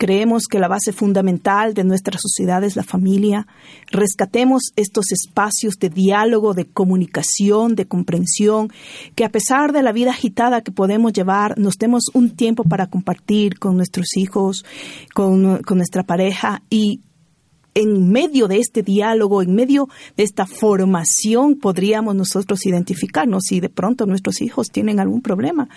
Creemos 0.00 0.46
que 0.46 0.58
la 0.58 0.66
base 0.66 0.94
fundamental 0.94 1.74
de 1.74 1.84
nuestra 1.84 2.18
sociedad 2.18 2.64
es 2.64 2.74
la 2.74 2.82
familia. 2.82 3.46
Rescatemos 3.90 4.72
estos 4.74 5.12
espacios 5.12 5.74
de 5.78 5.90
diálogo, 5.90 6.54
de 6.54 6.64
comunicación, 6.64 7.74
de 7.74 7.84
comprensión, 7.84 8.72
que 9.14 9.26
a 9.26 9.30
pesar 9.30 9.74
de 9.74 9.82
la 9.82 9.92
vida 9.92 10.12
agitada 10.12 10.62
que 10.62 10.72
podemos 10.72 11.12
llevar, 11.12 11.58
nos 11.58 11.76
demos 11.76 12.04
un 12.14 12.30
tiempo 12.30 12.64
para 12.64 12.86
compartir 12.86 13.58
con 13.58 13.76
nuestros 13.76 14.16
hijos, 14.16 14.64
con, 15.12 15.58
con 15.64 15.76
nuestra 15.76 16.02
pareja 16.02 16.62
y 16.70 17.02
en 17.74 18.10
medio 18.10 18.48
de 18.48 18.58
este 18.58 18.82
diálogo, 18.82 19.42
en 19.42 19.54
medio 19.54 19.88
de 20.16 20.24
esta 20.24 20.46
formación, 20.46 21.56
podríamos 21.56 22.14
nosotros 22.16 22.64
identificarnos 22.66 23.44
si 23.46 23.60
de 23.60 23.68
pronto 23.68 24.06
nuestros 24.06 24.40
hijos 24.40 24.68
tienen 24.68 24.98
algún 24.98 25.22
problema 25.22 25.68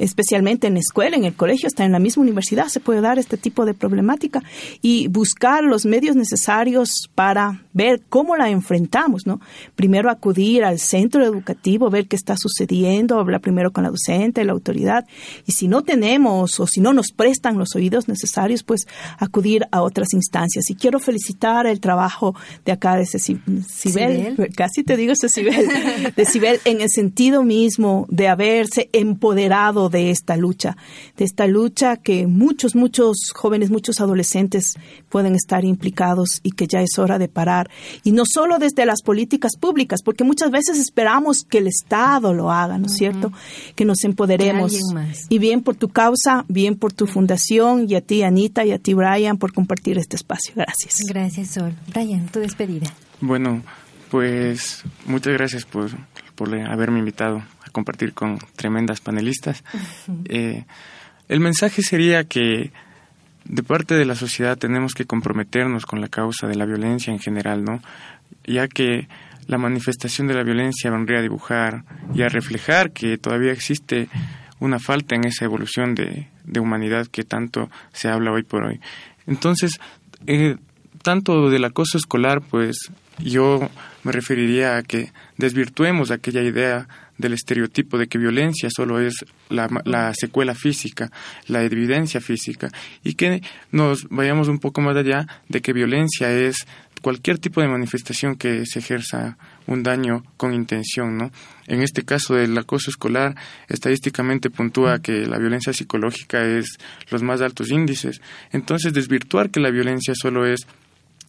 especialmente 0.00 0.66
en 0.66 0.74
la 0.74 0.80
escuela, 0.80 1.16
en 1.16 1.24
el 1.24 1.34
colegio, 1.34 1.66
hasta 1.66 1.84
en 1.84 1.92
la 1.92 1.98
misma 1.98 2.22
universidad 2.22 2.68
se 2.68 2.80
puede 2.80 3.00
dar 3.00 3.18
este 3.18 3.36
tipo 3.36 3.64
de 3.64 3.74
problemática 3.74 4.42
y 4.82 5.08
buscar 5.08 5.62
los 5.64 5.84
medios 5.84 6.16
necesarios 6.16 7.08
para 7.14 7.62
ver 7.72 8.02
cómo 8.08 8.36
la 8.36 8.50
enfrentamos, 8.50 9.26
¿no? 9.26 9.40
Primero 9.76 10.10
acudir 10.10 10.64
al 10.64 10.78
centro 10.78 11.24
educativo, 11.24 11.90
ver 11.90 12.08
qué 12.08 12.16
está 12.16 12.34
sucediendo, 12.36 13.18
hablar 13.18 13.40
primero 13.40 13.72
con 13.72 13.84
la 13.84 13.90
docente, 13.90 14.44
la 14.44 14.52
autoridad 14.52 15.04
y 15.46 15.52
si 15.52 15.68
no 15.68 15.82
tenemos 15.82 16.58
o 16.60 16.66
si 16.66 16.80
no 16.80 16.92
nos 16.92 17.12
prestan 17.12 17.58
los 17.58 17.74
oídos 17.74 18.08
necesarios, 18.08 18.62
pues 18.62 18.86
acudir 19.18 19.66
a 19.70 19.82
otras 19.82 20.12
instancias. 20.14 20.70
Y 20.70 20.74
quiero 20.74 20.98
felicitar 20.98 21.66
el 21.66 21.80
trabajo 21.80 22.34
de 22.64 22.72
acá 22.72 22.96
de 22.96 23.06
Cibel, 23.06 24.36
casi 24.56 24.82
te 24.82 24.96
digo 24.96 25.14
Cibel, 25.14 25.68
de 26.16 26.24
Cibel 26.24 26.60
en 26.64 26.80
el 26.80 26.88
sentido 26.90 27.42
mismo 27.42 28.06
de 28.08 28.28
haberse 28.28 28.88
empoderado 28.92 29.88
de 29.88 30.10
esta 30.10 30.36
lucha, 30.36 30.76
de 31.16 31.24
esta 31.24 31.46
lucha 31.46 31.96
que 31.96 32.26
muchos, 32.26 32.74
muchos 32.74 33.32
jóvenes, 33.34 33.70
muchos 33.70 34.00
adolescentes 34.00 34.74
pueden 35.08 35.34
estar 35.34 35.64
implicados 35.64 36.40
y 36.42 36.52
que 36.52 36.66
ya 36.66 36.80
es 36.80 36.98
hora 36.98 37.18
de 37.18 37.28
parar. 37.28 37.59
Y 38.04 38.12
no 38.12 38.22
solo 38.26 38.58
desde 38.58 38.86
las 38.86 39.02
políticas 39.02 39.52
públicas, 39.58 40.00
porque 40.04 40.24
muchas 40.24 40.50
veces 40.50 40.78
esperamos 40.78 41.44
que 41.44 41.58
el 41.58 41.66
Estado 41.66 42.32
lo 42.32 42.50
haga, 42.50 42.78
¿no 42.78 42.86
es 42.86 42.94
cierto? 42.94 43.32
Que 43.74 43.84
nos 43.84 44.04
empoderemos. 44.04 44.72
Y 45.28 45.38
bien 45.38 45.62
por 45.62 45.74
tu 45.76 45.88
causa, 45.88 46.44
bien 46.48 46.76
por 46.76 46.92
tu 46.92 47.06
fundación 47.06 47.86
y 47.88 47.94
a 47.94 48.00
ti, 48.00 48.22
Anita, 48.22 48.64
y 48.64 48.72
a 48.72 48.78
ti, 48.78 48.94
Brian, 48.94 49.38
por 49.38 49.52
compartir 49.52 49.98
este 49.98 50.16
espacio. 50.16 50.54
Gracias. 50.56 50.94
Gracias, 51.08 51.50
Sol. 51.50 51.74
Brian, 51.88 52.26
tu 52.28 52.40
despedida. 52.40 52.92
Bueno, 53.20 53.62
pues 54.10 54.82
muchas 55.06 55.34
gracias 55.34 55.64
por, 55.64 55.90
por 56.34 56.54
haberme 56.54 57.00
invitado 57.00 57.42
compartir 57.70 58.12
con 58.12 58.38
tremendas 58.56 59.00
panelistas. 59.00 59.64
Eh, 60.24 60.64
el 61.28 61.40
mensaje 61.40 61.82
sería 61.82 62.24
que 62.24 62.72
de 63.50 63.64
parte 63.64 63.94
de 63.94 64.04
la 64.04 64.14
sociedad 64.14 64.56
tenemos 64.56 64.94
que 64.94 65.06
comprometernos 65.06 65.84
con 65.84 66.00
la 66.00 66.06
causa 66.08 66.46
de 66.46 66.54
la 66.54 66.66
violencia 66.66 67.12
en 67.12 67.18
general, 67.18 67.64
¿no? 67.64 67.82
Ya 68.44 68.68
que 68.68 69.08
la 69.48 69.58
manifestación 69.58 70.28
de 70.28 70.34
la 70.34 70.44
violencia 70.44 70.88
vendría 70.88 71.18
a 71.18 71.22
dibujar 71.22 71.84
y 72.14 72.22
a 72.22 72.28
reflejar 72.28 72.92
que 72.92 73.18
todavía 73.18 73.50
existe 73.50 74.08
una 74.60 74.78
falta 74.78 75.16
en 75.16 75.24
esa 75.24 75.46
evolución 75.46 75.96
de, 75.96 76.28
humanidad 76.60 77.08
que 77.08 77.24
tanto 77.24 77.70
se 77.92 78.08
habla 78.08 78.30
hoy 78.30 78.44
por 78.44 78.62
hoy. 78.62 78.80
Entonces, 79.26 79.80
eh, 80.28 80.56
tanto 81.02 81.50
del 81.50 81.64
acoso 81.64 81.98
escolar, 81.98 82.42
pues 82.42 82.92
yo 83.18 83.68
me 84.04 84.12
referiría 84.12 84.76
a 84.76 84.82
que 84.84 85.12
desvirtuemos 85.38 86.12
aquella 86.12 86.42
idea 86.42 86.86
del 87.20 87.34
estereotipo 87.34 87.98
de 87.98 88.06
que 88.06 88.18
violencia 88.18 88.68
solo 88.74 89.00
es 89.00 89.24
la, 89.48 89.68
la 89.84 90.12
secuela 90.14 90.54
física, 90.54 91.10
la 91.46 91.62
evidencia 91.62 92.20
física, 92.20 92.70
y 93.04 93.14
que 93.14 93.42
nos 93.70 94.08
vayamos 94.08 94.48
un 94.48 94.58
poco 94.58 94.80
más 94.80 94.96
allá 94.96 95.26
de 95.48 95.60
que 95.60 95.72
violencia 95.72 96.30
es 96.32 96.66
cualquier 97.00 97.38
tipo 97.38 97.60
de 97.60 97.68
manifestación 97.68 98.36
que 98.36 98.66
se 98.66 98.78
ejerza 98.78 99.36
un 99.66 99.82
daño 99.82 100.24
con 100.36 100.52
intención, 100.52 101.16
¿no? 101.16 101.30
En 101.66 101.82
este 101.82 102.04
caso 102.04 102.34
del 102.34 102.56
acoso 102.58 102.90
escolar, 102.90 103.36
estadísticamente 103.68 104.50
puntúa 104.50 105.00
que 105.00 105.26
la 105.26 105.38
violencia 105.38 105.72
psicológica 105.72 106.44
es 106.44 106.78
los 107.10 107.22
más 107.22 107.40
altos 107.40 107.70
índices. 107.70 108.20
Entonces, 108.52 108.92
desvirtuar 108.92 109.50
que 109.50 109.60
la 109.60 109.70
violencia 109.70 110.14
solo 110.14 110.46
es 110.46 110.66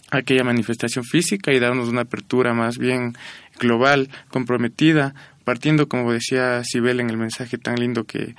aquella 0.10 0.44
manifestación 0.44 1.06
física 1.06 1.54
y 1.54 1.60
darnos 1.60 1.88
una 1.88 2.02
apertura 2.02 2.54
más 2.54 2.78
bien 2.78 3.16
global, 3.60 4.10
comprometida, 4.30 5.14
partiendo, 5.44 5.88
como 5.88 6.12
decía 6.12 6.64
Sibel 6.64 7.00
en 7.00 7.10
el 7.10 7.18
mensaje 7.18 7.58
tan 7.58 7.76
lindo 7.76 8.04
que 8.04 8.36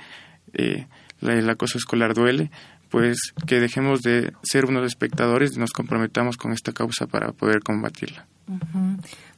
eh, 0.53 0.87
el 1.21 1.49
acoso 1.49 1.77
escolar 1.77 2.13
duele, 2.13 2.51
pues 2.89 3.33
que 3.47 3.59
dejemos 3.59 4.01
de 4.01 4.33
ser 4.43 4.65
unos 4.65 4.85
espectadores 4.85 5.55
y 5.55 5.59
nos 5.59 5.71
comprometamos 5.71 6.37
con 6.37 6.51
esta 6.51 6.73
causa 6.73 7.07
para 7.07 7.31
poder 7.31 7.61
combatirla. 7.61 8.27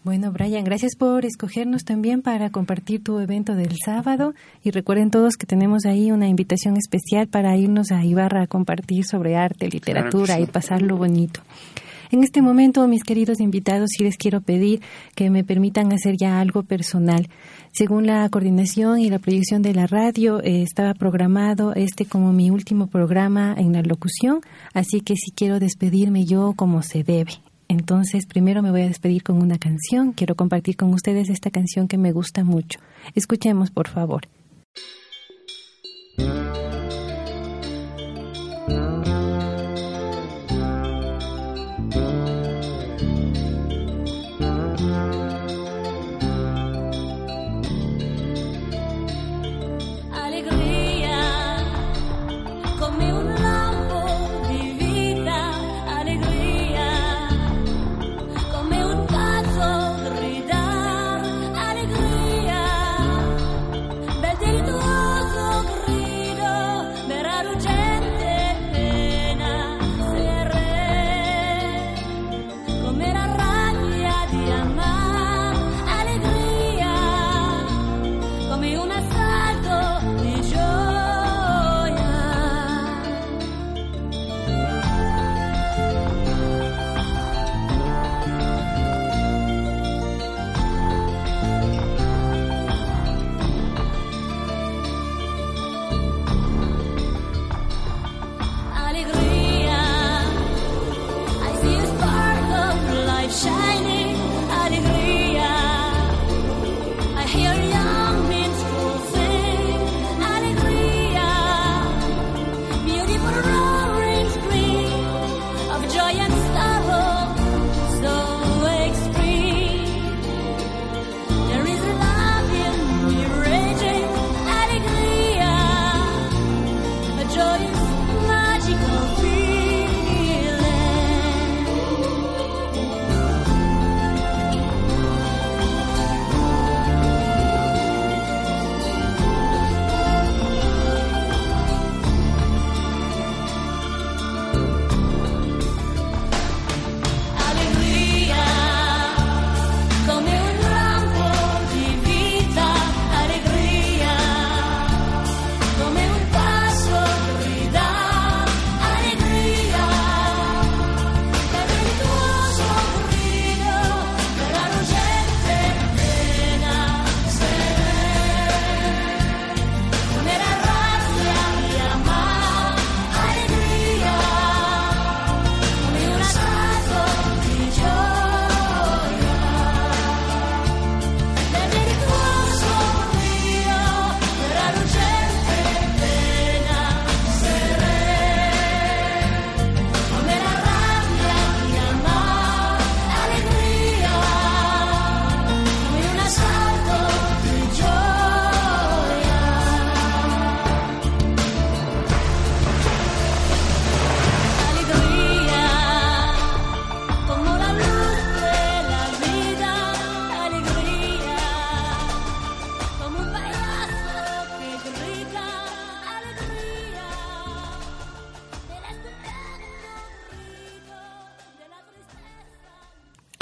Bueno, 0.04 0.32
Brian, 0.32 0.64
gracias 0.64 0.96
por 0.96 1.26
escogernos 1.26 1.84
también 1.84 2.22
para 2.22 2.50
compartir 2.50 3.04
tu 3.04 3.20
evento 3.20 3.56
del 3.56 3.76
sábado 3.84 4.34
y 4.64 4.72
recuerden 4.72 5.10
todos 5.10 5.38
que 5.38 5.46
tenemos 5.46 5.86
ahí 5.86 6.12
una 6.12 6.28
invitación 6.28 6.76
especial 6.76 7.28
para 7.28 7.56
irnos 7.56 7.92
a 7.92 8.04
Ibarra 8.04 8.44
a 8.44 8.48
compartir 8.48 9.06
sobre 9.06 9.36
arte, 9.36 9.70
literatura 9.70 10.40
y 10.40 10.48
pasarlo 10.48 10.98
bonito. 10.98 11.42
En 12.12 12.24
este 12.24 12.42
momento, 12.42 12.88
mis 12.88 13.04
queridos 13.04 13.40
invitados, 13.40 13.90
sí 13.96 14.04
les 14.04 14.18
quiero 14.18 14.42
pedir 14.42 14.82
que 15.16 15.30
me 15.30 15.44
permitan 15.44 15.92
hacer 15.94 16.16
ya 16.18 16.40
algo 16.40 16.64
personal. 16.64 17.28
Según 17.72 18.06
la 18.06 18.28
coordinación 18.30 19.00
y 19.00 19.10
la 19.10 19.20
proyección 19.20 19.62
de 19.62 19.74
la 19.74 19.88
radio, 19.88 20.42
eh, 20.42 20.62
estaba 20.62 20.94
programado 20.94 21.74
este 21.74 22.06
como 22.06 22.32
mi 22.32 22.50
último 22.50 22.88
programa 22.88 23.56
en 23.58 23.74
la 23.74 23.82
locución, 23.82 24.42
así 24.74 25.02
que 25.02 25.16
sí 25.16 25.32
quiero 25.36 25.60
despedirme 25.60 26.26
yo 26.26 26.54
como 26.56 26.82
se 26.84 27.04
debe. 27.04 27.32
Entonces, 27.68 28.26
primero 28.26 28.62
me 28.62 28.72
voy 28.72 28.82
a 28.82 28.88
despedir 28.88 29.24
con 29.24 29.42
una 29.42 29.58
canción. 29.58 30.14
Quiero 30.14 30.36
compartir 30.36 30.78
con 30.78 30.94
ustedes 30.94 31.30
esta 31.30 31.50
canción 31.50 31.88
que 31.88 31.98
me 31.98 32.12
gusta 32.12 32.44
mucho. 32.44 32.80
Escuchemos, 33.16 33.72
por 33.72 33.88
favor. 33.88 34.28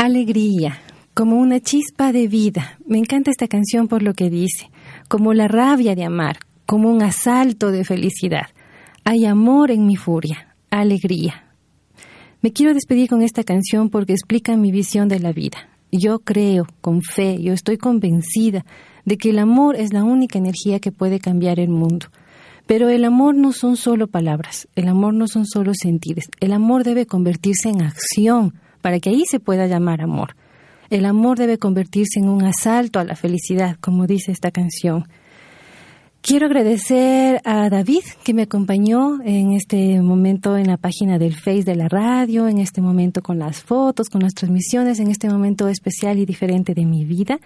Alegría, 0.03 0.79
como 1.13 1.37
una 1.37 1.59
chispa 1.59 2.11
de 2.11 2.27
vida. 2.27 2.77
Me 2.85 2.97
encanta 2.97 3.31
esta 3.31 3.47
canción 3.47 3.87
por 3.87 4.03
lo 4.03 4.13
que 4.13 4.29
dice, 4.29 4.69
como 5.07 5.33
la 5.33 5.47
rabia 5.47 5.95
de 5.95 6.03
amar, 6.03 6.39
como 6.65 6.91
un 6.91 7.01
asalto 7.01 7.71
de 7.71 7.85
felicidad. 7.85 8.47
Hay 9.05 9.25
amor 9.25 9.71
en 9.71 9.85
mi 9.85 9.95
furia, 9.95 10.55
alegría. 10.69 11.45
Me 12.41 12.51
quiero 12.51 12.73
despedir 12.73 13.09
con 13.09 13.21
esta 13.21 13.43
canción 13.43 13.89
porque 13.89 14.13
explica 14.13 14.57
mi 14.57 14.71
visión 14.71 15.07
de 15.07 15.19
la 15.19 15.31
vida. 15.31 15.69
Yo 15.91 16.19
creo, 16.19 16.67
con 16.81 17.01
fe, 17.01 17.41
yo 17.41 17.53
estoy 17.53 17.77
convencida 17.77 18.65
de 19.05 19.17
que 19.17 19.29
el 19.29 19.39
amor 19.39 19.75
es 19.75 19.93
la 19.93 20.03
única 20.03 20.39
energía 20.39 20.79
que 20.79 20.91
puede 20.91 21.19
cambiar 21.19 21.59
el 21.59 21.69
mundo. 21.69 22.07
Pero 22.65 22.89
el 22.89 23.05
amor 23.05 23.35
no 23.35 23.51
son 23.51 23.77
solo 23.77 24.07
palabras, 24.07 24.67
el 24.75 24.87
amor 24.87 25.13
no 25.13 25.27
son 25.27 25.45
solo 25.45 25.73
sentidos, 25.73 26.25
el 26.39 26.53
amor 26.53 26.83
debe 26.83 27.05
convertirse 27.05 27.69
en 27.69 27.81
acción, 27.81 28.53
para 28.84 28.99
que 28.99 29.09
ahí 29.09 29.23
se 29.25 29.39
pueda 29.39 29.65
llamar 29.65 30.01
amor. 30.01 30.36
El 30.89 31.05
amor 31.05 31.38
debe 31.39 31.57
convertirse 31.57 32.19
en 32.19 32.27
un 32.27 32.43
asalto 32.43 32.99
a 32.99 33.05
la 33.05 33.15
felicidad, 33.15 33.77
como 33.79 34.07
dice 34.07 34.34
esta 34.34 34.51
canción. 34.51 35.05
Quiero 36.21 36.47
agradecer 36.47 37.39
a 37.45 37.69
David 37.69 38.03
que 38.25 38.34
me 38.34 38.41
acompañó 38.43 39.21
en 39.23 39.53
este 39.53 40.01
momento 40.01 40.57
en 40.57 40.67
la 40.67 40.75
página 40.75 41.17
del 41.17 41.34
Face 41.34 41.63
de 41.63 41.75
la 41.75 41.88
radio, 41.88 42.49
en 42.49 42.59
este 42.59 42.81
momento 42.81 43.21
con 43.21 43.39
las 43.39 43.63
fotos, 43.63 44.09
con 44.09 44.21
las 44.21 44.34
transmisiones, 44.34 44.99
en 44.99 45.09
este 45.09 45.29
momento 45.29 45.69
especial 45.69 46.19
y 46.19 46.25
diferente 46.25 46.73
de 46.73 46.86
mi 46.86 47.05
vida. 47.05 47.39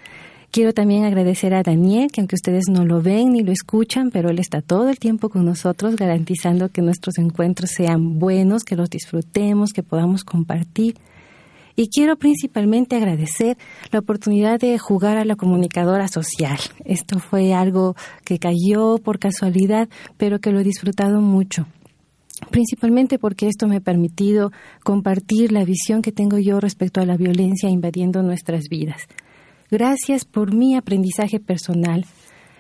Quiero 0.50 0.74
también 0.74 1.06
agradecer 1.06 1.54
a 1.54 1.62
Daniel, 1.62 2.10
que 2.12 2.22
aunque 2.22 2.36
ustedes 2.36 2.66
no 2.68 2.84
lo 2.84 3.02
ven 3.02 3.34
ni 3.34 3.44
lo 3.44 3.52
escuchan, 3.52 4.10
pero 4.10 4.30
él 4.30 4.40
está 4.40 4.62
todo 4.62 4.90
el 4.90 4.98
tiempo 4.98 5.30
con 5.30 5.46
nosotros 5.46 5.96
garantizando 5.96 6.70
que 6.70 6.82
nuestros 6.82 7.20
encuentros 7.20 7.72
sean 7.76 8.18
buenos, 8.18 8.64
que 8.64 8.76
los 8.76 8.90
disfrutemos, 8.90 9.72
que 9.72 9.84
podamos 9.84 10.24
compartir. 10.24 10.96
Y 11.80 11.90
quiero 11.90 12.18
principalmente 12.18 12.96
agradecer 12.96 13.56
la 13.92 14.00
oportunidad 14.00 14.60
de 14.60 14.78
jugar 14.80 15.18
a 15.18 15.26
la 15.26 15.36
comunicadora 15.36 16.08
social. 16.08 16.58
Esto 16.84 17.20
fue 17.20 17.54
algo 17.54 17.96
que 18.26 18.40
cayó 18.40 18.98
por 18.98 19.20
casualidad, 19.20 19.88
pero 20.18 20.40
que 20.40 20.52
lo 20.52 20.60
he 20.60 20.64
disfrutado 20.64 21.22
mucho 21.22 21.68
principalmente 22.52 23.18
porque 23.18 23.48
esto 23.48 23.68
me 23.68 23.78
ha 23.78 23.82
permitido 23.82 24.52
compartir 24.84 25.52
la 25.52 25.66
visión 25.66 26.04
que 26.04 26.12
tengo 26.12 26.38
yo 26.38 26.60
respecto 26.60 27.02
a 27.02 27.06
la 27.06 27.18
violencia 27.18 27.68
invadiendo 27.68 28.22
nuestras 28.22 28.66
vidas. 28.70 29.08
Gracias 29.72 30.24
por 30.24 30.54
mi 30.54 30.76
aprendizaje 30.76 31.40
personal. 31.40 32.06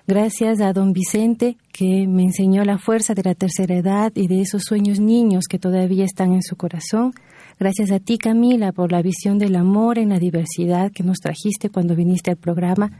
Gracias 0.07 0.61
a 0.61 0.73
don 0.73 0.93
Vicente, 0.93 1.57
que 1.71 2.07
me 2.07 2.23
enseñó 2.23 2.63
la 2.63 2.77
fuerza 2.77 3.13
de 3.13 3.23
la 3.23 3.35
tercera 3.35 3.75
edad 3.75 4.11
y 4.15 4.27
de 4.27 4.41
esos 4.41 4.63
sueños 4.63 4.99
niños 4.99 5.45
que 5.49 5.59
todavía 5.59 6.05
están 6.05 6.33
en 6.33 6.41
su 6.41 6.55
corazón. 6.55 7.13
Gracias 7.59 7.89
a 7.91 7.99
ti, 7.99 8.19
Camila, 8.19 8.71
por 8.71 8.91
la 8.91 9.01
visión 9.01 9.39
del 9.39 9.55
amor 9.55 9.97
en 9.97 10.09
la 10.09 10.19
diversidad 10.19 10.91
que 10.91 11.03
nos 11.03 11.17
trajiste 11.17 11.71
cuando 11.71 11.95
viniste 11.95 12.29
al 12.29 12.37
programa. 12.37 12.91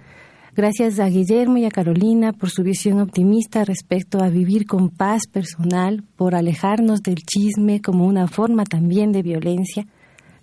Gracias 0.55 0.99
a 0.99 1.05
Guillermo 1.09 1.57
y 1.57 1.65
a 1.65 1.69
Carolina 1.69 2.33
por 2.33 2.49
su 2.49 2.63
visión 2.63 2.99
optimista 2.99 3.63
respecto 3.63 4.19
a 4.23 4.29
vivir 4.29 4.65
con 4.65 4.89
paz 4.89 5.27
personal, 5.31 6.03
por 6.15 6.33
alejarnos 6.33 7.03
del 7.03 7.17
chisme 7.17 7.81
como 7.81 8.07
una 8.07 8.27
forma 8.27 8.63
también 8.63 9.11
de 9.11 9.21
violencia. 9.21 9.85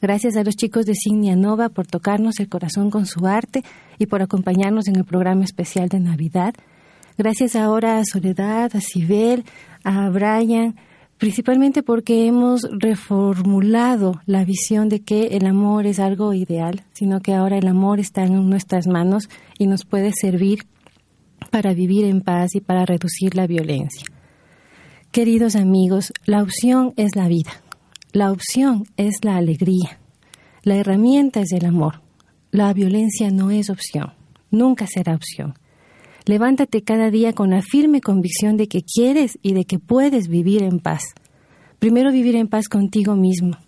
Gracias 0.01 0.37
a 0.37 0.45
los 0.45 0.55
chicos 0.55 0.87
de 0.87 0.95
Signia 0.95 1.35
Nova 1.35 1.69
por 1.69 1.89
tocarnos 1.89 2.39
el 2.39 2.49
corazón 2.49 2.91
con 2.91 3.07
su 3.07 3.27
arte 3.27 3.65
y 3.99 4.07
por 4.07 4.23
acompañarnos 4.23 4.87
en 4.87 4.95
el 4.95 5.05
programa 5.05 5.43
especial 5.43 5.89
de 5.89 5.99
Navidad. 5.99 6.55
Gracias 7.19 7.57
ahora 7.57 7.99
a 7.99 8.05
Soledad, 8.05 8.71
a 8.77 8.81
Sibel, 8.81 9.45
a 9.83 10.09
Brian, 10.11 10.77
principalmente 11.19 11.83
porque 11.83 12.27
hemos 12.27 12.63
reformulado 12.71 14.21
la 14.27 14.45
visión 14.45 14.89
de 14.89 15.01
que 15.01 15.29
el 15.29 15.47
amor 15.47 15.87
es 15.87 15.99
algo 15.99 16.35
ideal, 16.35 16.85
sino 16.93 17.21
que 17.21 17.35
ahora 17.35 17.59
el 17.59 17.69
amor 17.69 18.01
está 18.01 18.25
en 18.25 18.49
nuestras 18.49 18.87
manos 18.87 19.29
y 19.59 19.67
nos 19.67 19.85
puede 19.85 20.13
servir 20.13 20.67
para 21.51 21.73
vivir 21.73 22.05
en 22.05 22.21
paz 22.21 22.55
y 22.55 22.61
para 22.61 22.85
reducir 22.85 23.37
la 23.37 23.47
violencia. 23.47 24.05
Queridos 25.13 25.55
amigos, 25.55 26.13
la 26.25 26.43
opción 26.43 26.93
es 26.97 27.15
la 27.15 27.29
vida, 27.29 27.53
la 28.13 28.33
opción 28.33 28.85
es 28.97 29.15
la 29.23 29.37
alegría, 29.37 30.01
la 30.63 30.77
herramienta 30.77 31.41
es 31.41 31.53
el 31.53 31.67
amor, 31.67 32.01
la 32.51 32.73
violencia 32.73 33.31
no 33.31 33.53
es 33.53 33.71
opción, 33.71 34.15
nunca 34.51 34.87
será 34.89 35.15
opción. 35.15 35.55
Levántate 36.27 36.83
cada 36.83 37.11
día 37.11 37.35
con 37.35 37.51
la 37.51 37.61
firme 37.61 38.01
convicción 38.01 38.57
de 38.57 38.67
que 38.67 38.83
quieres 38.83 39.39
y 39.43 39.53
de 39.53 39.67
que 39.67 39.79
puedes 39.79 40.29
vivir 40.29 40.63
en 40.63 40.79
paz. 40.79 41.03
Primero 41.79 42.11
vivir 42.11 42.35
en 42.37 42.49
paz 42.49 42.69
contigo 42.69 43.15
mismo. 43.15 43.59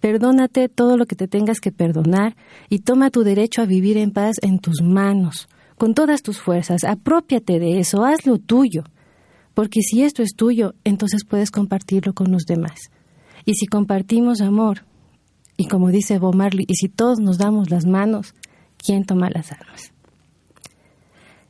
Perdónate 0.00 0.70
todo 0.70 0.96
lo 0.96 1.04
que 1.04 1.16
te 1.16 1.28
tengas 1.28 1.60
que 1.60 1.70
perdonar 1.70 2.34
y 2.70 2.78
toma 2.78 3.10
tu 3.10 3.24
derecho 3.24 3.60
a 3.60 3.66
vivir 3.66 3.98
en 3.98 4.12
paz 4.12 4.36
en 4.40 4.58
tus 4.58 4.80
manos, 4.80 5.48
con 5.76 5.92
todas 5.92 6.22
tus 6.22 6.40
fuerzas. 6.40 6.82
Apropiate 6.84 7.58
de 7.58 7.78
eso, 7.78 8.02
hazlo 8.04 8.38
tuyo. 8.38 8.84
Porque 9.52 9.82
si 9.82 10.02
esto 10.02 10.22
es 10.22 10.34
tuyo, 10.34 10.74
entonces 10.84 11.26
puedes 11.28 11.50
compartirlo 11.50 12.14
con 12.14 12.32
los 12.32 12.44
demás. 12.44 12.90
Y 13.44 13.54
si 13.54 13.66
compartimos 13.66 14.40
amor, 14.40 14.86
y 15.58 15.66
como 15.66 15.90
dice 15.90 16.18
Bob 16.18 16.36
Marley, 16.36 16.64
y 16.66 16.76
si 16.76 16.88
todos 16.88 17.18
nos 17.20 17.36
damos 17.36 17.68
las 17.68 17.84
manos, 17.84 18.34
¿quién 18.78 19.04
toma 19.04 19.28
las 19.28 19.52
armas? 19.52 19.92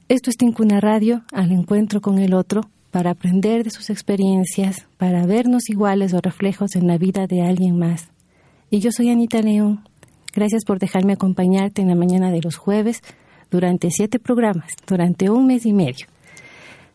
Esto 0.08 0.30
es 0.30 0.38
Tincuna 0.38 0.80
Radio, 0.80 1.22
al 1.32 1.52
encuentro 1.52 2.00
con 2.00 2.18
el 2.18 2.32
otro, 2.32 2.62
para 2.90 3.10
aprender 3.10 3.62
de 3.62 3.70
sus 3.70 3.90
experiencias, 3.90 4.86
para 4.96 5.26
vernos 5.26 5.68
iguales 5.68 6.14
o 6.14 6.22
reflejos 6.22 6.76
en 6.76 6.86
la 6.86 6.96
vida 6.96 7.26
de 7.26 7.42
alguien 7.42 7.78
más. 7.78 8.08
Y 8.70 8.78
yo 8.80 8.90
soy 8.90 9.10
Anita 9.10 9.42
León. 9.42 9.84
Gracias 10.32 10.64
por 10.64 10.78
dejarme 10.78 11.12
acompañarte 11.12 11.82
en 11.82 11.88
la 11.88 11.94
mañana 11.94 12.30
de 12.30 12.40
los 12.40 12.56
jueves 12.56 13.02
durante 13.50 13.90
siete 13.90 14.18
programas, 14.18 14.70
durante 14.86 15.28
un 15.28 15.46
mes 15.46 15.66
y 15.66 15.74
medio. 15.74 16.06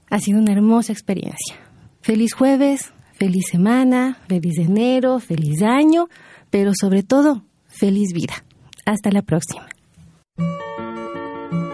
Ha 0.09 0.17
sido 0.17 0.39
una 0.39 0.53
hermosa 0.53 0.91
experiencia. 0.91 1.55
Feliz 2.01 2.33
jueves, 2.33 2.93
feliz 3.13 3.45
semana, 3.51 4.17
feliz 4.27 4.57
enero, 4.57 5.19
feliz 5.19 5.61
año, 5.61 6.07
pero 6.49 6.71
sobre 6.73 7.03
todo, 7.03 7.43
feliz 7.67 8.11
vida. 8.11 8.43
Hasta 8.87 9.11
la 9.11 9.21
próxima. 9.21 9.67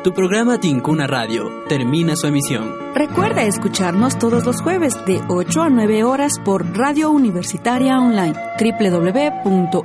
Tu 0.02 0.14
programa 0.14 0.58
Tincuna 0.58 1.08
Radio 1.08 1.66
termina 1.68 2.16
su 2.16 2.28
emisión. 2.28 2.74
Recuerda 2.96 3.44
escucharnos 3.44 4.18
todos 4.18 4.46
los 4.46 4.62
jueves 4.62 4.94
de 5.06 5.22
8 5.28 5.62
a 5.62 5.70
9 5.70 6.06
horas 6.06 6.40
por 6.40 6.66
Radio 6.78 7.12
Universitaria 7.12 8.00
Online 8.00 8.34
www.uce.edu.es. 8.58 9.84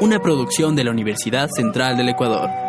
Una 0.00 0.20
producción 0.20 0.76
de 0.76 0.84
la 0.84 0.92
Universidad 0.92 1.48
Central 1.52 1.96
del 1.96 2.10
Ecuador. 2.10 2.67